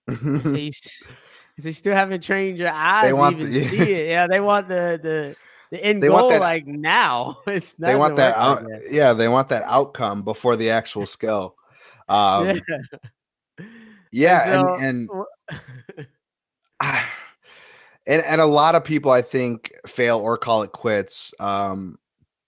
they, 0.06 0.70
they 1.58 1.72
still 1.72 1.94
haven't 1.94 2.22
trained 2.22 2.58
your 2.58 2.70
eyes 2.70 3.06
they 3.06 3.12
want 3.12 3.38
even 3.38 3.52
the, 3.52 3.60
yeah. 3.60 3.70
see 3.70 3.92
it. 3.92 4.08
Yeah, 4.08 4.26
they 4.26 4.40
want 4.40 4.68
the 4.68 4.98
the 5.02 5.36
the 5.70 5.84
end 5.84 6.02
they 6.02 6.08
goal 6.08 6.30
that, 6.30 6.40
like 6.40 6.66
now. 6.66 7.38
It's 7.46 7.74
they 7.74 7.96
want 7.96 8.16
that 8.16 8.36
out. 8.36 8.64
Like 8.64 8.82
yeah, 8.90 9.12
they 9.12 9.28
want 9.28 9.48
that 9.48 9.62
outcome 9.64 10.22
before 10.22 10.56
the 10.56 10.70
actual 10.70 11.06
skill. 11.06 11.56
Um, 12.08 12.46
yeah, 12.46 13.64
yeah 14.12 14.44
so, 14.46 14.74
and 14.74 15.08
and, 15.50 15.58
and 18.06 18.22
and 18.22 18.40
a 18.40 18.46
lot 18.46 18.74
of 18.74 18.84
people 18.84 19.10
I 19.10 19.22
think 19.22 19.72
fail 19.86 20.18
or 20.18 20.36
call 20.36 20.62
it 20.62 20.72
quits 20.72 21.32
um, 21.38 21.98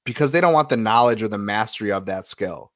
because 0.05 0.33
they 0.33 0.41
don't 0.41 0.53
want 0.53 0.69
the 0.69 0.77
knowledge 0.77 1.23
or 1.23 1.29
the 1.29 1.39
mastery 1.39 1.93
of 1.93 2.07
that 2.07 2.27
skill 2.27 2.72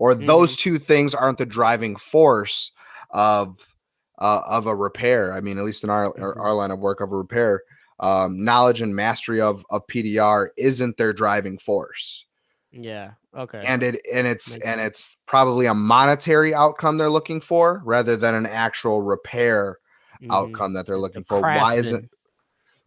or 0.00 0.14
mm-hmm. 0.14 0.24
those 0.24 0.56
two 0.56 0.78
things 0.78 1.14
aren't 1.14 1.38
the 1.38 1.46
driving 1.46 1.94
force 1.94 2.72
of 3.10 3.74
uh, 4.18 4.42
of 4.46 4.66
a 4.66 4.74
repair. 4.74 5.32
I 5.32 5.40
mean, 5.40 5.58
at 5.58 5.64
least 5.64 5.84
in 5.84 5.90
our 5.90 6.12
mm-hmm. 6.12 6.40
our 6.40 6.54
line 6.54 6.72
of 6.72 6.80
work 6.80 7.00
of 7.00 7.12
a 7.12 7.16
repair, 7.16 7.62
um, 8.00 8.42
knowledge 8.42 8.80
and 8.80 8.96
mastery 8.96 9.40
of 9.40 9.64
of 9.70 9.86
PDR 9.86 10.48
isn't 10.56 10.96
their 10.96 11.12
driving 11.12 11.58
force. 11.58 12.24
Yeah. 12.72 13.12
Okay. 13.36 13.62
And 13.64 13.82
it 13.82 14.00
and 14.12 14.26
it's 14.26 14.54
Makes 14.54 14.64
and 14.64 14.80
sense. 14.80 14.88
it's 14.88 15.16
probably 15.26 15.66
a 15.66 15.74
monetary 15.74 16.54
outcome 16.54 16.96
they're 16.96 17.10
looking 17.10 17.40
for 17.40 17.82
rather 17.84 18.16
than 18.16 18.34
an 18.34 18.46
actual 18.46 19.02
repair 19.02 19.78
mm-hmm. 20.20 20.32
outcome 20.32 20.72
that 20.74 20.86
they're 20.86 20.98
looking 20.98 21.22
the 21.22 21.26
for. 21.26 21.40
Why 21.42 21.74
isn't 21.74 22.10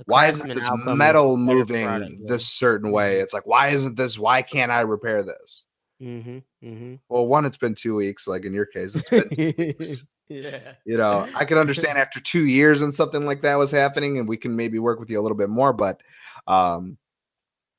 why 0.06 0.28
isn't 0.28 0.52
this 0.52 0.68
metal 0.86 1.38
moving 1.38 1.86
product, 1.86 2.12
yeah. 2.20 2.28
this 2.28 2.48
certain 2.48 2.92
way? 2.92 3.16
Mm-hmm. 3.16 3.24
It's 3.24 3.34
like 3.34 3.46
why 3.46 3.70
isn't 3.70 3.98
this? 3.98 4.18
Why 4.18 4.42
can't 4.42 4.72
I 4.72 4.82
repair 4.82 5.22
this? 5.22 5.66
Mm-hmm, 6.04 6.38
mm-hmm. 6.68 6.96
Well, 7.08 7.28
one, 7.28 7.46
it's 7.46 7.58
been 7.58 7.76
two 7.76 7.96
weeks. 7.96 8.28
Like 8.28 8.44
in 8.46 8.54
your 8.54 8.66
case, 8.66 8.96
it's 8.96 9.10
been 9.10 10.08
yeah. 10.28 10.74
You 10.86 10.98
know, 10.98 11.28
I 11.34 11.46
can 11.46 11.58
understand 11.58 11.98
after 11.98 12.20
two 12.20 12.46
years 12.46 12.82
and 12.82 12.94
something 12.94 13.26
like 13.26 13.42
that 13.44 13.56
was 13.56 13.72
happening, 13.72 14.18
and 14.18 14.28
we 14.28 14.36
can 14.36 14.56
maybe 14.56 14.80
work 14.80 15.00
with 15.00 15.10
you 15.10 15.20
a 15.20 15.22
little 15.22 15.38
bit 15.38 15.50
more. 15.50 15.72
But, 15.72 16.02
um, 16.46 16.98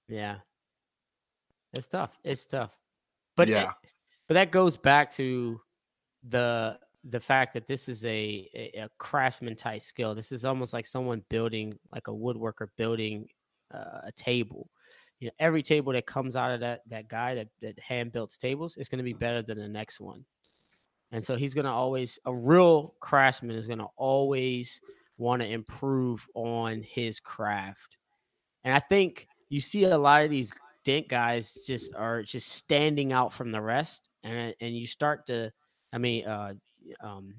yeah, 0.09 0.37
it's 1.75 1.87
tough. 1.87 2.11
It's 2.25 2.47
tough. 2.47 2.71
But 3.37 3.49
yeah, 3.49 3.71
it, 3.83 3.91
but 4.29 4.35
that 4.35 4.51
goes 4.51 4.77
back 4.77 5.11
to 5.13 5.61
the 6.27 6.79
the 7.07 7.21
fact 7.21 7.53
that 7.53 7.69
this 7.69 7.91
is 7.91 8.03
a, 8.07 8.49
a, 8.55 8.85
a 8.85 8.89
craftsman 8.99 9.57
type 9.57 9.83
skill. 9.83 10.15
This 10.15 10.33
is 10.33 10.47
almost 10.47 10.73
like 10.73 10.87
someone 10.87 11.23
building, 11.29 11.75
like 11.93 12.09
a 12.09 12.13
woodworker 12.13 12.69
building 12.79 13.29
uh, 13.75 14.01
a 14.05 14.13
table 14.13 14.71
you 15.20 15.29
know 15.29 15.33
every 15.38 15.62
table 15.62 15.92
that 15.92 16.07
comes 16.07 16.37
out 16.37 16.50
of 16.50 16.61
that 16.61 16.81
that 16.88 17.09
guy 17.09 17.35
that 17.35 17.48
that 17.61 17.79
hand 17.79 18.12
built 18.12 18.37
tables 18.38 18.77
is 18.77 18.88
going 18.88 18.98
to 18.98 19.05
be 19.05 19.12
better 19.12 19.42
than 19.42 19.59
the 19.59 19.68
next 19.68 20.00
one. 20.00 20.24
And 21.12 21.24
so 21.24 21.37
he's 21.37 21.55
going 21.55 21.66
to 21.66 21.70
always 21.70 22.18
a 22.24 22.35
real 22.35 22.94
craftsman 23.00 23.57
is 23.57 23.66
going 23.66 23.79
to 23.79 23.88
always 23.96 24.81
want 25.16 25.42
to 25.42 25.48
improve 25.48 26.27
on 26.35 26.83
his 26.83 27.20
craft. 27.20 27.96
And 28.64 28.74
i 28.74 28.81
think 28.81 29.29
you 29.48 29.61
see 29.61 29.85
a 29.85 29.98
lot 29.98 30.24
of 30.24 30.31
these 30.31 30.53
dent 30.85 31.09
guys 31.09 31.59
just 31.66 31.94
are 31.94 32.22
just 32.22 32.48
standing 32.48 33.12
out 33.12 33.33
from 33.33 33.50
the 33.50 33.61
rest 33.61 34.11
and 34.22 34.55
and 34.61 34.77
you 34.77 34.87
start 34.87 35.27
to 35.27 35.50
i 35.92 35.98
mean 35.98 36.27
uh 36.27 36.53
um 37.03 37.35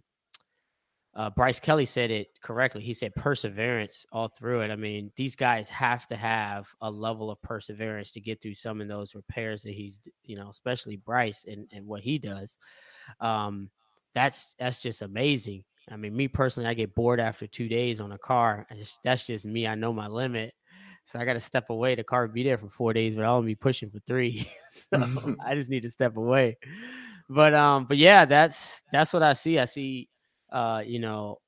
uh, 1.16 1.30
Bryce 1.30 1.62
Kelly 1.62 1.86
said 1.86 2.12
it 2.12 2.28
correctly. 2.42 2.82
He 2.82 2.94
said 2.94 3.16
perseverance 3.16 4.06
all 4.12 4.28
through 4.28 4.62
it. 4.62 4.72
I 4.72 4.76
mean, 4.76 5.12
these 5.16 5.36
guys 5.36 5.70
have 5.70 6.06
to 6.08 6.16
have 6.18 6.68
a 6.82 6.92
level 6.92 7.32
of 7.32 7.42
perseverance 7.42 8.12
to 8.14 8.22
get 8.22 8.42
through 8.42 8.56
some 8.56 8.82
of 8.82 8.90
those 8.90 9.16
repairs 9.16 9.64
that 9.64 9.74
he's, 9.74 10.02
you 10.24 10.36
know, 10.36 10.50
especially 10.50 10.98
Bryce 10.98 11.46
and, 11.48 11.70
and 11.72 11.88
what 11.88 12.02
he 12.02 12.18
does. 12.18 12.58
Um, 13.22 13.70
that's 14.14 14.56
that's 14.60 14.82
just 14.82 15.02
amazing. 15.02 15.64
I 15.90 15.96
mean, 15.96 16.16
me 16.16 16.28
personally, 16.28 16.68
I 16.68 16.74
get 16.74 16.96
bored 16.96 17.20
after 17.20 17.48
two 17.48 17.70
days 17.70 18.02
on 18.02 18.12
a 18.12 18.18
car. 18.18 18.66
Just, 18.76 19.00
that's 19.04 19.26
just 19.26 19.46
me. 19.46 19.68
I 19.68 19.76
know 19.76 19.94
my 19.94 20.08
limit. 20.08 20.54
So 21.06 21.20
I 21.20 21.26
got 21.26 21.34
to 21.34 21.40
step 21.40 21.70
away. 21.70 21.96
The 21.96 22.04
car 22.04 22.26
will 22.26 22.34
be 22.34 22.44
there 22.44 22.58
for 22.58 22.68
four 22.68 22.92
days, 22.92 23.16
but 23.16 23.24
I'll 23.24 23.36
only 23.36 23.52
be 23.52 23.56
pushing 23.56 23.92
for 23.92 24.00
three. 24.08 24.50
so 24.70 25.36
I 25.46 25.54
just 25.54 25.70
need 25.70 25.84
to 25.84 25.90
step 25.90 26.18
away. 26.18 26.58
But 27.30 27.54
um, 27.54 27.86
but 27.86 27.98
yeah, 27.98 28.26
that's 28.26 28.82
that's 28.92 29.14
what 29.14 29.24
I 29.24 29.34
see. 29.34 29.60
I 29.60 29.66
see 29.66 30.10
uh, 30.52 30.84
you 30.86 31.00
know, 31.00 31.40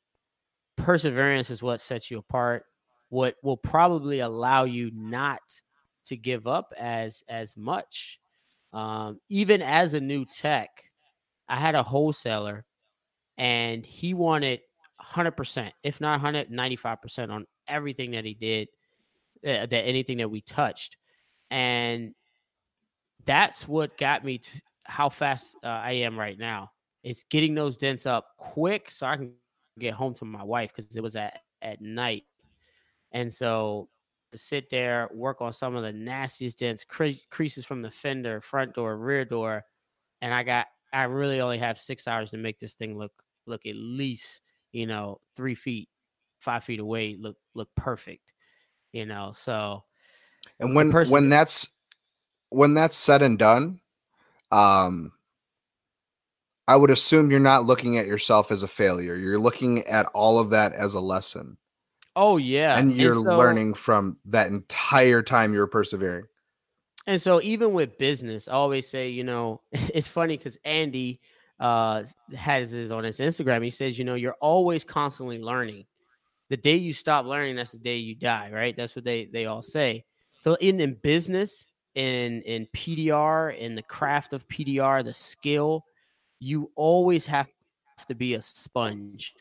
perseverance 0.76 1.50
is 1.50 1.64
what 1.64 1.82
sets 1.82 2.10
you 2.12 2.18
apart. 2.18 2.66
What 3.10 3.36
will 3.42 3.58
probably 3.58 4.20
allow 4.20 4.66
you 4.66 4.92
not 4.94 5.42
to 6.08 6.18
give 6.18 6.48
up 6.48 6.74
as 6.78 7.24
as 7.28 7.56
much. 7.56 8.20
Um, 8.74 9.20
even 9.30 9.62
as 9.62 9.94
a 9.94 10.00
new 10.00 10.26
tech, 10.26 10.70
I 11.48 11.58
had 11.58 11.76
a 11.76 11.84
wholesaler, 11.84 12.66
and 13.38 13.86
he 13.86 14.14
wanted 14.14 14.60
100%, 15.02 15.72
if 15.84 16.02
not 16.02 16.22
195% 16.22 17.32
on 17.32 17.46
everything 17.68 18.12
that 18.12 18.26
he 18.26 18.34
did, 18.34 18.68
uh, 19.46 19.66
that 19.68 19.74
anything 19.74 20.18
that 20.18 20.30
we 20.30 20.42
touched. 20.42 20.98
And 21.50 22.14
that's 23.26 23.68
what 23.68 23.98
got 23.98 24.26
me 24.26 24.40
to 24.40 24.62
how 24.84 25.10
fast 25.10 25.56
uh, 25.64 25.68
I 25.68 25.92
am 25.94 26.18
right 26.18 26.38
now. 26.38 26.72
It's 27.04 27.24
getting 27.24 27.56
those 27.56 27.78
dents 27.78 28.06
up 28.06 28.36
quick 28.38 28.92
so 28.92 29.08
I 29.08 29.18
can 29.18 29.34
get 29.80 29.94
home 29.94 30.14
to 30.16 30.26
my 30.26 30.44
wife 30.44 30.72
because 30.76 30.96
it 30.96 31.02
was 31.02 31.16
at 31.16 31.42
at 31.62 31.82
night, 31.82 32.24
and 33.12 33.34
so 33.34 33.90
to 34.32 34.38
sit 34.38 34.70
there 34.70 35.10
work 35.14 35.42
on 35.42 35.54
some 35.54 35.76
of 35.76 35.84
the 35.84 35.94
nastiest 35.94 36.60
dents, 36.60 36.84
cre- 36.84 37.12
creases 37.30 37.66
from 37.66 37.82
the 37.82 37.92
fender, 37.92 38.42
front 38.42 38.74
door, 38.76 38.98
rear 38.98 39.26
door, 39.26 39.64
and 40.22 40.34
I 40.34 40.44
got 40.44 40.68
I 40.94 41.04
really 41.04 41.42
only 41.42 41.60
have 41.60 41.78
six 41.78 42.08
hours 42.08 42.32
to 42.32 42.38
make 42.38 42.60
this 42.60 42.74
thing 42.74 42.98
look 42.98 43.14
look 43.48 43.66
at 43.66 43.76
least 43.76 44.42
you 44.74 44.88
know 44.88 45.22
three 45.36 45.56
feet, 45.56 45.90
five 46.40 46.64
feet 46.64 46.80
away 46.80 47.16
look 47.20 47.38
look 47.56 47.70
perfect, 47.76 48.34
you 48.94 49.06
know. 49.06 49.32
So, 49.34 49.84
and 50.60 50.76
when 50.76 50.92
person- 50.92 51.14
when 51.14 51.30
that's 51.30 51.68
when 52.50 52.74
that's 52.74 52.98
said 52.98 53.22
and 53.22 53.38
done, 53.40 53.82
um, 54.52 55.12
I 56.68 56.76
would 56.76 56.92
assume 56.92 57.32
you're 57.32 57.40
not 57.40 57.66
looking 57.66 57.98
at 57.98 58.08
yourself 58.08 58.52
as 58.52 58.62
a 58.62 58.68
failure. 58.68 59.16
You're 59.16 59.40
looking 59.40 59.86
at 59.88 60.06
all 60.08 60.38
of 60.40 60.50
that 60.50 60.74
as 60.74 60.96
a 60.96 61.00
lesson. 61.00 61.58
Oh 62.16 62.38
yeah. 62.38 62.78
And 62.78 62.96
you're 62.96 63.14
and 63.14 63.26
so, 63.26 63.38
learning 63.38 63.76
from 63.76 64.18
that 64.26 64.48
entire 64.48 65.22
time 65.22 65.54
you 65.54 65.60
were 65.60 65.68
persevering. 65.68 66.26
And 67.06 67.22
so 67.22 67.42
even 67.42 67.72
with 67.74 67.98
business, 67.98 68.50
I 68.50 68.54
always 68.54 68.88
say, 68.88 69.10
you 69.10 69.24
know, 69.24 69.62
it's 69.72 70.08
funny 70.08 70.36
because 70.36 70.58
Andy 70.66 71.22
uh 71.60 72.04
has 72.36 72.72
this 72.72 72.92
on 72.92 73.04
his 73.04 73.20
Instagram. 73.20 73.64
He 73.64 73.70
says, 73.70 73.98
you 73.98 74.04
know, 74.04 74.16
you're 74.16 74.36
always 74.42 74.84
constantly 74.84 75.40
learning. 75.40 75.86
The 76.50 76.58
day 76.58 76.76
you 76.76 76.92
stop 76.92 77.26
learning, 77.26 77.56
that's 77.56 77.72
the 77.72 77.78
day 77.78 77.98
you 77.98 78.16
die, 78.16 78.50
right? 78.52 78.76
That's 78.76 78.96
what 78.96 79.06
they 79.06 79.26
they 79.26 79.46
all 79.46 79.62
say. 79.62 80.04
So 80.40 80.56
in 80.56 80.82
in 80.82 80.96
business, 80.96 81.66
in 81.96 82.42
in 82.42 82.68
PDR, 82.76 83.58
in 83.58 83.76
the 83.76 83.84
craft 83.84 84.34
of 84.34 84.48
PDR, 84.48 85.04
the 85.04 85.14
skill, 85.14 85.86
you 86.40 86.72
always 86.76 87.26
have 87.26 87.48
to 88.08 88.16
be 88.16 88.36
a 88.36 88.42
sponge. 88.42 89.34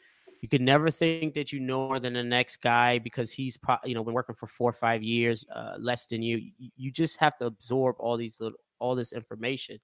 You 0.42 0.48
could 0.48 0.60
never 0.60 0.90
think 0.90 1.34
that 1.34 1.52
you 1.52 1.60
know 1.60 1.88
more 1.88 1.98
than 1.98 2.12
the 2.12 2.22
next 2.22 2.58
guy 2.58 2.98
because 2.98 3.32
he's 3.32 3.56
pro- 3.56 3.78
you 3.84 3.94
know 3.94 4.04
been 4.04 4.14
working 4.14 4.34
for 4.34 4.46
four 4.46 4.70
or 4.70 4.74
five 4.74 5.02
years 5.02 5.44
uh, 5.54 5.74
less 5.78 6.06
than 6.06 6.22
you. 6.22 6.50
You 6.76 6.90
just 6.90 7.16
have 7.18 7.36
to 7.38 7.46
absorb 7.46 7.96
all 7.98 8.16
these 8.16 8.40
little 8.40 8.58
all 8.78 8.94
this 8.94 9.12
information. 9.12 9.78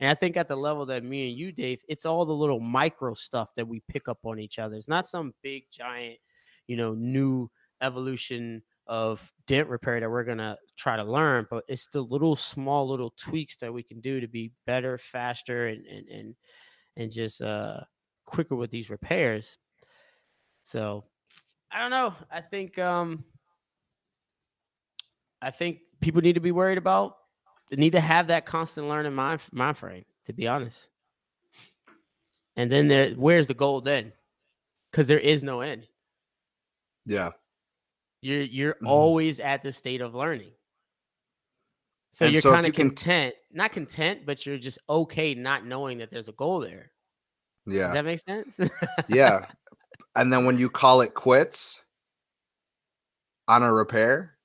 And 0.00 0.08
I 0.08 0.14
think 0.14 0.36
at 0.36 0.48
the 0.48 0.56
level 0.56 0.86
that 0.86 1.04
me 1.04 1.28
and 1.28 1.38
you, 1.38 1.52
Dave, 1.52 1.82
it's 1.88 2.06
all 2.06 2.24
the 2.24 2.32
little 2.32 2.60
micro 2.60 3.14
stuff 3.14 3.50
that 3.56 3.66
we 3.66 3.82
pick 3.88 4.08
up 4.08 4.18
on 4.24 4.38
each 4.38 4.58
other. 4.58 4.76
It's 4.76 4.88
not 4.88 5.08
some 5.08 5.34
big 5.42 5.64
giant, 5.72 6.18
you 6.68 6.76
know, 6.76 6.94
new 6.94 7.50
evolution 7.82 8.62
of 8.88 9.32
dent 9.46 9.68
repair 9.68 10.00
that 10.00 10.10
we're 10.10 10.24
gonna 10.24 10.56
try 10.76 10.96
to 10.96 11.04
learn, 11.04 11.46
but 11.50 11.64
it's 11.68 11.86
the 11.86 12.00
little 12.00 12.34
small 12.34 12.88
little 12.88 13.12
tweaks 13.16 13.56
that 13.58 13.72
we 13.72 13.82
can 13.82 14.00
do 14.00 14.20
to 14.20 14.28
be 14.28 14.52
better, 14.66 14.98
faster, 14.98 15.68
and 15.68 15.86
and 15.86 16.08
and 16.08 16.34
and 16.96 17.12
just 17.12 17.40
uh 17.42 17.80
quicker 18.24 18.56
with 18.56 18.70
these 18.70 18.90
repairs. 18.90 19.58
So 20.64 21.04
I 21.70 21.80
don't 21.80 21.90
know. 21.90 22.14
I 22.30 22.40
think 22.40 22.78
um 22.78 23.24
I 25.40 25.50
think 25.50 25.80
people 26.00 26.22
need 26.22 26.34
to 26.34 26.40
be 26.40 26.52
worried 26.52 26.78
about 26.78 27.16
they 27.70 27.76
need 27.76 27.92
to 27.92 28.00
have 28.00 28.28
that 28.28 28.46
constant 28.46 28.88
learning 28.88 29.14
mind 29.14 29.42
mind 29.52 29.76
frame, 29.76 30.04
to 30.24 30.32
be 30.32 30.48
honest. 30.48 30.88
And 32.56 32.72
then 32.72 32.88
there 32.88 33.10
where's 33.10 33.46
the 33.46 33.54
goal 33.54 33.80
then? 33.80 34.12
Because 34.90 35.06
there 35.08 35.18
is 35.18 35.42
no 35.42 35.60
end. 35.60 35.86
Yeah. 37.06 37.30
You're 38.20 38.42
you're 38.42 38.74
mm-hmm. 38.74 38.86
always 38.86 39.40
at 39.40 39.62
the 39.62 39.72
state 39.72 40.00
of 40.00 40.14
learning. 40.14 40.52
So 42.12 42.26
and 42.26 42.32
you're 42.32 42.42
so 42.42 42.52
kind 42.52 42.66
of 42.66 42.70
you 42.76 42.84
content, 42.84 43.34
can... 43.50 43.56
not 43.56 43.72
content, 43.72 44.20
but 44.26 44.44
you're 44.44 44.58
just 44.58 44.78
okay 44.88 45.34
not 45.34 45.66
knowing 45.66 45.98
that 45.98 46.10
there's 46.10 46.28
a 46.28 46.32
goal 46.32 46.60
there. 46.60 46.90
Yeah. 47.66 47.82
Does 47.82 47.92
that 47.94 48.04
make 48.04 48.20
sense? 48.20 48.58
yeah. 49.08 49.46
And 50.16 50.32
then 50.32 50.44
when 50.46 50.58
you 50.58 50.68
call 50.68 51.02
it 51.02 51.14
quits 51.14 51.80
on 53.46 53.62
a 53.62 53.72
repair, 53.72 54.38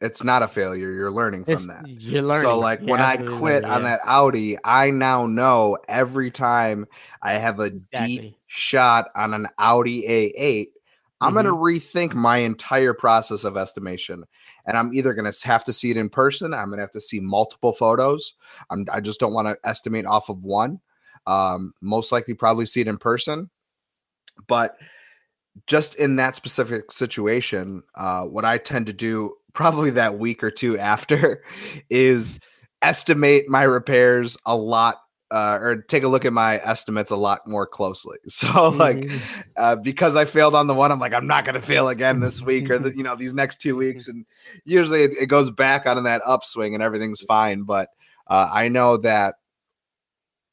it's 0.00 0.24
not 0.24 0.42
a 0.42 0.48
failure. 0.48 0.92
You're 0.92 1.10
learning 1.10 1.44
from 1.44 1.52
it's, 1.54 1.66
that. 1.66 1.86
You're 1.86 2.22
learning. 2.22 2.42
So 2.42 2.58
like 2.58 2.80
when 2.80 3.00
I 3.00 3.16
quit 3.18 3.64
on 3.64 3.82
that 3.84 4.00
Audi, 4.04 4.56
I 4.64 4.90
now 4.90 5.26
know 5.26 5.76
every 5.88 6.30
time 6.30 6.86
I 7.20 7.34
have 7.34 7.60
a 7.60 7.64
exactly. 7.64 8.18
deep 8.18 8.36
shot 8.46 9.08
on 9.14 9.34
an 9.34 9.46
Audi 9.58 10.02
A8, 10.02 10.68
I'm 11.20 11.34
mm-hmm. 11.34 11.46
going 11.48 11.80
to 11.80 11.80
rethink 11.80 12.14
my 12.14 12.38
entire 12.38 12.92
process 12.92 13.44
of 13.44 13.56
estimation. 13.56 14.24
And 14.66 14.76
I'm 14.76 14.92
either 14.92 15.14
going 15.14 15.30
to 15.30 15.46
have 15.46 15.64
to 15.64 15.72
see 15.72 15.90
it 15.90 15.96
in 15.96 16.08
person. 16.08 16.52
I'm 16.52 16.66
going 16.66 16.78
to 16.78 16.82
have 16.82 16.90
to 16.92 17.00
see 17.00 17.20
multiple 17.20 17.72
photos. 17.72 18.34
I'm, 18.70 18.86
I 18.92 19.00
just 19.00 19.20
don't 19.20 19.32
want 19.32 19.48
to 19.48 19.56
estimate 19.64 20.06
off 20.06 20.28
of 20.28 20.44
one. 20.44 20.80
Um, 21.26 21.72
most 21.80 22.12
likely, 22.12 22.34
probably 22.34 22.66
see 22.66 22.82
it 22.82 22.88
in 22.88 22.98
person. 22.98 23.50
But 24.46 24.76
just 25.66 25.94
in 25.94 26.16
that 26.16 26.36
specific 26.36 26.90
situation, 26.90 27.82
uh, 27.94 28.24
what 28.24 28.44
I 28.44 28.58
tend 28.58 28.86
to 28.86 28.92
do 28.92 29.34
probably 29.54 29.90
that 29.90 30.18
week 30.18 30.44
or 30.44 30.50
two 30.50 30.78
after 30.78 31.42
is 31.88 32.38
estimate 32.82 33.48
my 33.48 33.62
repairs 33.62 34.36
a 34.44 34.54
lot 34.54 35.00
uh, 35.30 35.58
or 35.60 35.82
take 35.82 36.04
a 36.04 36.08
look 36.08 36.24
at 36.24 36.32
my 36.32 36.56
estimates 36.58 37.10
a 37.10 37.16
lot 37.16 37.46
more 37.46 37.66
closely. 37.66 38.18
So 38.28 38.68
like 38.68 38.98
mm-hmm. 38.98 39.18
uh, 39.56 39.76
because 39.76 40.14
I 40.14 40.24
failed 40.24 40.54
on 40.54 40.66
the 40.66 40.74
one, 40.74 40.92
I'm 40.92 41.00
like 41.00 41.14
I'm 41.14 41.26
not 41.26 41.44
going 41.44 41.54
to 41.54 41.60
fail 41.60 41.88
again 41.88 42.20
this 42.20 42.42
week 42.50 42.70
or 42.70 42.78
the, 42.78 42.94
you 42.94 43.02
know 43.02 43.16
these 43.16 43.34
next 43.34 43.60
two 43.60 43.76
weeks, 43.76 44.08
and 44.08 44.26
usually 44.64 45.04
it, 45.04 45.12
it 45.20 45.26
goes 45.26 45.50
back 45.50 45.86
on 45.86 46.02
that 46.04 46.22
upswing 46.24 46.74
and 46.74 46.82
everything's 46.82 47.22
fine. 47.22 47.62
But 47.62 47.88
uh, 48.26 48.50
I 48.52 48.68
know 48.68 48.98
that 48.98 49.36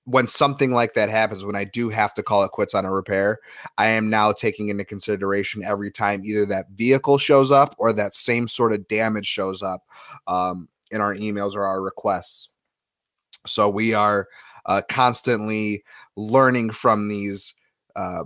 when 0.06 0.28
something 0.28 0.72
like 0.72 0.94
that 0.94 1.10
happens, 1.10 1.46
when 1.46 1.56
I 1.56 1.64
do 1.64 1.90
have 1.90 2.14
to 2.16 2.24
call 2.24 2.44
it 2.44 2.52
quits 2.52 2.74
on 2.74 2.86
a 2.86 2.92
repair, 2.92 3.40
I 3.78 3.90
am 3.90 4.10
now 4.10 4.32
taking 4.32 4.70
into 4.70 4.84
consideration 4.84 5.64
every 5.64 5.92
time 5.92 6.26
either 6.26 6.46
that 6.48 6.70
vehicle 6.72 7.18
shows 7.18 7.52
up 7.52 7.76
or 7.78 7.94
that 7.94 8.16
same 8.16 8.48
sort 8.48 8.74
of 8.74 8.88
damage 8.88 9.28
shows 9.28 9.64
up 9.64 9.84
um, 10.28 10.68
in 10.92 11.00
our 11.00 11.16
emails 11.16 11.56
or 11.56 11.64
our 11.64 11.82
requests. 11.82 12.50
So 13.46 13.70
we 13.70 13.94
are 13.94 14.28
uh, 14.66 14.82
constantly 14.90 15.84
learning 16.16 16.72
from 16.72 17.08
these 17.08 17.54
uh, 17.96 18.24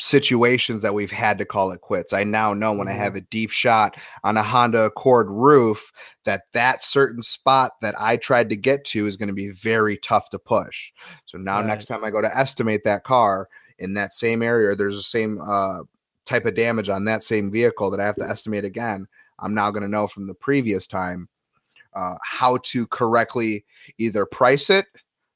situations 0.00 0.82
that 0.82 0.94
we've 0.94 1.10
had 1.10 1.38
to 1.38 1.44
call 1.44 1.70
it 1.72 1.80
quits. 1.80 2.12
I 2.12 2.24
now 2.24 2.54
know 2.54 2.72
when 2.72 2.88
mm-hmm. 2.88 2.96
I 2.96 3.04
have 3.04 3.16
a 3.16 3.20
deep 3.20 3.50
shot 3.50 3.96
on 4.24 4.36
a 4.36 4.42
Honda 4.42 4.86
Accord 4.86 5.28
roof 5.30 5.92
that 6.24 6.42
that 6.52 6.82
certain 6.82 7.22
spot 7.22 7.72
that 7.82 7.94
I 7.98 8.16
tried 8.16 8.48
to 8.50 8.56
get 8.56 8.84
to 8.86 9.06
is 9.06 9.16
going 9.16 9.28
to 9.28 9.34
be 9.34 9.50
very 9.50 9.96
tough 9.98 10.30
to 10.30 10.38
push. 10.38 10.92
So 11.26 11.38
now 11.38 11.58
right. 11.58 11.66
next 11.66 11.86
time 11.86 12.04
I 12.04 12.10
go 12.10 12.22
to 12.22 12.36
estimate 12.36 12.82
that 12.84 13.04
car 13.04 13.48
in 13.78 13.94
that 13.94 14.14
same 14.14 14.42
area, 14.42 14.74
there's 14.74 14.96
the 14.96 15.02
same 15.02 15.40
uh, 15.46 15.80
type 16.24 16.46
of 16.46 16.54
damage 16.54 16.88
on 16.88 17.04
that 17.04 17.22
same 17.22 17.50
vehicle 17.50 17.90
that 17.90 18.00
I 18.00 18.06
have 18.06 18.16
to 18.16 18.28
estimate 18.28 18.64
again. 18.64 19.06
I'm 19.38 19.54
now 19.54 19.70
going 19.70 19.82
to 19.82 19.88
know 19.88 20.06
from 20.06 20.26
the 20.26 20.34
previous 20.34 20.86
time 20.86 21.28
uh, 21.94 22.14
how 22.22 22.58
to 22.62 22.86
correctly 22.86 23.64
either 23.98 24.24
price 24.26 24.70
it 24.70 24.86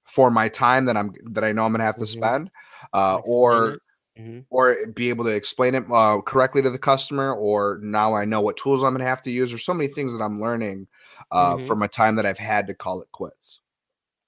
for 0.05 0.31
my 0.31 0.49
time 0.49 0.85
that 0.87 0.97
I'm 0.97 1.13
that 1.31 1.45
I 1.45 1.53
know 1.53 1.65
I'm 1.65 1.73
to 1.75 1.83
have 1.83 1.95
to 1.97 2.03
mm-hmm. 2.03 2.21
spend, 2.21 2.51
uh, 2.93 3.21
or 3.25 3.79
mm-hmm. 4.19 4.41
or 4.51 4.77
be 4.95 5.09
able 5.09 5.25
to 5.25 5.35
explain 5.35 5.75
it 5.75 5.85
uh, 5.93 6.21
correctly 6.21 6.63
to 6.63 6.71
the 6.71 6.79
customer, 6.79 7.35
or 7.35 7.79
now 7.83 8.15
I 8.15 8.25
know 8.25 8.41
what 8.41 8.57
tools 8.57 8.83
I'm 8.83 8.97
to 8.97 9.05
have 9.05 9.23
to 9.23 9.31
use, 9.31 9.51
There's 9.51 9.65
so 9.65 9.75
many 9.75 9.89
things 9.89 10.13
that 10.13 10.23
I'm 10.23 10.41
learning 10.41 10.87
uh, 11.31 11.57
mm-hmm. 11.57 11.67
from 11.67 11.83
a 11.83 11.89
time 11.89 12.17
that 12.17 12.27
I've 12.27 12.39
had 12.39 12.67
to 12.69 12.75
call 12.75 13.01
it 13.03 13.11
quits. 13.13 13.61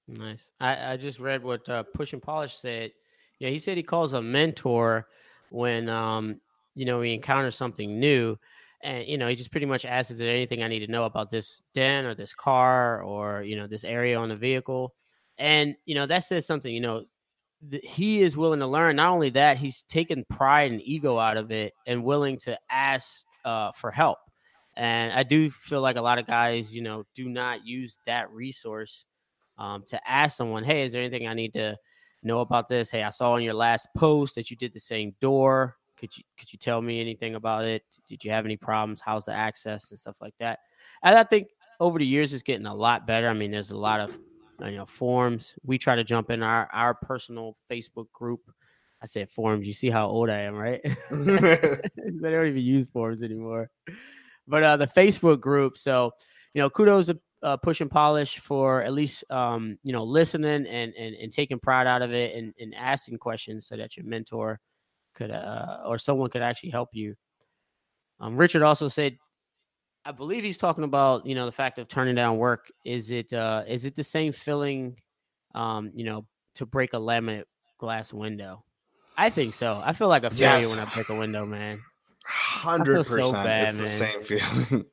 Nice. 0.07 0.51
I, 0.59 0.93
I 0.93 0.97
just 0.97 1.19
read 1.19 1.43
what 1.43 1.67
uh, 1.67 1.83
Push 1.83 2.13
and 2.13 2.21
Polish 2.21 2.55
said. 2.55 2.91
Yeah, 3.39 3.49
he 3.49 3.59
said 3.59 3.77
he 3.77 3.83
calls 3.83 4.13
a 4.13 4.21
mentor 4.21 5.07
when 5.49 5.89
um 5.89 6.39
you 6.75 6.85
know 6.85 7.01
he 7.01 7.13
encounters 7.13 7.55
something 7.55 7.99
new 7.99 8.37
and 8.83 9.05
you 9.07 9.17
know 9.17 9.27
he 9.27 9.35
just 9.35 9.51
pretty 9.51 9.65
much 9.65 9.85
asks 9.85 10.11
is 10.11 10.17
there 10.17 10.29
anything 10.29 10.61
i 10.61 10.67
need 10.67 10.85
to 10.85 10.91
know 10.91 11.05
about 11.05 11.31
this 11.31 11.61
den 11.73 12.05
or 12.05 12.13
this 12.13 12.33
car 12.33 13.01
or 13.01 13.43
you 13.43 13.55
know 13.55 13.67
this 13.67 13.83
area 13.83 14.17
on 14.17 14.29
the 14.29 14.35
vehicle 14.35 14.93
and 15.37 15.75
you 15.85 15.95
know 15.95 16.05
that 16.05 16.23
says 16.23 16.45
something 16.45 16.73
you 16.73 16.81
know 16.81 17.05
he 17.83 18.21
is 18.21 18.37
willing 18.37 18.59
to 18.59 18.67
learn. 18.67 18.97
Not 18.97 19.11
only 19.11 19.29
that, 19.31 19.57
he's 19.57 19.83
taken 19.83 20.25
pride 20.29 20.71
and 20.71 20.81
ego 20.83 21.17
out 21.17 21.37
of 21.37 21.51
it 21.51 21.73
and 21.85 22.03
willing 22.03 22.37
to 22.39 22.57
ask 22.69 23.25
uh, 23.45 23.71
for 23.71 23.91
help. 23.91 24.19
And 24.75 25.11
I 25.11 25.23
do 25.23 25.49
feel 25.49 25.81
like 25.81 25.95
a 25.95 26.01
lot 26.01 26.19
of 26.19 26.27
guys, 26.27 26.73
you 26.73 26.83
know, 26.83 27.03
do 27.15 27.29
not 27.29 27.65
use 27.65 27.97
that 28.05 28.31
resource 28.31 29.05
um, 29.57 29.83
to 29.87 29.99
ask 30.09 30.37
someone, 30.37 30.63
"Hey, 30.63 30.83
is 30.83 30.91
there 30.91 31.01
anything 31.01 31.27
I 31.27 31.33
need 31.33 31.53
to 31.53 31.75
know 32.21 32.41
about 32.41 32.69
this? 32.69 32.91
Hey, 32.91 33.01
I 33.01 33.09
saw 33.09 33.35
in 33.37 33.43
your 33.43 33.55
last 33.55 33.87
post 33.97 34.35
that 34.35 34.51
you 34.51 34.57
did 34.57 34.73
the 34.73 34.79
same 34.79 35.15
door. 35.19 35.77
Could 35.97 36.15
you 36.15 36.23
could 36.37 36.53
you 36.53 36.59
tell 36.59 36.79
me 36.79 37.01
anything 37.01 37.33
about 37.33 37.65
it? 37.65 37.81
Did 38.07 38.23
you 38.23 38.29
have 38.29 38.45
any 38.45 38.55
problems? 38.55 39.01
How's 39.01 39.25
the 39.25 39.33
access 39.33 39.89
and 39.89 39.97
stuff 39.97 40.17
like 40.21 40.35
that?" 40.39 40.59
And 41.01 41.17
I 41.17 41.23
think 41.23 41.47
over 41.79 41.97
the 41.97 42.05
years, 42.05 42.33
it's 42.33 42.43
getting 42.43 42.67
a 42.67 42.75
lot 42.75 43.07
better. 43.07 43.29
I 43.29 43.33
mean, 43.33 43.49
there's 43.49 43.71
a 43.71 43.77
lot 43.77 43.99
of 43.99 44.15
you 44.61 44.77
know 44.77 44.85
forums. 44.85 45.55
We 45.63 45.77
try 45.77 45.95
to 45.95 46.03
jump 46.03 46.29
in 46.29 46.43
our 46.43 46.69
our 46.71 46.93
personal 46.93 47.57
Facebook 47.71 48.11
group. 48.11 48.41
I 49.01 49.05
said 49.05 49.29
forums. 49.29 49.67
You 49.67 49.73
see 49.73 49.89
how 49.89 50.07
old 50.07 50.29
I 50.29 50.39
am, 50.39 50.55
right? 50.55 50.81
they 51.11 52.31
don't 52.31 52.47
even 52.47 52.57
use 52.57 52.87
forums 52.87 53.21
anymore. 53.21 53.69
But 54.47 54.63
uh, 54.63 54.77
the 54.77 54.87
Facebook 54.87 55.39
group. 55.39 55.77
So 55.77 56.11
you 56.53 56.61
know, 56.61 56.69
kudos 56.69 57.07
to 57.07 57.19
uh, 57.43 57.57
push 57.57 57.81
and 57.81 57.91
polish 57.91 58.39
for 58.39 58.81
at 58.81 58.93
least 58.93 59.23
um, 59.31 59.77
you 59.83 59.93
know 59.93 60.03
listening 60.03 60.65
and, 60.65 60.93
and 60.95 61.15
and 61.15 61.31
taking 61.31 61.59
pride 61.59 61.87
out 61.87 62.01
of 62.01 62.13
it 62.13 62.35
and, 62.35 62.53
and 62.59 62.73
asking 62.75 63.17
questions 63.19 63.67
so 63.67 63.77
that 63.77 63.95
your 63.95 64.05
mentor 64.05 64.59
could 65.13 65.31
uh, 65.31 65.79
or 65.85 65.97
someone 65.97 66.29
could 66.29 66.41
actually 66.41 66.71
help 66.71 66.89
you. 66.93 67.15
Um, 68.19 68.35
Richard 68.35 68.63
also 68.63 68.87
said 68.87 69.17
I 70.07 70.13
believe 70.13 70.45
he's 70.45 70.57
talking 70.57 70.85
about 70.85 71.25
you 71.25 71.35
know 71.35 71.45
the 71.45 71.51
fact 71.51 71.79
of 71.79 71.89
turning 71.89 72.15
down 72.15 72.37
work. 72.37 72.71
Is 72.85 73.11
it 73.11 73.33
uh, 73.33 73.63
is 73.67 73.83
it 73.83 73.93
the 73.93 74.05
same 74.05 74.31
feeling, 74.31 74.95
um, 75.53 75.91
you 75.93 76.05
know, 76.05 76.25
to 76.55 76.65
break 76.65 76.93
a 76.93 76.97
laminate 76.97 77.43
glass 77.77 78.13
window? 78.13 78.63
I 79.17 79.29
think 79.29 79.53
so. 79.53 79.81
I 79.83 79.91
feel 79.91 80.07
like 80.07 80.23
a 80.23 80.29
failure 80.29 80.59
yes. 80.59 80.69
when 80.69 80.79
I 80.79 80.85
break 80.85 81.09
a 81.09 81.15
window, 81.15 81.45
man. 81.45 81.81
Hundred 82.29 83.05
percent, 83.05 83.47
it's 83.47 83.77
the 83.77 83.87
same 83.87 84.21
feeling. 84.23 84.85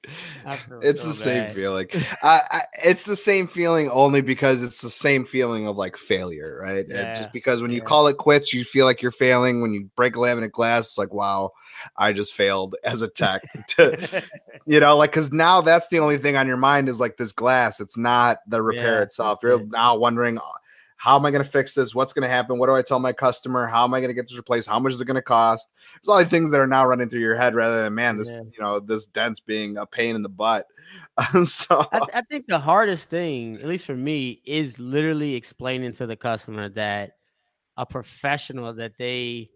it's 0.83 1.03
so 1.03 1.09
the 1.09 1.13
same 1.13 1.53
feeling. 1.53 1.89
I, 2.23 2.41
I, 2.49 2.63
it's 2.85 3.03
the 3.03 3.17
same 3.17 3.49
feeling 3.49 3.91
only 3.91 4.21
because 4.21 4.63
it's 4.63 4.81
the 4.81 4.91
same 4.91 5.25
feeling 5.25 5.67
of 5.67 5.77
like 5.77 5.97
failure, 5.97 6.61
right? 6.63 6.87
Yeah. 6.89 7.13
Just 7.13 7.33
because 7.33 7.61
when 7.61 7.73
you 7.73 7.83
call 7.83 8.07
it 8.07 8.19
quits, 8.19 8.55
you 8.55 8.63
feel 8.63 8.87
like 8.87 9.03
you're 9.03 9.11
failing. 9.11 9.63
When 9.63 9.73
you 9.73 9.91
break 9.97 10.15
a 10.15 10.21
laminate 10.21 10.53
glass, 10.53 10.87
it's 10.87 10.99
like, 10.99 11.13
wow, 11.13 11.51
I 11.97 12.13
just 12.13 12.35
failed 12.35 12.77
as 12.85 13.03
a 13.03 13.09
tech. 13.09 13.43
to, 13.69 14.23
you 14.65 14.79
know, 14.79 14.97
like 14.97 15.11
because 15.11 15.33
now 15.33 15.61
that's 15.61 15.89
the 15.89 15.99
only 15.99 16.19
thing 16.19 16.37
on 16.37 16.47
your 16.47 16.57
mind 16.57 16.89
is 16.89 17.01
like 17.01 17.17
this 17.17 17.33
glass. 17.33 17.81
It's 17.81 17.97
not 17.97 18.39
the 18.47 18.63
repair 18.63 18.99
yeah, 18.99 19.03
itself. 19.03 19.41
You're 19.43 19.67
now 19.67 19.97
wondering, 19.99 20.39
how 20.97 21.17
am 21.17 21.27
I 21.27 21.31
going 21.31 21.45
to 21.45 21.51
fix 21.51 21.75
this? 21.75 21.95
What's 21.95 22.13
going 22.13 22.23
to 22.23 22.29
happen? 22.29 22.59
What 22.59 22.67
do 22.67 22.75
I 22.75 22.83
tell 22.83 22.99
my 22.99 23.13
customer? 23.13 23.67
How 23.67 23.85
am 23.85 23.95
I 23.95 24.01
going 24.01 24.09
to 24.09 24.15
get 24.15 24.29
this 24.29 24.37
replaced? 24.37 24.69
How 24.69 24.79
much 24.79 24.93
is 24.93 25.01
it 25.01 25.05
going 25.05 25.17
to 25.17 25.23
cost? 25.23 25.71
There's 25.95 26.09
all 26.09 26.19
the 26.19 26.29
things 26.29 26.51
that 26.51 26.61
are 26.61 26.67
now 26.67 26.87
running 26.87 27.09
through 27.09 27.21
your 27.21 27.37
head 27.37 27.55
rather 27.55 27.83
than 27.83 27.95
man, 27.95 28.17
this 28.17 28.31
yeah. 28.31 28.41
you 28.41 28.61
know 28.61 28.81
this 28.81 29.07
dent's 29.07 29.41
being 29.41 29.77
a 29.77 29.87
pain 29.87 30.15
in 30.17 30.23
the 30.23 30.29
butt. 30.29 30.67
so 31.45 31.87
I, 31.93 32.01
I 32.15 32.23
think 32.23 32.47
the 32.47 32.59
hardest 32.59 33.11
thing, 33.11 33.57
at 33.57 33.67
least 33.67 33.87
for 33.87 33.97
me, 33.97 34.41
is 34.45 34.79
literally 34.79 35.35
explaining 35.35 35.93
to 35.93 36.07
the 36.07 36.17
customer 36.17 36.69
that 36.71 37.13
a 37.77 37.85
professional 37.85 38.73
that 38.75 38.93
they 38.99 39.51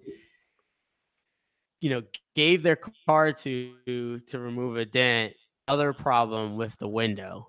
you 1.80 1.91
know 1.91 2.03
gave 2.34 2.62
their 2.62 2.78
car 3.07 3.32
to 3.32 4.20
to 4.20 4.39
remove 4.39 4.76
a 4.76 4.84
dent 4.84 5.32
other 5.68 5.93
problem 5.93 6.57
with 6.57 6.76
the 6.78 6.89
window 6.89 7.49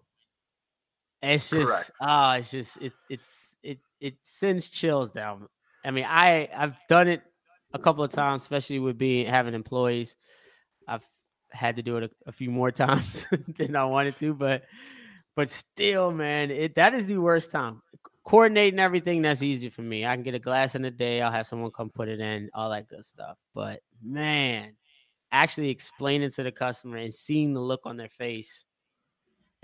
It's 1.22 1.50
just 1.50 1.68
Correct. 1.68 1.92
ah, 2.02 2.38
it's 2.38 2.52
just 2.52 2.78
it's 2.82 3.00
it's 3.10 3.56
it 3.64 3.80
it 4.00 4.16
sends 4.24 4.70
chills 4.70 5.12
down. 5.12 5.48
I 5.84 5.92
mean, 5.92 6.06
I 6.08 6.50
I've 6.56 6.78
done 6.88 7.08
it 7.08 7.22
a 7.74 7.80
couple 7.80 8.04
of 8.04 8.12
times, 8.12 8.42
especially 8.42 8.80
with 8.80 8.98
being 8.98 9.28
having 9.28 9.54
employees. 9.54 10.16
I've 10.88 11.08
had 11.52 11.76
to 11.76 11.82
do 11.82 11.98
it 11.98 12.04
a, 12.04 12.10
a 12.28 12.32
few 12.32 12.50
more 12.50 12.72
times 12.84 13.28
than 13.58 13.76
I 13.76 13.86
wanted 13.86 14.16
to, 14.18 14.34
but 14.34 14.64
but 15.36 15.50
still, 15.50 16.12
man, 16.12 16.52
it 16.52 16.76
that 16.76 16.94
is 16.94 17.06
the 17.06 17.18
worst 17.18 17.52
time. 17.52 17.82
Coordinating 18.26 18.80
everything 18.80 19.22
that's 19.22 19.42
easy 19.42 19.70
for 19.70 19.82
me. 19.82 20.06
I 20.06 20.16
can 20.16 20.24
get 20.24 20.36
a 20.36 20.40
glass 20.40 20.76
in 20.76 20.86
a 20.86 20.92
day. 20.92 21.22
I'll 21.22 21.32
have 21.32 21.48
someone 21.48 21.72
come 21.72 21.90
put 21.90 22.08
it 22.08 22.20
in, 22.20 22.50
all 22.54 22.70
that 22.70 22.88
good 22.88 23.04
stuff. 23.04 23.38
But 23.56 23.82
man, 24.02 24.76
actually 25.32 25.70
explaining 25.70 26.32
to 26.32 26.44
the 26.44 26.52
customer 26.52 26.98
and 26.98 27.14
seeing 27.14 27.54
the 27.54 27.60
look 27.60 27.82
on 27.86 27.98
their 27.98 28.10
face 28.10 28.66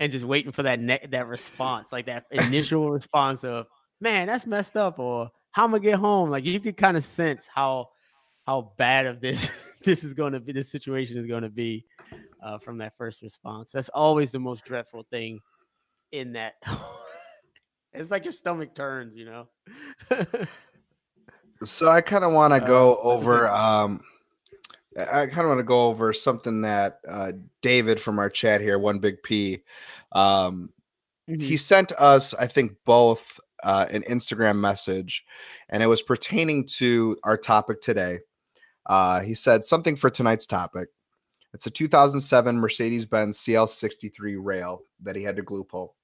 and 0.00 0.12
just 0.12 0.24
waiting 0.24 0.52
for 0.52 0.62
that 0.62 0.80
ne- 0.80 1.06
that 1.10 1.26
response, 1.26 1.92
like 1.92 2.06
that 2.06 2.24
initial 2.30 2.90
response 2.90 3.44
of 3.44 3.66
"Man, 4.00 4.26
that's 4.26 4.46
messed 4.46 4.76
up," 4.76 4.98
or 4.98 5.30
"How 5.52 5.64
am 5.64 5.74
I 5.74 5.78
get 5.78 5.94
home?" 5.98 6.30
Like 6.30 6.44
you 6.44 6.60
can 6.60 6.74
kind 6.74 6.96
of 6.96 7.04
sense 7.04 7.48
how 7.52 7.88
how 8.46 8.72
bad 8.76 9.06
of 9.06 9.20
this 9.20 9.50
this 9.84 10.04
is 10.04 10.14
going 10.14 10.32
to 10.32 10.40
be. 10.40 10.52
This 10.52 10.70
situation 10.70 11.16
is 11.18 11.26
going 11.26 11.42
to 11.42 11.50
be 11.50 11.84
uh, 12.42 12.58
from 12.58 12.78
that 12.78 12.96
first 12.96 13.22
response. 13.22 13.72
That's 13.72 13.88
always 13.90 14.30
the 14.30 14.38
most 14.38 14.64
dreadful 14.64 15.04
thing 15.10 15.40
in 16.12 16.32
that. 16.34 16.54
it's 17.92 18.10
like 18.10 18.24
your 18.24 18.32
stomach 18.32 18.74
turns, 18.74 19.16
you 19.16 19.24
know. 19.24 19.48
So 21.62 21.88
I 21.88 22.00
kind 22.02 22.24
of 22.24 22.32
want 22.32 22.52
to 22.52 22.60
go 22.60 22.96
over. 22.98 23.48
Um, 23.48 24.02
I 24.98 25.26
kind 25.26 25.40
of 25.40 25.48
want 25.48 25.58
to 25.60 25.64
go 25.64 25.86
over 25.86 26.12
something 26.12 26.62
that 26.62 27.00
uh, 27.08 27.32
David 27.60 28.00
from 28.00 28.18
our 28.18 28.30
chat 28.30 28.60
here, 28.60 28.78
one 28.78 28.98
big 28.98 29.22
P. 29.22 29.62
Um, 30.12 30.70
he 31.26 31.56
sent 31.56 31.92
us, 31.92 32.34
I 32.34 32.46
think, 32.46 32.72
both 32.84 33.40
uh, 33.62 33.86
an 33.90 34.02
Instagram 34.04 34.58
message, 34.58 35.24
and 35.68 35.82
it 35.82 35.86
was 35.86 36.00
pertaining 36.00 36.66
to 36.66 37.16
our 37.24 37.36
topic 37.36 37.82
today. 37.82 38.20
Uh, 38.86 39.20
he 39.20 39.34
said 39.34 39.64
something 39.64 39.96
for 39.96 40.08
tonight's 40.08 40.46
topic. 40.46 40.88
It's 41.52 41.66
a 41.66 41.70
2007 41.70 42.56
Mercedes 42.56 43.06
Benz 43.06 43.40
CL63 43.40 44.36
rail 44.38 44.82
that 45.02 45.16
he 45.16 45.22
had 45.22 45.36
to 45.36 45.42
glue 45.42 45.64
pull. 45.64 45.96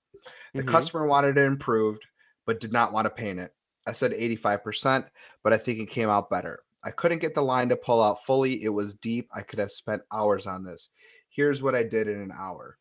The 0.55 0.63
Mhm. 0.63 0.69
customer 0.69 1.07
wanted 1.07 1.39
it 1.39 1.47
improved, 1.47 2.07
but 2.47 2.61
did 2.61 2.73
not 2.73 2.93
want 2.93 3.07
to 3.07 3.11
paint 3.11 3.39
it. 3.39 3.55
I 3.87 3.93
said 3.93 4.13
85%, 4.13 5.07
but 5.43 5.53
I 5.53 5.59
think 5.59 5.79
it 5.79 5.91
came 5.91 6.09
out 6.09 6.31
better. 6.31 6.65
I 6.85 6.91
couldn't 6.91 7.21
get 7.21 7.35
the 7.35 7.43
line 7.43 7.69
to 7.69 7.77
pull 7.77 8.03
out 8.03 8.25
fully. 8.25 8.63
It 8.65 8.69
was 8.69 8.95
deep. 8.95 9.29
I 9.35 9.43
could 9.43 9.59
have 9.59 9.71
spent 9.71 10.03
hours 10.13 10.47
on 10.47 10.65
this. 10.65 10.89
Here's 11.29 11.63
what 11.63 11.75
I 11.75 11.83
did 11.83 12.09
in 12.09 12.21
an 12.21 12.33
hour. 12.37 12.79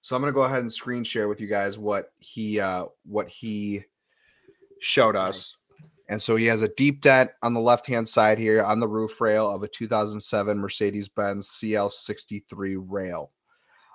So 0.00 0.16
I'm 0.16 0.22
gonna 0.22 0.32
go 0.32 0.42
ahead 0.42 0.60
and 0.62 0.72
screen 0.72 1.04
share 1.04 1.28
with 1.28 1.40
you 1.40 1.46
guys 1.46 1.78
what 1.78 2.12
he 2.18 2.58
uh 2.58 2.86
what 3.04 3.28
he 3.28 3.84
showed 4.80 5.14
us. 5.16 5.56
And 6.08 6.20
so 6.20 6.34
he 6.36 6.46
has 6.46 6.60
a 6.62 6.68
deep 6.68 7.00
dent 7.00 7.30
on 7.42 7.54
the 7.54 7.60
left 7.60 7.86
hand 7.86 8.08
side 8.08 8.38
here 8.38 8.62
on 8.62 8.80
the 8.80 8.88
roof 8.88 9.20
rail 9.20 9.50
of 9.50 9.62
a 9.62 9.68
2007 9.68 10.58
Mercedes 10.58 11.08
Benz 11.08 11.48
CL63 11.48 12.76
rail. 12.88 13.30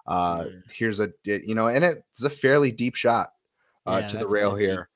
Uh, 0.07 0.45
Mm. 0.45 0.61
Here's 0.71 0.99
a 1.01 1.09
you 1.25 1.53
know, 1.53 1.67
and 1.67 1.83
it's 1.83 2.23
a 2.23 2.29
fairly 2.29 2.71
deep 2.71 2.95
shot 2.95 3.33
uh, 3.85 3.99
Yeah, 4.01 4.07
to 4.07 4.17
the 4.17 4.27
rail 4.27 4.51
really 4.51 4.61
deep. 4.63 4.69
here. 4.69 4.89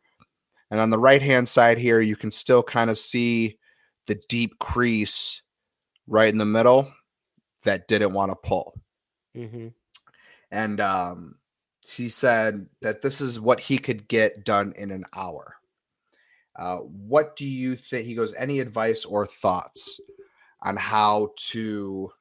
And 0.71 0.79
on 0.79 0.89
the 0.89 0.97
right 0.99 1.21
hand 1.21 1.49
side 1.49 1.77
here, 1.77 1.99
you 1.99 2.15
can 2.15 2.32
still 2.32 2.63
kind 2.63 2.89
of 2.89 2.97
see 2.97 3.57
the 4.12 4.22
deep 4.28 4.59
crease 4.59 5.41
right 6.05 6.28
in 6.28 6.38
the 6.38 6.43
middle 6.43 6.91
that 7.64 7.88
didn't 7.88 8.12
want 8.12 8.30
to 8.30 8.36
pull. 8.36 8.74
Mhm. 9.34 9.74
And 10.51 10.82
um, 10.82 11.36
he 11.88 12.09
said 12.09 12.68
that 12.82 13.01
this 13.01 13.22
is 13.22 13.39
what 13.39 13.62
he 13.62 13.78
could 13.78 14.09
get 14.09 14.43
done 14.43 14.74
in 14.76 14.91
an 14.91 15.05
hour. 15.16 15.55
Uh, 16.57 16.80
what 16.80 17.38
do 17.38 17.47
you 17.47 17.78
think? 17.78 18.05
He 18.05 18.14
goes, 18.14 18.34
any 18.34 18.59
advice 18.59 19.05
or 19.05 19.26
thoughts 19.26 20.01
on 20.62 20.76
how 20.76 21.32
to 21.51 22.12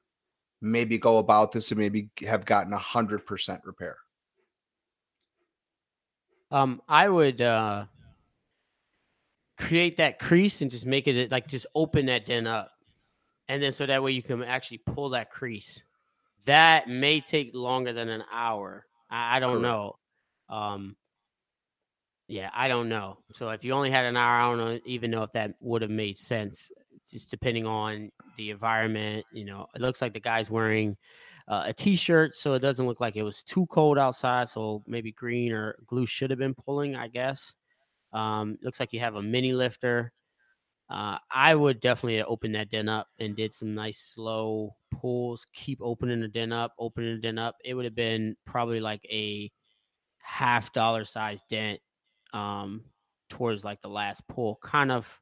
maybe 0.60 0.96
go 0.96 1.18
about 1.18 1.50
this 1.50 1.72
and 1.72 1.80
maybe 1.80 2.08
have 2.24 2.46
gotten 2.46 2.72
a 2.72 2.78
hundred 2.78 3.26
percent 3.26 3.62
repair? 3.64 3.96
Um, 6.52 6.82
I 6.88 7.08
would 7.08 7.40
uh 7.40 7.86
create 9.60 9.98
that 9.98 10.18
crease 10.18 10.62
and 10.62 10.70
just 10.70 10.86
make 10.86 11.06
it 11.06 11.30
like 11.30 11.46
just 11.46 11.66
open 11.74 12.06
that 12.06 12.26
dent 12.26 12.48
up, 12.48 12.72
and 13.48 13.62
then 13.62 13.72
so 13.72 13.86
that 13.86 14.02
way 14.02 14.12
you 14.12 14.22
can 14.22 14.42
actually 14.42 14.78
pull 14.78 15.10
that 15.10 15.30
crease. 15.30 15.84
That 16.46 16.88
may 16.88 17.20
take 17.20 17.54
longer 17.54 17.92
than 17.92 18.08
an 18.08 18.24
hour. 18.32 18.86
I, 19.10 19.36
I 19.36 19.40
don't 19.40 19.60
know. 19.60 19.96
Um, 20.48 20.96
yeah, 22.28 22.50
I 22.54 22.68
don't 22.68 22.88
know. 22.88 23.18
So 23.32 23.50
if 23.50 23.62
you 23.62 23.72
only 23.72 23.90
had 23.90 24.06
an 24.06 24.16
hour, 24.16 24.40
I 24.40 24.48
don't 24.48 24.58
know, 24.58 24.80
even 24.86 25.10
know 25.10 25.22
if 25.22 25.32
that 25.32 25.52
would 25.60 25.82
have 25.82 25.90
made 25.90 26.16
sense. 26.16 26.70
Just 27.10 27.30
depending 27.30 27.66
on 27.66 28.10
the 28.36 28.50
environment, 28.50 29.26
you 29.32 29.44
know, 29.44 29.66
it 29.74 29.80
looks 29.80 30.00
like 30.00 30.14
the 30.14 30.20
guy's 30.20 30.48
wearing 30.48 30.96
uh, 31.48 31.64
a 31.66 31.72
t-shirt, 31.72 32.36
so 32.36 32.54
it 32.54 32.60
doesn't 32.60 32.86
look 32.86 33.00
like 33.00 33.16
it 33.16 33.22
was 33.22 33.42
too 33.42 33.66
cold 33.66 33.98
outside. 33.98 34.48
So 34.48 34.82
maybe 34.86 35.12
green 35.12 35.52
or 35.52 35.76
glue 35.86 36.06
should 36.06 36.30
have 36.30 36.38
been 36.38 36.54
pulling, 36.54 36.94
I 36.94 37.08
guess. 37.08 37.52
Um, 38.12 38.58
looks 38.62 38.80
like 38.80 38.92
you 38.92 39.00
have 39.00 39.16
a 39.16 39.22
mini 39.22 39.52
lifter. 39.52 40.12
Uh, 40.90 41.18
I 41.30 41.54
would 41.54 41.80
definitely 41.80 42.22
open 42.22 42.52
that 42.52 42.70
dent 42.70 42.88
up 42.88 43.08
and 43.18 43.36
did 43.36 43.54
some 43.54 43.74
nice 43.74 43.98
slow 44.00 44.76
pulls. 44.90 45.46
Keep 45.54 45.80
opening 45.82 46.20
the 46.20 46.28
dent 46.28 46.52
up, 46.52 46.74
opening 46.78 47.16
the 47.16 47.20
dent 47.22 47.38
up. 47.38 47.56
It 47.64 47.74
would 47.74 47.84
have 47.84 47.94
been 47.94 48.36
probably 48.44 48.80
like 48.80 49.04
a 49.10 49.52
half 50.18 50.72
dollar 50.72 51.04
size 51.04 51.42
dent 51.48 51.80
um, 52.32 52.84
towards 53.28 53.64
like 53.64 53.82
the 53.82 53.88
last 53.90 54.26
pull. 54.28 54.56
Kind 54.62 54.92
of 54.92 55.20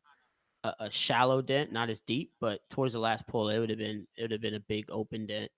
a, 0.65 0.75
a 0.81 0.91
shallow 0.91 1.43
dent, 1.43 1.73
not 1.73 1.91
as 1.91 2.01
deep, 2.01 2.33
but 2.41 2.61
towards 2.71 2.93
the 2.95 3.01
last 3.01 3.27
pull, 3.29 3.49
it 3.51 3.59
would 3.59 3.71
have 3.71 3.79
been 3.79 4.07
it 4.17 4.23
would 4.23 4.33
have 4.33 4.41
been 4.41 4.55
a 4.55 4.61
big 4.61 4.87
open 4.91 5.27
dent. 5.27 5.51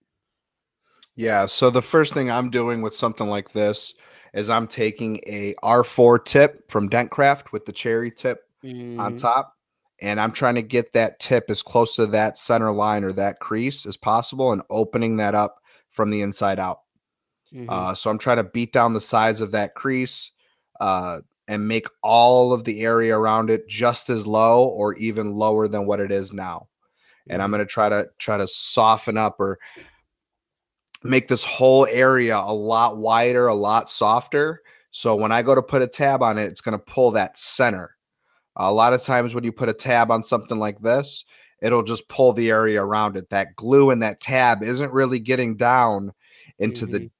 Yeah. 1.20 1.44
So 1.44 1.68
the 1.68 1.82
first 1.82 2.14
thing 2.14 2.30
I'm 2.30 2.48
doing 2.48 2.80
with 2.80 2.94
something 2.94 3.28
like 3.28 3.52
this 3.52 3.92
is 4.32 4.48
I'm 4.48 4.66
taking 4.66 5.20
a 5.26 5.54
R4 5.62 6.24
tip 6.24 6.70
from 6.70 6.88
Dentcraft 6.88 7.52
with 7.52 7.66
the 7.66 7.72
cherry 7.72 8.10
tip 8.10 8.48
on 8.64 9.14
Mhm. 9.14 9.18
top. 9.18 9.54
And 10.00 10.18
I'm 10.18 10.32
trying 10.32 10.54
to 10.54 10.62
get 10.62 10.94
that 10.94 11.20
tip 11.20 11.50
as 11.50 11.62
close 11.62 11.94
to 11.96 12.06
that 12.06 12.38
center 12.38 12.70
line 12.72 13.04
or 13.04 13.12
that 13.12 13.38
crease 13.38 13.84
as 13.84 13.98
possible 13.98 14.52
and 14.52 14.62
opening 14.70 15.18
that 15.18 15.34
up 15.34 15.60
from 15.90 16.08
the 16.08 16.22
inside 16.22 16.58
out. 16.58 16.80
Mhm. 17.52 17.66
Uh, 17.68 17.94
so 17.94 18.08
I'm 18.08 18.16
trying 18.16 18.38
to 18.38 18.44
beat 18.44 18.72
down 18.72 18.94
the 18.94 19.00
sides 19.00 19.42
of 19.42 19.50
that 19.50 19.74
crease 19.74 20.30
uh, 20.80 21.18
and 21.48 21.68
make 21.68 21.86
all 22.02 22.54
of 22.54 22.64
the 22.64 22.80
area 22.80 23.18
around 23.18 23.50
it 23.50 23.68
just 23.68 24.08
as 24.08 24.26
low 24.26 24.64
or 24.68 24.94
even 24.94 25.34
lower 25.34 25.68
than 25.68 25.84
what 25.84 26.00
it 26.00 26.12
is 26.12 26.32
now. 26.32 26.68
And 27.28 27.42
I'm 27.42 27.50
Mhm. 27.50 27.52
going 27.56 27.66
to 27.66 27.70
try 27.70 27.90
to 27.90 28.08
try 28.18 28.38
to 28.38 28.48
soften 28.48 29.18
up 29.18 29.38
or 29.38 29.58
make 31.02 31.28
this 31.28 31.44
whole 31.44 31.86
area 31.86 32.36
a 32.38 32.52
lot 32.52 32.98
wider, 32.98 33.46
a 33.46 33.54
lot 33.54 33.90
softer. 33.90 34.62
So 34.90 35.14
when 35.16 35.32
I 35.32 35.42
go 35.42 35.54
to 35.54 35.62
put 35.62 35.82
a 35.82 35.86
tab 35.86 36.22
on 36.22 36.36
it, 36.38 36.44
it's 36.44 36.60
going 36.60 36.78
to 36.78 36.84
pull 36.84 37.10
that 37.12 37.38
center. 37.38 37.96
A 38.56 38.72
lot 38.72 38.92
of 38.92 39.02
times 39.02 39.34
when 39.34 39.44
you 39.44 39.52
put 39.52 39.68
a 39.68 39.74
tab 39.74 40.10
on 40.10 40.22
something 40.22 40.58
like 40.58 40.80
this, 40.80 41.24
it'll 41.62 41.82
just 41.84 42.08
pull 42.08 42.32
the 42.32 42.50
area 42.50 42.82
around 42.82 43.16
it. 43.16 43.30
That 43.30 43.54
glue 43.56 43.90
and 43.90 44.02
that 44.02 44.20
tab 44.20 44.62
isn't 44.62 44.92
really 44.92 45.18
getting 45.18 45.56
down 45.56 46.12
into 46.58 46.86
the 46.86 47.00
Mhm. 47.00 47.10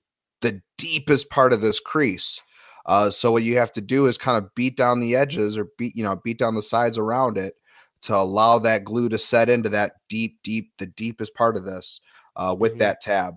the 0.42 0.62
deepest 0.78 1.28
part 1.30 1.52
of 1.52 1.60
this 1.60 1.78
crease. 1.80 2.40
Uh, 2.86 3.10
so 3.10 3.30
what 3.30 3.42
you 3.42 3.58
have 3.58 3.70
to 3.72 3.80
do 3.82 4.06
is 4.06 4.16
kind 4.18 4.36
of 4.42 4.54
beat 4.54 4.74
down 4.76 4.98
the 5.00 5.14
edges 5.14 5.56
or 5.56 5.66
beat 5.78 5.94
you 5.94 6.02
know 6.02 6.16
beat 6.16 6.38
down 6.38 6.54
the 6.54 6.62
sides 6.62 6.96
around 6.98 7.36
it 7.38 7.54
to 8.02 8.16
allow 8.16 8.58
that 8.58 8.84
glue 8.84 9.08
to 9.10 9.18
set 9.18 9.50
into 9.50 9.68
that 9.68 9.96
deep, 10.08 10.38
deep, 10.42 10.72
the 10.78 10.86
deepest 10.86 11.34
part 11.34 11.56
of 11.56 11.64
this 11.66 12.00
uh, 12.36 12.56
with 12.58 12.74
Mhm. 12.74 12.78
that 12.78 13.00
tab. 13.02 13.34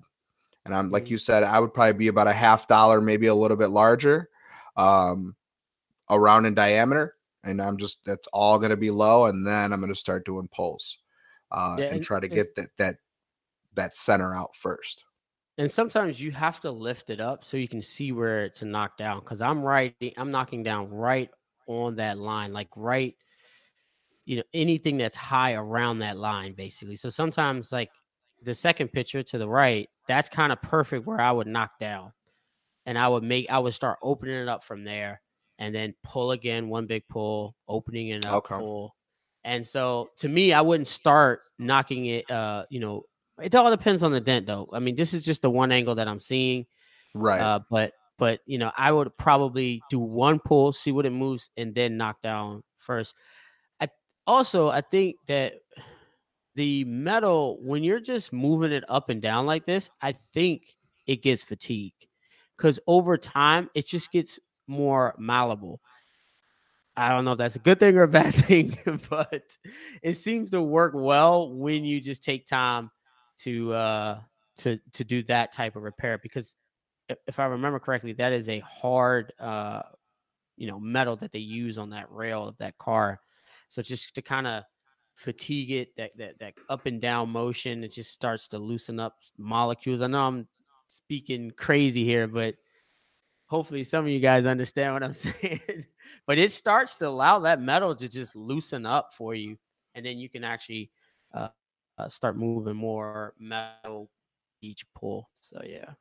And 0.66 0.76
I'm 0.76 0.90
like 0.90 1.10
Mhm. 1.10 1.10
you 1.10 1.18
said, 1.18 1.44
I 1.44 1.60
would 1.60 1.74
probably 1.74 1.94
be 1.94 2.08
about 2.08 2.28
a 2.28 2.34
half 2.34 2.68
dollar, 2.68 3.02
maybe 3.02 3.28
a 3.28 3.36
little 3.36 3.58
bit 3.58 3.68
larger, 3.70 4.30
um, 4.78 5.36
around 6.10 6.46
in 6.46 6.56
diameter. 6.56 7.18
And 7.44 7.62
I'm 7.62 7.78
just 7.78 8.06
that's 8.06 8.28
all 8.34 8.60
going 8.60 8.72
to 8.72 8.78
be 8.78 8.92
low, 8.92 9.26
and 9.28 9.46
then 9.48 9.74
I'm 9.74 9.82
going 9.82 9.94
to 9.94 10.00
start 10.00 10.26
doing 10.26 10.50
pulls 10.50 10.98
uh, 11.52 11.80
Yeah, 11.80 11.86
and 11.90 12.02
and 12.02 12.04
try 12.04 12.20
to 12.22 12.30
get 12.30 12.56
that 12.56 12.70
that 12.78 12.98
that 13.74 13.96
center 13.96 14.36
out 14.36 14.56
first. 14.56 15.06
And 15.58 15.70
sometimes 15.70 16.20
you 16.20 16.32
have 16.32 16.60
to 16.62 16.72
lift 16.72 17.10
it 17.12 17.20
up 17.22 17.46
so 17.46 17.58
you 17.58 17.68
can 17.68 17.82
see 17.82 18.12
where 18.12 18.50
to 18.50 18.66
knock 18.66 18.98
down. 18.98 19.20
Because 19.20 19.42
I'm 19.42 19.62
right, 19.62 19.96
I'm 20.18 20.32
knocking 20.32 20.64
down 20.64 20.90
right 20.90 21.30
on 21.68 21.96
that 21.96 22.18
line, 22.18 22.54
like 22.54 22.70
right, 22.76 23.16
you 24.26 24.38
know, 24.38 24.44
anything 24.54 24.98
that's 24.98 25.16
high 25.16 25.54
around 25.54 26.00
that 26.00 26.18
line, 26.18 26.54
basically. 26.54 26.96
So 26.96 27.10
sometimes, 27.10 27.72
like 27.72 27.92
the 28.42 28.54
second 28.54 28.90
picture 28.90 29.24
to 29.24 29.38
the 29.38 29.48
right, 29.48 29.90
that's 30.08 30.30
kind 30.30 30.52
of 30.52 30.62
perfect 30.62 31.06
where 31.06 31.22
I 31.22 31.32
would 31.32 31.48
knock 31.48 31.80
down, 31.80 32.12
and 32.86 32.98
I 32.98 33.08
would 33.08 33.24
make, 33.24 33.50
I 33.50 33.60
would 33.60 33.74
start 33.74 34.00
opening 34.02 34.36
it 34.36 34.48
up 34.48 34.64
from 34.64 34.84
there, 34.84 35.22
and 35.60 35.74
then 35.74 35.94
pull 36.04 36.32
again, 36.32 36.70
one 36.70 36.86
big 36.88 37.08
pull, 37.10 37.56
opening 37.68 38.10
it 38.10 38.26
up, 38.26 38.46
Okay. 38.46 38.56
pull. 38.56 38.96
And 39.44 39.66
so 39.66 40.10
to 40.18 40.30
me, 40.30 40.54
I 40.54 40.62
wouldn't 40.62 40.88
start 40.88 41.42
knocking 41.60 42.06
it, 42.06 42.30
uh, 42.32 42.66
you 42.70 42.80
know, 42.80 43.04
it 43.42 43.54
all 43.56 43.70
depends 43.70 44.04
on 44.04 44.12
the 44.12 44.22
dent 44.22 44.46
though. 44.46 44.70
I 44.72 44.80
mean, 44.80 44.96
this 44.96 45.14
is 45.14 45.26
just 45.26 45.42
the 45.42 45.50
one 45.50 45.72
angle 45.72 45.96
that 45.96 46.08
I'm 46.08 46.20
seeing. 46.20 46.66
Right. 47.14 47.42
Uh, 47.42 47.60
but 47.70 47.94
but 48.18 48.40
you 48.46 48.58
know, 48.58 48.72
I 48.78 48.92
would 48.92 49.16
probably 49.18 49.82
do 49.90 50.00
one 50.00 50.40
pull, 50.40 50.72
see 50.72 50.92
what 50.92 51.06
it 51.06 51.10
moves, 51.12 51.50
and 51.58 51.74
then 51.74 51.98
knock 51.98 52.22
down 52.22 52.64
first. 52.78 53.16
I 53.82 53.90
also 54.28 54.70
I 54.70 54.82
think 54.82 55.16
that 55.28 55.56
the 56.56 56.84
metal 56.86 57.58
when 57.62 57.84
you're 57.84 58.00
just 58.00 58.32
moving 58.32 58.72
it 58.72 58.84
up 58.90 59.10
and 59.10 59.22
down 59.22 59.46
like 59.46 59.66
this, 59.66 59.90
I 60.02 60.16
think 60.34 60.64
it 61.08 61.22
gets 61.24 61.44
fatigued 61.44 62.08
because 62.58 62.80
over 62.88 63.18
time 63.18 63.70
it 63.74 63.88
just 63.88 64.12
gets 64.12 64.40
more 64.68 65.16
malleable. 65.18 65.82
I 66.96 67.10
don't 67.10 67.26
know 67.26 67.32
if 67.32 67.38
that's 67.40 67.56
a 67.56 67.60
good 67.60 67.80
thing 67.80 67.98
or 67.98 68.04
a 68.04 68.08
bad 68.10 68.34
thing, 68.34 68.78
but 69.10 69.44
it 70.02 70.16
seems 70.16 70.52
to 70.52 70.62
work 70.62 70.94
well 70.96 71.52
when 71.52 71.86
you 71.86 72.00
just 72.00 72.24
take 72.24 72.46
time 72.46 72.92
to 73.40 73.74
uh 73.74 74.20
to 74.60 74.80
to 74.94 75.04
do 75.04 75.24
that 75.24 75.52
type 75.52 75.76
of 75.76 75.82
repair 75.82 76.20
because 76.20 76.56
if 77.28 77.40
I 77.40 77.46
remember 77.46 77.80
correctly, 77.80 78.14
that 78.14 78.32
is 78.32 78.48
a 78.48 78.60
hard 78.60 79.34
uh 79.40 79.82
you 80.56 80.68
know 80.68 80.80
metal 80.80 81.16
that 81.18 81.32
they 81.32 81.40
use 81.40 81.78
on 81.78 81.90
that 81.92 82.12
rail 82.12 82.48
of 82.48 82.58
that 82.60 82.78
car. 82.78 83.20
So 83.70 83.82
just 83.82 84.14
to 84.16 84.22
kind 84.22 84.46
of 84.46 84.64
fatigue 85.16 85.72
it, 85.72 85.96
that 85.98 86.18
that 86.18 86.40
that 86.40 86.54
up 86.70 86.86
and 86.86 87.02
down 87.02 87.30
motion, 87.30 87.84
it 87.84 87.94
just 87.94 88.12
starts 88.12 88.48
to 88.50 88.58
loosen 88.58 89.00
up 89.00 89.16
molecules. 89.38 90.02
I 90.02 90.08
know 90.08 90.28
I'm 90.28 90.48
speaking 90.88 91.52
crazy 91.52 92.04
here, 92.04 92.28
but 92.28 92.56
hopefully 93.48 93.84
some 93.84 94.06
of 94.06 94.12
you 94.12 94.20
guys 94.20 94.46
understand 94.46 94.94
what 94.94 95.04
I'm 95.04 95.14
saying. 95.14 95.86
but 96.26 96.38
it 96.38 96.52
starts 96.52 96.96
to 96.96 97.08
allow 97.08 97.40
that 97.40 97.62
metal 97.62 97.96
to 97.96 98.10
just 98.10 98.36
loosen 98.36 98.86
up 98.86 99.14
for 99.14 99.36
you, 99.36 99.58
and 99.96 100.06
then 100.06 100.18
you 100.18 100.30
can 100.30 100.44
actually 100.44 100.92
uh, 101.34 101.50
uh, 101.98 102.10
start 102.10 102.38
moving 102.38 102.76
more 102.76 103.34
metal 103.40 104.10
each 104.62 104.86
pull. 104.96 105.30
So 105.40 105.62
yeah. 105.66 105.92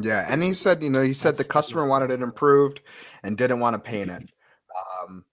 Yeah, 0.00 0.26
and 0.28 0.42
he 0.42 0.54
said, 0.54 0.82
you 0.82 0.90
know, 0.90 1.02
he 1.02 1.12
said 1.12 1.36
the 1.36 1.44
customer 1.44 1.86
wanted 1.86 2.10
it 2.10 2.22
improved 2.22 2.82
and 3.24 3.36
didn't 3.36 3.58
want 3.58 3.74
to 3.74 3.80
paint 3.80 4.10
it. 4.10 4.30
Um, 5.02 5.24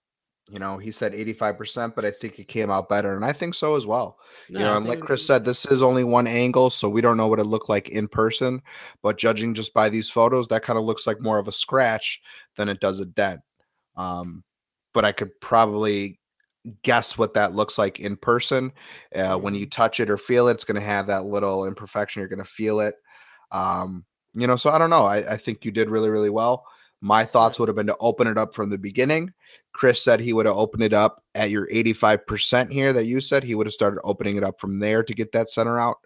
you 0.48 0.60
know, 0.60 0.78
he 0.78 0.92
said 0.92 1.12
85%, 1.12 1.94
but 1.94 2.04
I 2.04 2.10
think 2.10 2.38
it 2.38 2.46
came 2.46 2.70
out 2.70 2.88
better. 2.88 3.16
And 3.16 3.24
I 3.24 3.32
think 3.32 3.54
so 3.54 3.74
as 3.74 3.84
well. 3.84 4.18
No, 4.48 4.60
you 4.60 4.64
know, 4.64 4.76
and 4.76 4.86
like 4.86 5.00
Chris 5.00 5.26
said, 5.26 5.44
this 5.44 5.66
is 5.66 5.82
only 5.82 6.04
one 6.04 6.28
angle, 6.28 6.70
so 6.70 6.88
we 6.88 7.00
don't 7.00 7.16
know 7.16 7.26
what 7.26 7.40
it 7.40 7.44
looked 7.44 7.68
like 7.68 7.88
in 7.88 8.06
person. 8.06 8.62
But 9.02 9.18
judging 9.18 9.54
just 9.54 9.74
by 9.74 9.88
these 9.88 10.08
photos, 10.08 10.46
that 10.48 10.62
kind 10.62 10.78
of 10.78 10.84
looks 10.84 11.06
like 11.06 11.20
more 11.20 11.38
of 11.38 11.48
a 11.48 11.52
scratch 11.52 12.22
than 12.56 12.68
it 12.68 12.78
does 12.78 13.00
a 13.00 13.06
dent. 13.06 13.40
Um, 13.96 14.44
but 14.94 15.04
I 15.04 15.12
could 15.12 15.38
probably 15.40 16.20
guess 16.82 17.18
what 17.18 17.34
that 17.34 17.54
looks 17.54 17.78
like 17.78 18.00
in 18.00 18.16
person. 18.16 18.72
Uh, 19.14 19.36
when 19.38 19.54
you 19.54 19.66
mm-hmm. 19.66 19.70
touch 19.70 20.00
it 20.00 20.10
or 20.10 20.16
feel 20.16 20.48
it, 20.48 20.54
it's 20.54 20.64
going 20.64 20.80
to 20.80 20.86
have 20.86 21.08
that 21.08 21.24
little 21.24 21.66
imperfection. 21.66 22.20
You're 22.20 22.28
going 22.28 22.38
to 22.38 22.44
feel 22.44 22.80
it. 22.80 22.94
Um, 23.50 24.04
you 24.34 24.46
know, 24.46 24.56
so 24.56 24.70
I 24.70 24.78
don't 24.78 24.90
know. 24.90 25.04
I, 25.04 25.32
I 25.32 25.36
think 25.36 25.64
you 25.64 25.72
did 25.72 25.90
really, 25.90 26.10
really 26.10 26.30
well. 26.30 26.66
My 27.00 27.24
thoughts 27.24 27.58
would 27.58 27.68
have 27.68 27.76
been 27.76 27.86
to 27.86 27.96
open 28.00 28.26
it 28.26 28.38
up 28.38 28.54
from 28.54 28.70
the 28.70 28.78
beginning. 28.78 29.32
Chris 29.76 30.02
said 30.02 30.20
he 30.20 30.32
would 30.32 30.46
have 30.46 30.56
opened 30.56 30.82
it 30.82 30.94
up 30.94 31.22
at 31.34 31.50
your 31.50 31.68
85% 31.68 32.72
here 32.72 32.94
that 32.94 33.04
you 33.04 33.20
said. 33.20 33.44
He 33.44 33.54
would 33.54 33.66
have 33.66 33.74
started 33.74 34.00
opening 34.04 34.36
it 34.36 34.42
up 34.42 34.58
from 34.58 34.78
there 34.78 35.02
to 35.02 35.14
get 35.14 35.32
that 35.32 35.50
center 35.50 35.78
out. 35.78 35.98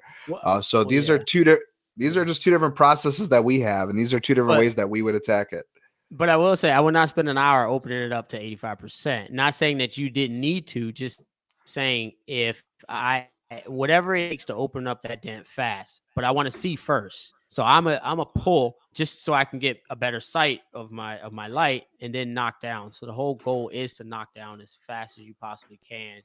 Uh, 0.43 0.61
so 0.61 0.83
these 0.83 1.09
yeah. 1.09 1.15
are 1.15 1.19
two 1.19 1.45
di- 1.45 1.57
these 1.97 2.17
are 2.17 2.25
just 2.25 2.43
two 2.43 2.51
different 2.51 2.75
processes 2.75 3.29
that 3.29 3.45
we 3.45 3.61
have, 3.61 3.89
and 3.89 3.99
these 3.99 4.13
are 4.13 4.19
two 4.19 4.35
different 4.35 4.57
but, 4.57 4.59
ways 4.59 4.75
that 4.75 4.91
we 4.91 5.03
would 5.03 5.15
attack 5.15 5.49
it. 5.53 5.67
But 6.11 6.29
I 6.29 6.37
will 6.37 6.57
say 6.57 6.73
I 6.73 6.81
would 6.81 6.95
not 6.95 7.11
spend 7.11 7.29
an 7.29 7.39
hour 7.39 7.67
opening 7.67 8.03
it 8.03 8.13
up 8.13 8.29
to 8.31 8.41
85%. 8.41 9.31
Not 9.31 9.55
saying 9.55 9.79
that 9.79 9.97
you 9.97 10.11
didn't 10.11 10.41
need 10.41 10.67
to, 10.69 10.91
just 10.91 11.23
saying 11.65 12.13
if 12.27 12.65
I 12.89 13.29
whatever 13.67 14.17
it 14.17 14.31
takes 14.31 14.47
to 14.47 14.55
open 14.55 14.89
up 14.89 15.03
that 15.03 15.23
dent 15.23 15.47
fast, 15.47 16.01
but 16.17 16.25
I 16.25 16.33
want 16.33 16.51
to 16.51 16.59
see 16.59 16.75
first. 16.75 17.33
So 17.51 17.65
I'm 17.65 17.89
a 17.89 18.01
I'm 18.03 18.21
a 18.21 18.25
pull 18.25 18.79
just 18.95 19.25
so 19.25 19.35
I 19.35 19.45
can 19.45 19.59
get 19.59 19.83
a 19.91 19.97
better 19.97 20.21
sight 20.21 20.61
of 20.73 20.93
my 20.93 21.19
of 21.19 21.33
my 21.33 21.49
light 21.49 21.85
and 22.01 22.15
then 22.15 22.33
knock 22.33 22.61
down. 22.61 22.93
So 22.93 23.07
the 23.07 23.13
whole 23.13 23.35
goal 23.35 23.69
is 23.71 23.95
to 23.95 24.05
knock 24.05 24.33
down 24.35 24.61
as 24.61 24.79
fast 24.87 25.19
as 25.19 25.25
you 25.25 25.35
possibly 25.35 25.81
can. 25.87 26.23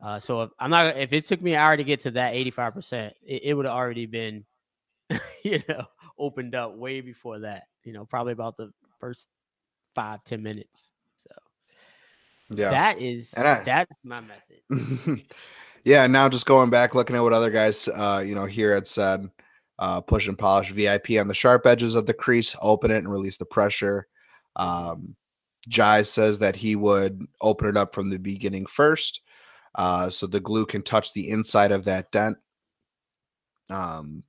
Uh, 0.00 0.18
so 0.18 0.42
if 0.42 0.50
I'm 0.58 0.70
not 0.70 0.96
if 0.96 1.12
it 1.12 1.26
took 1.26 1.42
me 1.42 1.52
an 1.52 1.60
hour 1.60 1.76
to 1.76 1.84
get 1.84 2.00
to 2.00 2.10
that 2.12 2.32
85 2.32 2.72
percent, 2.72 3.14
it, 3.22 3.42
it 3.44 3.54
would 3.54 3.66
have 3.66 3.74
already 3.74 4.06
been, 4.06 4.46
you 5.44 5.62
know, 5.68 5.84
opened 6.18 6.54
up 6.54 6.74
way 6.74 7.02
before 7.02 7.40
that. 7.40 7.64
You 7.84 7.92
know, 7.92 8.06
probably 8.06 8.32
about 8.32 8.56
the 8.56 8.72
first 8.98 9.26
five 9.94 10.24
ten 10.24 10.42
minutes. 10.42 10.90
So 11.16 11.30
yeah, 12.50 12.70
that 12.70 12.98
is 12.98 13.34
I, 13.36 13.62
that's 13.62 13.92
my 14.02 14.22
method. 14.22 15.20
yeah, 15.84 16.06
now 16.06 16.30
just 16.30 16.46
going 16.46 16.70
back 16.70 16.94
looking 16.94 17.14
at 17.14 17.22
what 17.22 17.34
other 17.34 17.50
guys, 17.50 17.88
uh, 17.88 18.24
you 18.26 18.34
know, 18.34 18.46
here 18.46 18.72
had 18.72 18.86
said 18.86 19.28
uh, 19.78 20.00
push 20.00 20.28
and 20.28 20.38
polish 20.38 20.70
VIP 20.70 21.12
on 21.18 21.28
the 21.28 21.34
sharp 21.34 21.66
edges 21.66 21.94
of 21.94 22.06
the 22.06 22.14
crease, 22.14 22.56
open 22.60 22.90
it 22.90 22.98
and 22.98 23.10
release 23.10 23.36
the 23.36 23.44
pressure. 23.44 24.06
Um, 24.56 25.16
Jai 25.68 26.02
says 26.02 26.38
that 26.38 26.56
he 26.56 26.76
would 26.76 27.26
open 27.40 27.68
it 27.68 27.76
up 27.76 27.94
from 27.94 28.10
the 28.10 28.18
beginning 28.18 28.66
first, 28.66 29.20
uh, 29.74 30.10
so 30.10 30.26
the 30.26 30.40
glue 30.40 30.64
can 30.64 30.82
touch 30.82 31.12
the 31.12 31.28
inside 31.28 31.72
of 31.72 31.84
that 31.84 32.10
dent. 32.10 32.36
Um, 33.68 34.22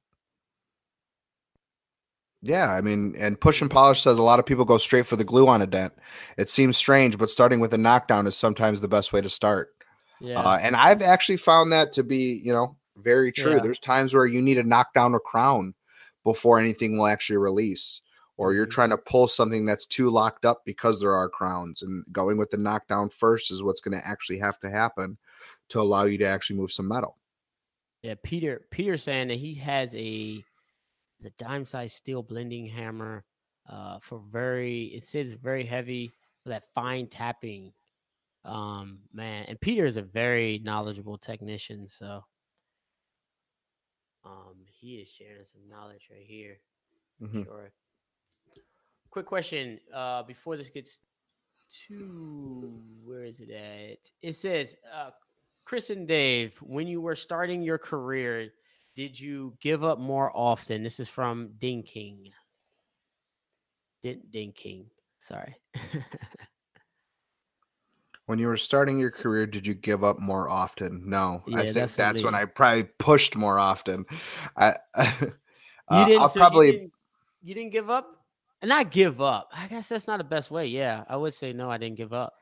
yeah, 2.42 2.72
I 2.72 2.82
mean, 2.82 3.16
and 3.18 3.40
push 3.40 3.62
and 3.62 3.72
polish 3.72 4.02
says 4.02 4.18
a 4.18 4.24
lot 4.24 4.40
of 4.40 4.46
people 4.46 4.66
go 4.66 4.78
straight 4.78 5.08
for 5.08 5.16
the 5.16 5.24
glue 5.24 5.48
on 5.48 5.62
a 5.62 5.68
dent. 5.68 5.94
It 6.38 6.50
seems 6.50 6.78
strange, 6.78 7.18
but 7.18 7.30
starting 7.30 7.60
with 7.60 7.74
a 7.74 7.78
knockdown 7.78 8.28
is 8.28 8.38
sometimes 8.38 8.80
the 8.80 8.88
best 8.88 9.12
way 9.12 9.22
to 9.22 9.30
start. 9.30 9.70
Yeah. 10.22 10.40
Uh, 10.40 10.58
and 10.62 10.76
I've 10.76 11.02
actually 11.02 11.38
found 11.38 11.72
that 11.72 11.92
to 11.94 12.04
be, 12.04 12.42
you 12.44 12.54
know, 12.54 12.78
very 13.02 13.32
true. 13.32 13.54
Yeah. 13.56 13.60
There's 13.60 13.80
times 13.80 14.14
where 14.14 14.26
you 14.26 14.42
need 14.42 14.56
to 14.56 14.64
knock 14.64 14.94
down 14.94 15.14
a 15.16 15.20
crown 15.20 15.74
before 16.24 16.60
anything 16.60 16.98
will 16.98 17.08
actually 17.08 17.38
release, 17.38 18.02
or 18.36 18.54
you're 18.54 18.66
mm-hmm. 18.66 18.72
trying 18.72 18.90
to 18.90 18.98
pull 18.98 19.28
something 19.28 19.66
that's 19.66 19.86
too 19.86 20.10
locked 20.10 20.46
up 20.46 20.64
because 20.66 21.00
there 21.00 21.16
are 21.16 21.30
crowns. 21.30 21.82
And 21.82 22.04
going 22.12 22.38
with 22.38 22.52
the 22.52 22.58
knockdown 22.58 23.10
first 23.10 23.52
is 23.52 23.64
what's 23.64 23.82
going 23.82 23.98
to 23.98 24.06
actually 24.06 24.40
have 24.40 24.60
to 24.60 24.70
happen 24.70 25.18
to 25.70 25.80
allow 25.80 26.04
you 26.04 26.18
to 26.18 26.26
actually 26.26 26.58
move 26.58 26.72
some 26.72 26.88
metal. 26.88 27.18
Yeah, 28.02 28.16
Peter. 28.24 28.66
Peter 28.72 28.98
saying 28.98 29.30
that 29.30 29.38
he 29.38 29.54
has 29.56 29.96
a 29.96 30.44
a 31.26 31.30
dime 31.32 31.66
size 31.66 31.94
steel 31.94 32.22
blending 32.22 32.68
hammer 32.68 33.26
uh, 33.70 34.00
for 34.00 34.22
very. 34.32 34.86
It 34.86 35.04
says 35.04 35.34
very 35.34 35.66
heavy 35.66 36.12
for 36.44 36.50
that 36.50 36.64
fine 36.76 37.08
tapping. 37.08 37.74
Um, 38.46 39.00
man, 39.14 39.46
and 39.48 39.60
Peter 39.60 39.86
is 39.86 39.98
a 39.98 40.02
very 40.02 40.62
knowledgeable 40.64 41.18
technician, 41.18 41.88
so 41.88 42.24
um, 44.28 44.56
he 44.66 44.96
is 44.96 45.08
sharing 45.08 45.46
some 45.46 45.62
knowledge 45.70 46.10
right 46.12 46.26
here. 46.26 46.60
Mm-hmm. 47.22 47.44
Sure. 47.44 47.72
Quick 49.10 49.26
question 49.26 49.80
uh, 49.94 50.24
before 50.24 50.58
this 50.58 50.70
gets 50.70 51.00
to 51.88 52.82
where 53.04 53.24
is 53.24 53.40
it 53.40 53.50
at? 53.52 53.98
It 54.22 54.36
says, 54.36 54.76
uh, 54.94 55.12
Chris 55.66 55.90
and 55.90 56.08
Dave, 56.08 56.58
when 56.62 56.88
you 56.88 57.02
were 57.02 57.16
starting 57.16 57.62
your 57.62 57.78
career, 57.78 58.50
did 58.96 59.20
you 59.20 59.54
give 59.62 59.84
up 59.84 60.00
more 60.00 60.32
often? 60.36 60.84
This 60.84 61.00
is 61.00 61.10
from 61.10 61.52
Ding 61.58 61.84
King. 61.84 62.30
Ding, 64.02 64.22
Ding 64.30 64.52
King. 64.52 64.86
Sorry. 65.20 65.56
when 68.28 68.40
you 68.40 68.48
were 68.48 68.58
starting 68.58 69.00
your 69.00 69.10
career, 69.10 69.48
did 69.48 69.66
you 69.66 69.74
give 69.74 70.04
up 70.04 70.20
more 70.20 70.50
often? 70.50 71.02
No, 71.06 71.42
yeah, 71.48 71.60
I 71.60 71.62
think 71.64 71.76
that's, 71.76 71.96
that's 71.96 72.24
when 72.24 72.36
I 72.36 72.46
probably 72.46 72.84
pushed 72.84 73.36
more 73.36 73.58
often. 73.58 74.06
I, 74.56 74.76
uh, 74.96 75.16
you 75.92 76.06
didn't. 76.06 76.22
I'll 76.22 76.28
so 76.28 76.40
probably. 76.40 76.68
You 76.68 76.74
didn't, 76.74 76.92
you 77.42 77.56
didn't 77.56 77.72
give 77.72 77.90
up, 77.90 78.26
and 78.62 78.70
not 78.70 78.92
give 78.92 79.22
up. 79.22 79.50
I 79.56 79.68
guess 79.68 79.90
that's 79.90 80.08
not 80.08 80.18
the 80.18 80.26
best 80.26 80.52
way. 80.52 80.68
Yeah, 80.68 81.06
I 81.10 81.16
would 81.16 81.34
say 81.34 81.54
no. 81.54 81.72
I 81.72 81.78
didn't 81.78 81.96
give 81.96 82.14
up. 82.14 82.34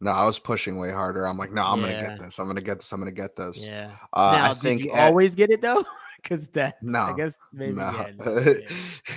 No, 0.00 0.12
I 0.12 0.24
was 0.24 0.38
pushing 0.38 0.78
way 0.78 0.92
harder. 0.92 1.26
I'm 1.26 1.36
like, 1.36 1.52
no, 1.52 1.62
I'm 1.64 1.80
yeah. 1.80 1.92
gonna 1.92 2.08
get 2.08 2.22
this. 2.22 2.38
I'm 2.38 2.46
gonna 2.46 2.60
get 2.60 2.78
this. 2.78 2.92
I'm 2.92 3.00
gonna 3.00 3.10
get 3.10 3.34
this. 3.34 3.64
Yeah. 3.64 3.90
Uh, 4.12 4.32
now, 4.36 4.50
I 4.52 4.54
think 4.54 4.84
you 4.84 4.92
at, 4.92 5.08
always 5.08 5.34
get 5.34 5.50
it 5.50 5.60
though, 5.60 5.84
because 6.22 6.46
that. 6.48 6.80
No, 6.80 7.00
I 7.00 7.16
guess 7.16 7.34
maybe. 7.52 7.72
No. 7.72 8.06
Yeah, 8.24 8.52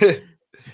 no, 0.02 0.18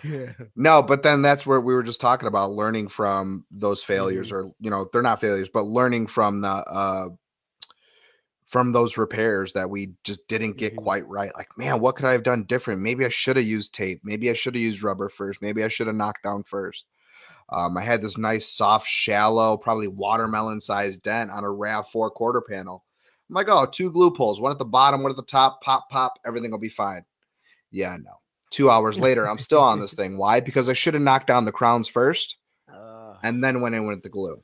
no, 0.56 0.82
but 0.82 1.02
then 1.02 1.22
that's 1.22 1.46
where 1.46 1.60
we 1.60 1.74
were 1.74 1.82
just 1.82 2.00
talking 2.00 2.28
about 2.28 2.52
learning 2.52 2.88
from 2.88 3.44
those 3.50 3.82
failures, 3.82 4.28
mm-hmm. 4.28 4.48
or 4.48 4.54
you 4.60 4.70
know, 4.70 4.88
they're 4.92 5.02
not 5.02 5.20
failures, 5.20 5.48
but 5.52 5.62
learning 5.62 6.06
from 6.06 6.40
the 6.40 6.48
uh 6.48 7.08
from 8.46 8.72
those 8.72 8.98
repairs 8.98 9.54
that 9.54 9.70
we 9.70 9.94
just 10.04 10.28
didn't 10.28 10.58
get 10.58 10.72
mm-hmm. 10.72 10.84
quite 10.84 11.08
right. 11.08 11.34
Like, 11.34 11.56
man, 11.56 11.80
what 11.80 11.96
could 11.96 12.04
I 12.04 12.12
have 12.12 12.22
done 12.22 12.44
different? 12.44 12.82
Maybe 12.82 13.06
I 13.06 13.08
should 13.08 13.38
have 13.38 13.46
used 13.46 13.72
tape. 13.72 14.02
Maybe 14.04 14.28
I 14.28 14.34
should 14.34 14.54
have 14.54 14.62
used 14.62 14.82
rubber 14.82 15.08
first. 15.08 15.40
Maybe 15.40 15.64
I 15.64 15.68
should 15.68 15.86
have 15.86 15.96
knocked 15.96 16.24
down 16.24 16.42
first. 16.42 16.84
Um, 17.48 17.76
I 17.76 17.82
had 17.82 18.02
this 18.02 18.18
nice, 18.18 18.46
soft, 18.46 18.86
shallow, 18.86 19.56
probably 19.56 19.88
watermelon 19.88 20.60
sized 20.60 21.02
dent 21.02 21.30
on 21.30 21.44
a 21.44 21.48
RAV4 21.48 22.12
quarter 22.12 22.42
panel. 22.42 22.84
I'm 23.28 23.34
like, 23.34 23.48
oh, 23.48 23.66
two 23.66 23.90
glue 23.90 24.10
pulls, 24.10 24.40
one 24.40 24.52
at 24.52 24.58
the 24.58 24.64
bottom, 24.66 25.02
one 25.02 25.10
at 25.10 25.16
the 25.16 25.22
top, 25.22 25.62
pop, 25.62 25.88
pop, 25.88 26.18
everything 26.26 26.50
will 26.50 26.58
be 26.58 26.68
fine. 26.68 27.04
Yeah, 27.70 27.96
no. 27.96 28.12
Two 28.52 28.70
hours 28.70 28.98
later, 28.98 29.28
I'm 29.28 29.38
still 29.38 29.60
on 29.60 29.80
this 29.80 29.94
thing. 30.00 30.18
Why? 30.18 30.40
Because 30.40 30.68
I 30.68 30.74
should 30.74 30.94
have 30.94 31.02
knocked 31.02 31.26
down 31.26 31.44
the 31.44 31.52
crowns 31.52 31.88
first 31.88 32.36
uh, 32.72 33.14
and 33.22 33.42
then 33.42 33.60
went 33.60 33.74
in 33.74 33.86
with 33.86 34.02
the 34.02 34.08
glue. 34.08 34.42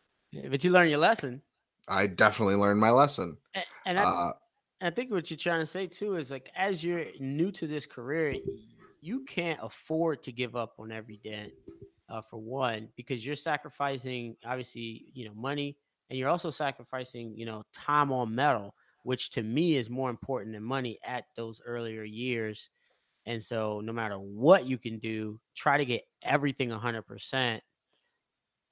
But 0.51 0.65
you 0.65 0.71
learned 0.71 0.91
your 0.91 0.99
lesson. 0.99 1.43
I 1.87 2.07
definitely 2.07 2.57
learned 2.57 2.81
my 2.81 2.91
lesson. 2.91 3.37
And, 3.55 3.65
and 3.87 3.99
I, 4.01 4.03
uh, 4.03 4.33
I 4.81 4.91
think 4.91 5.11
what 5.11 5.31
you're 5.31 5.39
trying 5.39 5.61
to 5.61 5.67
say 5.67 5.87
too 5.87 6.17
is 6.17 6.31
like, 6.31 6.51
as 6.57 6.83
you're 6.83 7.07
new 7.21 7.51
to 7.53 7.67
this 7.67 7.87
career, 7.87 8.35
you 9.01 9.25
can't 9.25 9.59
afford 9.63 10.23
to 10.25 10.33
give 10.33 10.57
up 10.57 10.75
on 10.79 10.91
every 10.93 11.21
dent 11.23 11.53
uh, 12.09 12.21
for 12.21 12.39
one 12.39 12.89
because 12.97 13.25
you're 13.25 13.37
sacrificing 13.37 14.37
obviously 14.45 15.07
you 15.13 15.27
know 15.27 15.35
money 15.35 15.77
and 16.11 16.19
you're 16.19 16.29
also 16.29 16.51
sacrificing 16.51 17.37
you 17.37 17.45
know 17.45 17.63
time 17.73 18.11
on 18.11 18.35
metal 18.35 18.75
which 19.03 19.31
to 19.31 19.43
me 19.43 19.77
is 19.77 19.91
more 19.91 20.11
important 20.11 20.55
than 20.55 20.63
money 20.63 20.99
at 21.05 21.25
those 21.37 21.61
earlier 21.65 22.03
years 22.03 22.71
and 23.29 23.43
so 23.43 23.81
no 23.85 23.93
matter 23.93 24.17
what 24.17 24.67
you 24.67 24.79
can 24.79 24.99
do 24.99 25.39
try 25.55 25.79
to 25.79 25.85
get 25.85 26.03
everything 26.23 26.71
100% 26.71 27.61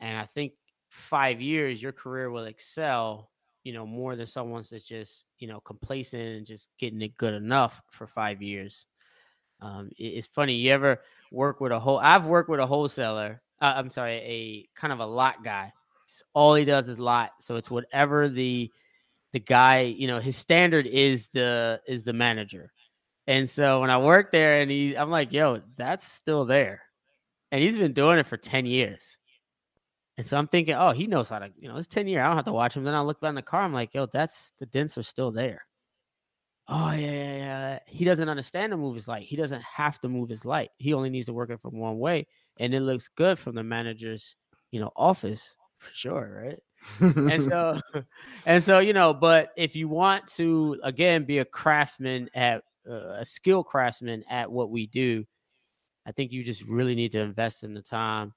and 0.01 0.19
i 0.19 0.25
think 0.25 0.53
five 0.89 1.41
years 1.41 1.83
your 1.83 1.93
career 1.93 2.31
will 2.31 2.45
excel 2.45 3.31
you 3.65 3.73
know 3.73 3.87
more 3.87 4.17
than 4.17 4.27
someone's 4.27 4.71
that's 4.71 4.87
just 4.87 5.25
you 5.39 5.49
know 5.49 5.61
complacent 5.61 6.23
and 6.23 6.47
just 6.47 6.69
getting 6.79 7.03
it 7.03 7.17
good 7.17 7.35
enough 7.35 7.83
for 7.91 8.07
five 8.07 8.43
years 8.43 8.87
um, 9.61 9.91
it's 9.97 10.27
funny. 10.27 10.55
You 10.55 10.73
ever 10.73 11.01
work 11.33 11.61
with 11.61 11.73
a 11.73 11.79
whole? 11.79 11.99
I've 11.99 12.27
worked 12.27 12.49
with 12.49 12.61
a 12.61 12.67
wholesaler. 12.67 13.43
Uh, 13.61 13.75
I'm 13.77 13.91
sorry, 13.91 14.17
a 14.17 14.69
kind 14.79 14.93
of 14.93 15.01
a 15.01 15.07
lot 15.07 15.43
guy. 15.43 15.73
all 16.35 16.55
he 16.55 16.65
does 16.65 16.89
is 16.89 16.99
lot. 16.99 17.33
So 17.41 17.57
it's 17.57 17.71
whatever 17.71 18.29
the 18.29 18.71
the 19.33 19.41
guy, 19.41 19.81
you 19.81 20.07
know, 20.07 20.19
his 20.19 20.37
standard 20.37 20.87
is 20.87 21.29
the 21.29 21.81
is 21.87 22.03
the 22.03 22.13
manager. 22.13 22.73
And 23.27 23.49
so 23.49 23.81
when 23.81 23.91
I 23.91 23.99
work 23.99 24.31
there, 24.31 24.55
and 24.55 24.71
he, 24.71 24.97
I'm 24.97 25.11
like, 25.11 25.33
yo, 25.33 25.61
that's 25.77 26.07
still 26.11 26.45
there, 26.45 26.83
and 27.51 27.63
he's 27.63 27.79
been 27.79 27.93
doing 27.93 28.19
it 28.19 28.27
for 28.27 28.37
ten 28.37 28.67
years. 28.67 29.19
And 30.19 30.27
so 30.27 30.39
I'm 30.39 30.49
thinking, 30.49 30.75
oh, 30.75 30.93
he 30.93 31.07
knows 31.07 31.29
how 31.29 31.41
to, 31.41 31.53
you 31.59 31.69
know, 31.69 31.77
it's 31.77 31.87
10 31.89 32.09
years. 32.09 32.23
I 32.23 32.29
don't 32.29 32.37
have 32.37 32.47
to 32.47 32.53
watch 32.53 32.75
him. 32.75 32.85
Then 32.85 32.95
I 32.95 33.03
look 33.03 33.21
back 33.21 33.29
in 33.29 33.35
the 33.35 33.43
car. 33.43 33.61
I'm 33.61 33.75
like, 33.75 33.93
yo, 33.93 34.07
that's 34.07 34.51
the 34.59 34.65
dents 34.65 34.97
are 34.97 35.03
still 35.03 35.31
there 35.31 35.67
oh 36.69 36.93
yeah, 36.93 37.11
yeah, 37.11 37.37
yeah. 37.37 37.79
He 37.87 38.05
doesn't 38.05 38.29
understand 38.29 38.73
to 38.73 38.77
move 38.77 38.95
his 38.95 39.09
light. 39.09 39.27
He 39.27 39.37
doesn't 39.37 39.63
have 39.63 40.01
to 40.01 40.09
move 40.09 40.29
his 40.29 40.45
light. 40.45 40.71
He 40.79 40.93
only 40.95 41.11
needs 41.11 41.27
to 41.27 41.33
work 41.33 41.51
it 41.51 41.61
from 41.61 41.79
one 41.79 41.99
way, 41.99 42.27
and 42.59 42.75
it 42.75 42.81
looks 42.81 43.09
good 43.09 43.39
from 43.39 43.55
the 43.55 43.63
manager's, 43.63 44.37
you 44.71 44.81
know, 44.81 44.91
office 44.97 45.57
for 45.79 45.95
sure, 45.95 46.43
right? 46.45 46.59
and 47.17 47.43
so, 47.43 47.81
and 48.47 48.63
so, 48.63 48.79
you 48.79 48.93
know, 48.93 49.15
but 49.15 49.51
if 49.57 49.77
you 49.77 49.89
want 49.89 50.27
to 50.29 50.79
again 50.83 51.25
be 51.25 51.39
a 51.39 51.45
craftsman 51.45 52.29
at 52.35 52.63
a 52.87 53.25
skill 53.25 53.65
craftsman 53.65 54.25
at 54.31 54.51
what 54.51 54.71
we 54.71 54.87
do, 54.87 55.25
I 56.07 56.13
think 56.13 56.33
you 56.33 56.45
just 56.45 56.63
really 56.63 56.95
need 56.95 57.13
to 57.13 57.21
invest 57.21 57.65
in 57.65 57.75
the 57.75 57.83
time 57.83 58.33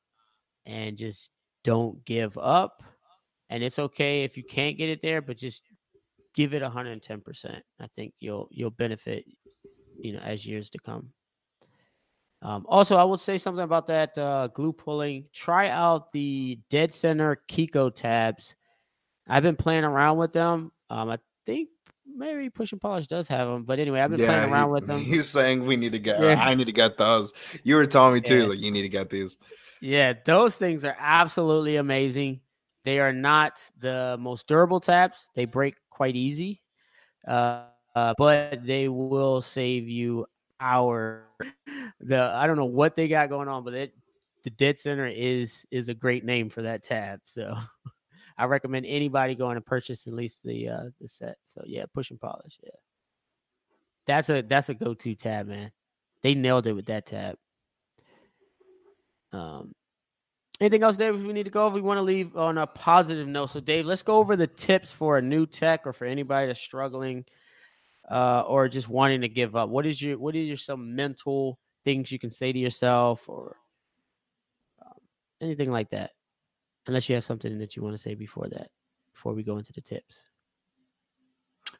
and 0.66 0.98
just 0.98 1.32
don't 1.64 2.04
give 2.06 2.38
up. 2.38 2.84
And 3.50 3.64
it's 3.64 3.80
okay 3.80 4.24
if 4.24 4.38
you 4.38 4.44
can't 4.44 4.78
get 4.78 4.90
it 4.90 5.02
there, 5.02 5.22
but 5.22 5.38
just 5.38 5.64
give 6.36 6.54
it 6.54 6.64
110%. 6.64 7.62
I 7.80 7.88
think 7.96 8.14
you'll 8.20 8.48
you'll 8.52 8.70
benefit, 8.70 9.26
you 10.00 10.14
know, 10.14 10.20
as 10.20 10.46
years 10.46 10.70
to 10.72 10.80
come. 10.80 11.12
Um, 12.42 12.66
also, 12.70 12.96
I 12.96 13.04
will 13.04 13.18
say 13.18 13.38
something 13.38 13.64
about 13.64 13.88
that 13.88 14.18
uh, 14.18 14.48
glue 14.48 14.72
pulling. 14.72 15.26
Try 15.34 15.70
out 15.70 16.12
the 16.12 16.60
Dead 16.70 16.94
Center 16.94 17.42
KECO 17.50 17.94
tabs. 17.94 18.56
I've 19.28 19.44
been 19.44 19.58
playing 19.58 19.84
around 19.84 20.18
with 20.18 20.32
them. 20.32 20.72
Um, 20.90 21.10
I 21.10 21.18
think 21.46 21.70
maybe 22.16 22.50
Push 22.50 22.72
and 22.72 22.82
Polish 22.82 23.08
does 23.08 23.28
have 23.28 23.48
them, 23.48 23.64
but 23.64 23.80
anyway, 23.80 24.02
I've 24.02 24.12
been 24.12 24.20
yeah, 24.20 24.28
playing 24.28 24.52
around 24.52 24.70
he, 24.70 24.74
with 24.74 24.88
them. 24.88 25.00
He's 25.00 25.28
saying 25.28 25.66
we 25.66 25.76
need 25.76 25.92
to 25.94 26.00
get. 26.00 26.22
Yeah. 26.22 26.42
I 26.42 26.56
need 26.56 26.66
to 26.66 26.72
get 26.72 26.98
those. 26.98 27.34
You 27.64 27.76
were 27.76 27.86
telling 27.86 28.14
me 28.14 28.22
too, 28.22 28.40
yeah. 28.40 28.46
like 28.46 28.60
you 28.60 28.72
need 28.72 28.84
to 28.84 28.90
get 28.90 29.10
these. 29.10 29.38
Yeah, 29.82 30.14
those 30.26 30.56
things 30.56 30.84
are 30.84 30.98
absolutely 31.00 31.78
amazing. 31.78 32.42
They 32.84 33.00
are 33.00 33.14
not 33.14 33.62
the 33.80 34.18
most 34.20 34.48
durable 34.48 34.80
taps. 34.80 35.30
They 35.36 35.46
break 35.46 35.76
quite 35.90 36.16
easy, 36.16 36.62
uh, 37.28 37.64
uh, 37.96 38.14
but 38.18 38.66
they 38.66 38.88
will 38.88 39.42
save 39.42 39.88
you 39.88 40.26
our 40.60 41.26
the 42.00 42.20
I 42.20 42.48
don't 42.48 42.58
know 42.58 42.66
what 42.66 42.96
they 42.96 43.08
got 43.08 43.30
going 43.30 43.48
on, 43.48 43.64
but 43.64 43.74
it 43.74 43.94
the 44.44 44.50
Dead 44.50 44.80
Center 44.80 45.08
is 45.08 45.66
is 45.72 45.90
a 45.90 45.94
great 45.94 46.26
name 46.26 46.50
for 46.50 46.62
that 46.64 46.84
tab. 46.84 47.22
So 47.24 47.56
I 48.40 48.46
recommend 48.46 48.86
anybody 48.86 49.36
going 49.36 49.56
to 49.56 49.62
purchase 49.62 50.08
at 50.08 50.14
least 50.14 50.44
the 50.44 50.70
uh 50.70 50.84
the 51.00 51.08
set. 51.08 51.38
So 51.46 51.62
yeah, 51.66 51.86
push 51.94 52.10
and 52.10 52.20
polish. 52.20 52.58
Yeah. 52.64 52.72
That's 54.08 54.30
a 54.30 54.42
that's 54.42 54.70
a 54.70 54.74
go-to 54.74 55.14
tab, 55.14 55.48
man. 55.48 55.72
They 56.24 56.34
nailed 56.34 56.66
it 56.68 56.74
with 56.74 56.88
that 56.88 57.06
tab. 57.06 57.36
Um 59.32 59.76
Anything 60.60 60.84
else, 60.84 60.98
Dave? 60.98 61.16
We 61.16 61.32
need 61.32 61.44
to 61.44 61.50
go, 61.50 61.68
if 61.68 61.74
we 61.74 61.80
want 61.80 62.00
to 62.00 62.02
leave 62.02 62.36
on 62.36 62.58
a 62.58 62.68
positive 62.68 63.28
note. 63.28 63.50
So, 63.52 63.62
Dave, 63.62 63.86
let's 63.86 64.02
go 64.02 64.18
over 64.18 64.36
the 64.36 64.48
tips 64.48 64.92
for 64.92 65.18
a 65.18 65.22
new 65.22 65.46
tech 65.46 65.88
or 65.88 65.94
for 65.94 66.04
anybody 66.04 66.48
that's 66.48 66.60
struggling 66.60 67.24
uh, 68.12 68.42
or 68.42 68.68
just 68.68 68.90
wanting 68.90 69.22
to 69.22 69.30
give 69.30 69.56
up. 69.56 69.70
What 69.70 69.86
is 69.86 70.02
your 70.02 70.18
what 70.18 70.36
is 70.36 70.48
your 70.48 70.58
some 70.58 70.96
mental 70.96 71.60
things 71.86 72.12
you 72.12 72.20
can 72.20 72.32
say 72.32 72.52
to 72.52 72.60
yourself 72.60 73.30
or 73.30 73.56
um, 74.86 75.00
anything 75.40 75.72
like 75.72 75.92
that? 75.92 76.12
Unless 76.90 77.08
you 77.08 77.14
have 77.14 77.24
something 77.24 77.60
that 77.60 77.76
you 77.76 77.84
want 77.84 77.94
to 77.94 78.02
say 78.02 78.16
before 78.16 78.50
that, 78.50 78.70
before 79.14 79.36
we 79.36 79.44
go 79.44 79.58
into 79.58 79.72
the 79.72 79.82
tips. 79.82 80.24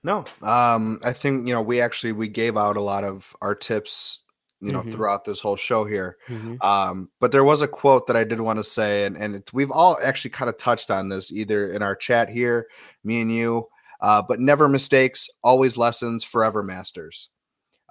No, 0.04 0.24
um, 0.44 1.00
I 1.04 1.12
think 1.14 1.48
you 1.48 1.54
know 1.54 1.64
we 1.64 1.82
actually 1.82 2.12
we 2.12 2.30
gave 2.30 2.56
out 2.56 2.78
a 2.78 2.82
lot 2.82 3.04
of 3.04 3.36
our 3.42 3.56
tips 3.56 4.20
you 4.62 4.72
know, 4.74 4.82
mm-hmm. 4.82 4.92
throughout 4.92 5.24
this 5.24 5.40
whole 5.40 5.56
show 5.56 5.86
here. 5.86 6.18
Mm-hmm. 6.28 6.62
Um, 6.62 7.10
but 7.20 7.32
there 7.32 7.44
was 7.44 7.62
a 7.62 7.68
quote 7.68 8.08
that 8.08 8.18
I 8.18 8.24
did 8.24 8.40
want 8.42 8.60
to 8.60 8.64
say, 8.64 9.06
and 9.06 9.18
and 9.18 9.42
we've 9.52 9.72
all 9.72 9.98
actually 10.04 10.32
kind 10.32 10.48
of 10.50 10.58
touched 10.58 10.92
on 10.92 11.10
this 11.10 11.32
either 11.32 11.70
in 11.70 11.82
our 11.82 11.96
chat 11.96 12.30
here, 12.30 12.68
me 13.04 13.22
and 13.22 13.34
you. 13.34 13.68
Uh, 14.02 14.22
but 14.22 14.40
never 14.40 14.70
mistakes, 14.70 15.28
always 15.44 15.76
lessons, 15.76 16.24
forever 16.24 16.64
masters. 16.64 17.30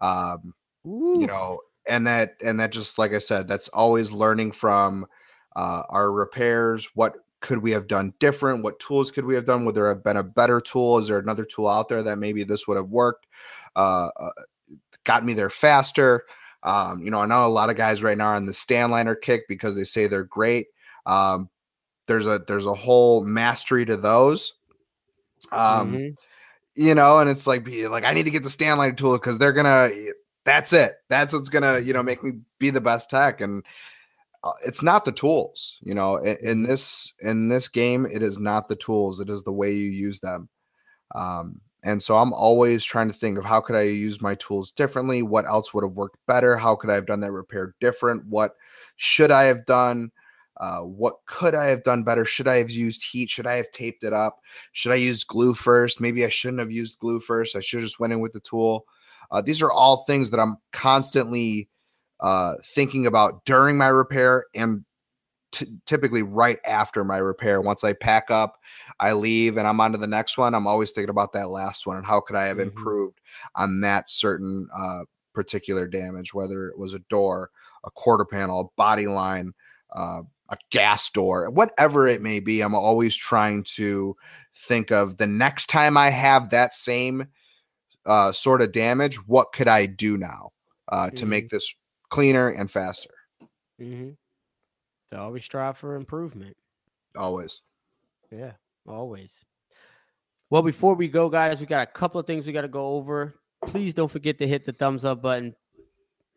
Um, 0.01 0.55
you 0.85 1.27
know, 1.27 1.59
and 1.89 2.07
that 2.07 2.37
and 2.45 2.61
that 2.61 2.71
just 2.71 2.99
like 2.99 3.13
I 3.13 3.19
said, 3.19 3.49
that's 3.49 3.69
always 3.69 4.13
learning 4.13 4.53
from 4.53 5.07
uh, 5.57 5.83
our 5.89 6.13
repairs. 6.13 6.89
What 6.95 7.15
could 7.41 7.59
we 7.59 7.71
have 7.71 7.87
done 7.87 8.13
different? 8.19 8.63
What 8.63 8.81
tools 8.81 9.11
could 9.11 9.25
we 9.25 9.35
have 9.35 9.45
done? 9.45 9.65
Would 9.65 9.75
there 9.75 9.89
have 9.89 10.03
been 10.03 10.17
a 10.17 10.23
better 10.23 10.61
tool? 10.61 10.99
Is 10.99 11.09
there 11.09 11.19
another 11.19 11.45
tool 11.45 11.69
out 11.69 11.89
there 11.89 12.03
that 12.03 12.17
maybe 12.17 12.45
this 12.45 12.67
would 12.67 12.77
have 12.77 12.89
worked? 12.89 13.27
Uh, 13.77 14.11
uh, 14.19 14.31
got 15.05 15.25
me 15.25 15.35
there 15.35 15.51
faster. 15.51 16.25
Um, 16.63 17.03
you 17.03 17.11
know, 17.11 17.21
I 17.21 17.27
know 17.27 17.47
a 17.47 17.49
lot 17.49 17.71
of 17.71 17.77
guys 17.77 18.03
right 18.03 18.19
now 18.19 18.29
are 18.29 18.35
on 18.35 18.47
the 18.47 18.53
Stanliner 18.53 19.21
kick 19.21 19.47
because 19.49 19.77
they 19.77 19.85
say 19.85 20.07
they're 20.07 20.25
great. 20.25 20.67
Um, 21.07 21.49
there's 22.07 22.27
a 22.27 22.41
there's 22.49 22.67
a 22.67 22.75
whole 22.75 23.25
mastery 23.25 23.85
to 23.85 23.97
those. 23.97 24.55
Um, 25.53 25.93
mm-hmm. 25.93 26.09
you 26.75 26.95
know, 26.95 27.19
and 27.19 27.31
it's 27.31 27.47
like 27.47 27.69
like 27.69 28.05
I 28.05 28.13
need 28.13 28.25
to 28.25 28.31
get 28.31 28.43
the 28.43 28.49
Stanliner 28.49 28.97
tool 28.97 29.13
because 29.13 29.39
they're 29.39 29.53
gonna. 29.53 29.91
That's 30.45 30.73
it. 30.73 30.95
That's 31.09 31.33
what's 31.33 31.51
gonna 31.51 31.79
you 31.79 31.93
know 31.93 32.03
make 32.03 32.25
me 32.25 32.33
be 32.59 32.71
the 32.71 32.81
best 32.81 33.11
tech 33.11 33.41
and. 33.41 33.65
Uh, 34.45 34.53
it's 34.65 34.83
not 34.83 35.05
the 35.05 35.13
tools 35.13 35.79
you 35.83 35.93
know 35.93 36.17
in, 36.17 36.37
in, 36.43 36.63
this 36.63 37.13
in 37.21 37.49
this 37.49 37.67
game 37.67 38.07
it 38.07 38.23
is 38.23 38.39
not 38.39 38.69
the 38.69 38.77
tools 38.77 39.19
it 39.19 39.29
is 39.29 39.43
the 39.43 39.53
way 39.53 39.73
you 39.73 39.91
use 39.91 40.21
them 40.21 40.49
um, 41.15 41.61
and 41.85 42.03
so 42.03 42.17
I'm 42.17 42.33
always 42.33 42.85
trying 42.85 43.09
to 43.09 43.15
think 43.15 43.39
of 43.39 43.45
how 43.45 43.61
could 43.61 43.77
I 43.77 43.83
use 43.83 44.21
my 44.21 44.35
tools 44.37 44.73
differently? 44.73 45.23
What 45.23 45.47
else 45.47 45.73
would 45.73 45.85
have 45.85 45.97
worked 45.97 46.19
better? 46.27 46.57
How 46.57 46.75
could 46.75 46.91
I 46.91 46.95
have 46.95 47.07
done 47.07 47.21
that 47.21 47.33
repair 47.33 47.75
different? 47.81 48.27
What 48.27 48.57
should 48.97 49.31
I 49.31 49.45
have 49.45 49.65
done? 49.65 50.11
Uh, 50.57 50.81
what 50.81 51.15
could 51.27 51.55
I 51.55 51.67
have 51.67 51.85
done 51.85 52.03
better? 52.03 52.25
Should 52.25 52.49
I 52.49 52.57
have 52.57 52.71
used 52.71 53.05
heat? 53.05 53.31
Should 53.31 53.47
I 53.47 53.55
have 53.55 53.71
taped 53.71 54.03
it 54.03 54.13
up? 54.13 54.41
Should 54.73 54.91
I 54.91 54.97
use 54.97 55.23
glue 55.23 55.55
first? 55.55 56.01
Maybe 56.01 56.25
I 56.25 56.31
shouldn't 56.31 56.59
have 56.59 56.73
used 56.73 56.99
glue 56.99 57.21
first. 57.21 57.55
I 57.55 57.61
should 57.61 57.79
have 57.79 57.87
just 57.87 58.01
went 58.01 58.13
in 58.13 58.19
with 58.21 58.33
the 58.33 58.41
tool. 58.41 58.85
Uh, 59.31 59.41
these 59.41 59.63
are 59.63 59.71
all 59.71 59.99
things 59.99 60.31
that 60.31 60.41
I'm 60.41 60.57
constantly 60.73 61.69
uh, 62.21 62.55
thinking 62.65 63.07
about 63.07 63.45
during 63.45 63.77
my 63.77 63.89
repair 63.89 64.47
and 64.55 64.85
t- 65.53 65.67
typically 65.87 66.23
right 66.23 66.59
after 66.65 67.05
my 67.05 67.19
repair. 67.19 67.61
Once 67.61 67.85
I 67.85 67.93
pack 67.93 68.31
up, 68.31 68.59
I 69.01 69.13
leave 69.13 69.57
and 69.57 69.67
I'm 69.67 69.81
on 69.81 69.93
to 69.93 69.99
the 69.99 70.07
next 70.07 70.39
one. 70.39 70.55
I'm 70.55 70.67
always 70.67 70.91
thinking 70.91 71.11
about 71.11 71.33
that 71.33 71.49
last 71.49 71.87
one 71.87 71.97
and 71.97 72.07
how 72.07 72.21
could 72.21 72.37
I 72.37 72.47
have 72.47 72.59
mm-hmm. 72.59 72.69
improved 72.69 73.21
on 73.55 73.81
that 73.83 74.11
certain 74.11 74.69
uh, 74.77 75.03
particular 75.35 75.87
damage, 75.87 76.35
whether 76.35 76.69
it 76.69 76.79
was 76.79 76.93
a 76.93 77.01
door, 77.11 77.51
a 77.85 77.91
quarter 77.91 78.25
panel, 78.25 78.61
a 78.61 78.77
body 78.77 79.07
line, 79.07 79.53
uh, 79.95 80.23
a 80.51 80.57
gas 80.71 81.11
door, 81.11 81.51
whatever 81.51 82.07
it 82.07 82.23
may 82.23 82.41
be. 82.41 82.61
I'm 82.61 82.75
always 82.75 83.15
trying 83.15 83.65
to 83.75 84.17
think 84.67 84.91
of 84.91 85.19
the 85.19 85.27
next 85.27 85.67
time 85.67 85.97
I 85.97 86.11
have 86.11 86.51
that 86.51 86.75
same 86.75 87.29
uh, 88.07 88.33
sort 88.33 88.63
of 88.63 88.73
damage, 88.73 89.17
what 89.29 89.53
could 89.53 89.69
I 89.69 89.87
do 89.87 90.17
now 90.17 90.51
uh, 90.89 91.07
mm-hmm. 91.07 91.15
to 91.17 91.27
make 91.27 91.51
this 91.51 91.75
cleaner 92.11 92.49
and 92.49 92.71
faster? 92.71 93.11
Mm-hmm. 93.81 94.11
To 95.11 95.21
always 95.21 95.45
strive 95.45 95.79
for 95.79 95.97
improvement. 95.97 96.57
Always. 97.17 97.63
Yeah, 98.31 98.53
always. 98.87 99.33
Well, 100.51 100.63
before 100.63 100.95
we 100.95 101.09
go, 101.09 101.29
guys, 101.29 101.61
we 101.61 101.67
got 101.67 101.83
a 101.83 101.91
couple 101.91 102.21
of 102.21 102.27
things 102.27 102.47
we 102.47 102.53
got 102.53 102.63
to 102.63 102.69
go 102.69 102.89
over. 102.89 103.35
Please 103.67 103.93
don't 103.93 104.11
forget 104.11 104.39
to 104.39 104.47
hit 104.47 104.65
the 104.65 104.73
thumbs 104.73 105.05
up 105.05 105.23
button. 105.23 105.55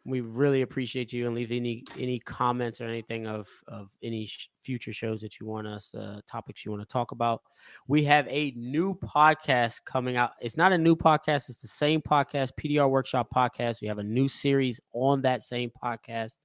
We 0.05 0.21
really 0.21 0.63
appreciate 0.63 1.13
you 1.13 1.27
and 1.27 1.35
leave 1.35 1.51
any 1.51 1.83
any 1.97 2.19
comments 2.19 2.81
or 2.81 2.85
anything 2.85 3.27
of 3.27 3.47
of 3.67 3.89
any 4.01 4.25
sh- 4.25 4.49
future 4.59 4.93
shows 4.93 5.21
that 5.21 5.39
you 5.39 5.45
want 5.45 5.67
us 5.67 5.93
uh 5.93 6.19
topics 6.27 6.65
you 6.65 6.71
want 6.71 6.81
to 6.81 6.91
talk 6.91 7.11
about. 7.11 7.43
We 7.87 8.03
have 8.05 8.27
a 8.27 8.51
new 8.55 8.95
podcast 8.95 9.85
coming 9.85 10.17
out. 10.17 10.31
It's 10.41 10.57
not 10.57 10.73
a 10.73 10.77
new 10.77 10.95
podcast 10.95 11.49
it's 11.49 11.61
the 11.61 11.67
same 11.67 12.01
podcast 12.01 12.51
pdr 12.59 12.89
workshop 12.89 13.27
podcast. 13.35 13.81
We 13.81 13.87
have 13.87 13.99
a 13.99 14.03
new 14.03 14.27
series 14.27 14.79
on 14.93 15.21
that 15.21 15.43
same 15.43 15.71
podcast. 15.83 16.37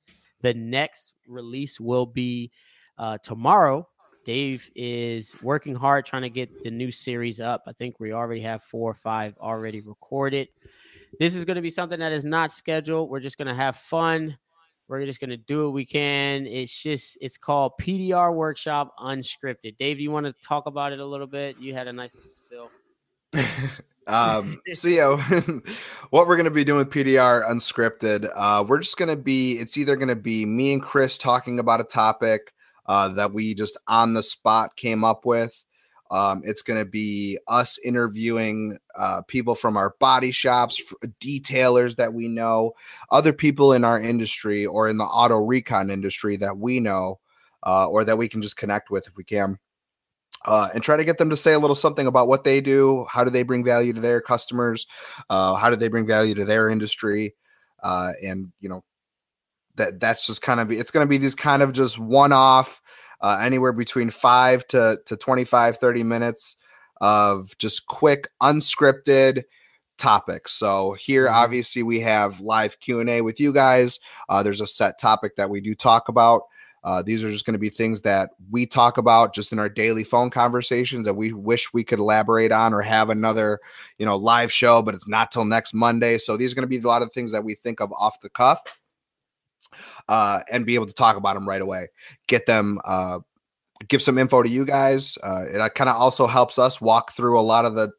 The 0.42 0.52
next 0.52 1.14
release 1.26 1.80
will 1.80 2.06
be 2.06 2.50
uh 2.98 3.18
tomorrow. 3.22 3.88
Dave 4.26 4.68
is 4.74 5.36
working 5.40 5.74
hard 5.74 6.04
trying 6.04 6.22
to 6.22 6.28
get 6.28 6.64
the 6.64 6.70
new 6.70 6.90
series 6.90 7.40
up. 7.40 7.62
I 7.68 7.72
think 7.72 8.00
we 8.00 8.12
already 8.12 8.40
have 8.40 8.60
four 8.60 8.90
or 8.90 8.94
five 8.94 9.38
already 9.38 9.80
recorded 9.80 10.48
this 11.18 11.34
is 11.34 11.44
going 11.44 11.56
to 11.56 11.62
be 11.62 11.70
something 11.70 12.00
that 12.00 12.12
is 12.12 12.24
not 12.24 12.52
scheduled. 12.52 13.10
We're 13.10 13.20
just 13.20 13.38
going 13.38 13.48
to 13.48 13.54
have 13.54 13.76
fun. 13.76 14.36
We're 14.88 15.04
just 15.04 15.18
going 15.20 15.30
to 15.30 15.36
do 15.36 15.64
what 15.64 15.72
we 15.72 15.84
can. 15.84 16.46
It's 16.46 16.82
just, 16.82 17.18
it's 17.20 17.36
called 17.36 17.72
PDR 17.80 18.32
Workshop 18.34 18.94
Unscripted. 18.98 19.76
Dave, 19.76 19.96
do 19.96 20.02
you 20.02 20.12
want 20.12 20.26
to 20.26 20.34
talk 20.46 20.66
about 20.66 20.92
it 20.92 21.00
a 21.00 21.04
little 21.04 21.26
bit? 21.26 21.58
You 21.58 21.74
had 21.74 21.88
a 21.88 21.92
nice 21.92 22.16
spill. 22.36 22.70
um, 24.06 24.60
so 24.72 24.86
yeah, 24.86 25.16
what 26.10 26.28
we're 26.28 26.36
going 26.36 26.44
to 26.44 26.50
be 26.50 26.62
doing 26.62 26.78
with 26.78 26.90
PDR 26.90 27.48
Unscripted, 27.50 28.30
uh, 28.34 28.64
we're 28.66 28.78
just 28.78 28.96
going 28.96 29.08
to 29.08 29.16
be, 29.16 29.58
it's 29.58 29.76
either 29.76 29.96
going 29.96 30.08
to 30.08 30.14
be 30.14 30.46
me 30.46 30.72
and 30.72 30.82
Chris 30.82 31.18
talking 31.18 31.58
about 31.58 31.80
a 31.80 31.84
topic 31.84 32.52
uh, 32.86 33.08
that 33.08 33.32
we 33.32 33.54
just 33.54 33.76
on 33.88 34.14
the 34.14 34.22
spot 34.22 34.76
came 34.76 35.02
up 35.02 35.24
with. 35.26 35.64
Um, 36.10 36.42
it's 36.44 36.62
going 36.62 36.78
to 36.78 36.88
be 36.88 37.38
us 37.48 37.78
interviewing 37.84 38.78
uh, 38.96 39.22
people 39.22 39.54
from 39.54 39.76
our 39.76 39.94
body 39.98 40.30
shops, 40.30 40.80
detailers 41.20 41.96
that 41.96 42.14
we 42.14 42.28
know, 42.28 42.72
other 43.10 43.32
people 43.32 43.72
in 43.72 43.84
our 43.84 44.00
industry 44.00 44.64
or 44.66 44.88
in 44.88 44.98
the 44.98 45.04
auto 45.04 45.38
recon 45.38 45.90
industry 45.90 46.36
that 46.36 46.58
we 46.58 46.80
know 46.80 47.18
uh, 47.64 47.88
or 47.88 48.04
that 48.04 48.18
we 48.18 48.28
can 48.28 48.40
just 48.40 48.56
connect 48.56 48.90
with 48.90 49.06
if 49.06 49.16
we 49.16 49.24
can. 49.24 49.58
Uh, 50.44 50.68
and 50.74 50.82
try 50.82 50.96
to 50.96 51.04
get 51.04 51.18
them 51.18 51.30
to 51.30 51.36
say 51.36 51.54
a 51.54 51.58
little 51.58 51.74
something 51.74 52.06
about 52.06 52.28
what 52.28 52.44
they 52.44 52.60
do. 52.60 53.04
How 53.10 53.24
do 53.24 53.30
they 53.30 53.42
bring 53.42 53.64
value 53.64 53.92
to 53.92 54.00
their 54.00 54.20
customers? 54.20 54.86
Uh, 55.28 55.54
how 55.56 55.70
do 55.70 55.76
they 55.76 55.88
bring 55.88 56.06
value 56.06 56.34
to 56.34 56.44
their 56.44 56.68
industry? 56.68 57.34
Uh, 57.82 58.12
and 58.24 58.52
you 58.60 58.68
know, 58.68 58.84
that 59.74 59.98
that's 59.98 60.26
just 60.26 60.42
kind 60.42 60.60
of 60.60 60.70
it's 60.70 60.90
going 60.90 61.04
to 61.04 61.08
be 61.08 61.18
these 61.18 61.34
kind 61.34 61.62
of 61.62 61.72
just 61.72 61.98
one 61.98 62.32
off 62.32 62.80
uh, 63.20 63.38
anywhere 63.40 63.72
between 63.72 64.10
five 64.10 64.66
to, 64.68 64.98
to 65.06 65.16
25, 65.16 65.76
30 65.78 66.02
minutes 66.02 66.56
of 67.00 67.56
just 67.58 67.86
quick, 67.86 68.28
unscripted 68.42 69.44
topics. 69.98 70.52
So 70.52 70.92
here, 70.92 71.26
mm-hmm. 71.26 71.34
obviously, 71.34 71.82
we 71.82 72.00
have 72.00 72.40
live 72.40 72.78
Q 72.80 73.00
and 73.00 73.10
A 73.10 73.20
with 73.22 73.40
you 73.40 73.52
guys. 73.52 74.00
Uh, 74.28 74.42
there's 74.42 74.60
a 74.60 74.66
set 74.66 74.98
topic 74.98 75.36
that 75.36 75.50
we 75.50 75.60
do 75.60 75.74
talk 75.74 76.08
about. 76.08 76.42
Uh, 76.84 77.02
these 77.02 77.24
are 77.24 77.30
just 77.30 77.44
going 77.44 77.52
to 77.52 77.58
be 77.58 77.68
things 77.68 78.00
that 78.02 78.30
we 78.48 78.64
talk 78.64 78.96
about 78.96 79.34
just 79.34 79.50
in 79.50 79.58
our 79.58 79.68
daily 79.68 80.04
phone 80.04 80.30
conversations 80.30 81.04
that 81.04 81.14
we 81.14 81.32
wish 81.32 81.72
we 81.74 81.82
could 81.82 81.98
elaborate 81.98 82.52
on 82.52 82.72
or 82.72 82.80
have 82.80 83.10
another, 83.10 83.58
you 83.98 84.06
know, 84.06 84.14
live 84.14 84.52
show, 84.52 84.80
but 84.80 84.94
it's 84.94 85.08
not 85.08 85.32
till 85.32 85.44
next 85.44 85.74
Monday. 85.74 86.16
So 86.16 86.36
these 86.36 86.52
are 86.52 86.54
going 86.54 86.62
to 86.62 86.68
be 86.68 86.78
a 86.78 86.86
lot 86.86 87.02
of 87.02 87.10
things 87.12 87.32
that 87.32 87.42
we 87.42 87.54
think 87.54 87.80
of 87.80 87.92
off 87.92 88.20
the 88.20 88.28
cuff 88.28 88.60
uh, 90.08 90.40
and 90.50 90.66
be 90.66 90.74
able 90.74 90.86
to 90.86 90.92
talk 90.92 91.16
about 91.16 91.34
them 91.34 91.48
right 91.48 91.60
away. 91.60 91.88
Get 92.26 92.46
them, 92.46 92.80
uh, 92.84 93.20
give 93.88 94.02
some 94.02 94.18
info 94.18 94.42
to 94.42 94.48
you 94.48 94.64
guys. 94.64 95.18
Uh, 95.22 95.44
it 95.52 95.60
uh, 95.60 95.68
kind 95.68 95.90
of 95.90 95.96
also 95.96 96.26
helps 96.26 96.58
us 96.58 96.80
walk 96.80 97.12
through 97.12 97.38
a 97.38 97.42
lot 97.42 97.64
of 97.64 97.74
the 97.74 97.90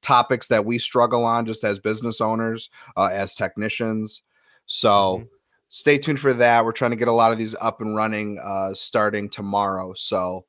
topics 0.00 0.46
that 0.48 0.64
we 0.64 0.78
struggle 0.78 1.24
on 1.24 1.46
just 1.46 1.64
as 1.64 1.78
business 1.78 2.20
owners, 2.20 2.70
uh, 2.96 3.10
as 3.12 3.34
technicians. 3.34 4.22
So 4.66 4.88
mm-hmm. 4.88 5.24
stay 5.68 5.98
tuned 5.98 6.20
for 6.20 6.32
that. 6.34 6.64
We're 6.64 6.72
trying 6.72 6.92
to 6.92 6.96
get 6.96 7.08
a 7.08 7.12
lot 7.12 7.32
of 7.32 7.38
these 7.38 7.54
up 7.60 7.80
and 7.80 7.96
running 7.96 8.38
uh, 8.42 8.74
starting 8.74 9.28
tomorrow. 9.28 9.94
So 9.94 10.44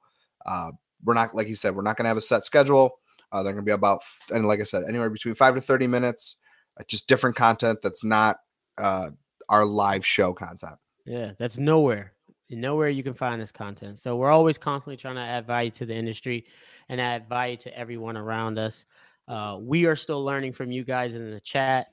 uh, 0.45 0.71
we're 1.03 1.13
not, 1.13 1.35
like 1.35 1.47
you 1.47 1.55
said, 1.55 1.75
we're 1.75 1.81
not 1.81 1.97
going 1.97 2.05
to 2.05 2.09
have 2.09 2.17
a 2.17 2.21
set 2.21 2.45
schedule. 2.45 2.99
Uh, 3.31 3.43
they're 3.43 3.53
going 3.53 3.63
to 3.63 3.69
be 3.69 3.73
about, 3.73 4.01
and 4.31 4.47
like 4.47 4.59
I 4.59 4.63
said, 4.63 4.83
anywhere 4.87 5.09
between 5.09 5.35
five 5.35 5.55
to 5.55 5.61
30 5.61 5.87
minutes, 5.87 6.35
uh, 6.79 6.83
just 6.87 7.07
different 7.07 7.35
content 7.35 7.79
that's 7.81 8.03
not 8.03 8.37
uh, 8.77 9.11
our 9.49 9.65
live 9.65 10.05
show 10.05 10.33
content. 10.33 10.75
Yeah, 11.05 11.31
that's 11.37 11.57
nowhere. 11.57 12.13
Nowhere 12.51 12.89
you 12.89 13.03
can 13.03 13.13
find 13.13 13.39
this 13.39 13.51
content. 13.51 13.99
So 13.99 14.15
we're 14.15 14.31
always 14.31 14.57
constantly 14.57 14.97
trying 14.97 15.15
to 15.15 15.21
add 15.21 15.45
value 15.45 15.69
to 15.71 15.85
the 15.85 15.93
industry 15.93 16.45
and 16.87 16.99
add 16.99 17.29
value 17.29 17.57
to 17.57 17.77
everyone 17.77 18.17
around 18.17 18.57
us. 18.57 18.85
Uh, 19.27 19.57
we 19.59 19.85
are 19.85 19.95
still 19.95 20.23
learning 20.23 20.53
from 20.53 20.71
you 20.71 20.83
guys 20.83 21.13
in 21.15 21.29
the 21.29 21.39
chat. 21.39 21.87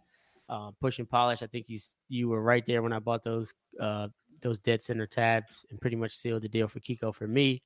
Uh, 0.49 0.71
push 0.81 0.99
and 0.99 1.11
polish. 1.11 1.43
I 1.43 1.47
think 1.47 1.67
you 1.69 1.81
you 2.09 2.29
were 2.29 2.41
right 2.41 2.65
there 2.67 2.81
when 2.81 2.93
I 2.93 3.01
bought 3.01 3.25
those 3.25 3.53
uh, 3.81 4.09
those 4.43 4.59
dead 4.61 4.83
center 4.83 5.07
tabs 5.07 5.67
and 5.71 5.81
pretty 5.81 5.97
much 5.97 6.17
sealed 6.17 6.43
the 6.43 6.49
deal 6.49 6.69
for 6.69 6.79
KECO 6.79 7.13
for 7.13 7.27
me. 7.27 7.63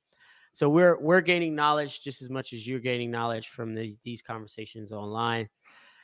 So 0.53 0.67
we're 0.67 0.99
we're 0.99 1.21
gaining 1.21 1.55
knowledge 1.55 2.01
just 2.01 2.21
as 2.21 2.29
much 2.29 2.53
as 2.53 2.67
you're 2.67 2.79
gaining 2.79 3.11
knowledge 3.11 3.49
from 3.49 3.75
the, 3.75 3.95
these 4.03 4.21
conversations 4.21 4.91
online. 4.91 5.47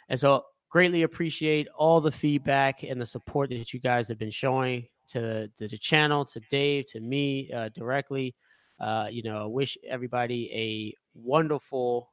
And 0.07 0.19
so 0.19 0.45
greatly 0.69 1.03
appreciate 1.03 1.67
all 1.75 2.01
the 2.01 2.11
feedback 2.11 2.83
and 2.83 2.99
the 2.99 3.05
support 3.05 3.49
that 3.49 3.73
you 3.73 3.79
guys 3.79 4.07
have 4.07 4.17
been 4.17 4.31
showing 4.31 4.87
to, 5.07 5.47
to 5.57 5.67
the 5.67 5.77
channel, 5.77 6.25
to 6.25 6.39
Dave, 6.49 6.85
to 6.87 6.99
me 6.99 7.51
uh, 7.51 7.69
directly. 7.69 8.35
Uh, 8.79 9.07
you 9.09 9.23
know, 9.23 9.43
I 9.43 9.45
wish 9.45 9.77
everybody 9.89 10.51
a 10.53 10.93
wonderful, 11.19 12.11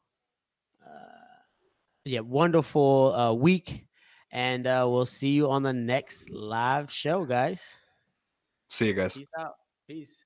uh, 0.85 0.89
yeah, 2.05 2.21
wonderful 2.21 3.15
uh, 3.15 3.33
week, 3.33 3.87
and 4.31 4.67
uh, 4.67 4.87
we'll 4.89 5.07
see 5.07 5.31
you 5.31 5.51
on 5.51 5.63
the 5.63 5.73
next 5.73 6.31
live 6.31 6.91
show, 6.91 7.25
guys. 7.25 7.77
See 8.71 8.87
you 8.87 8.95
guys. 8.95 9.15
Peace 9.15 9.27
out. 9.39 9.55
Peace. 9.87 10.24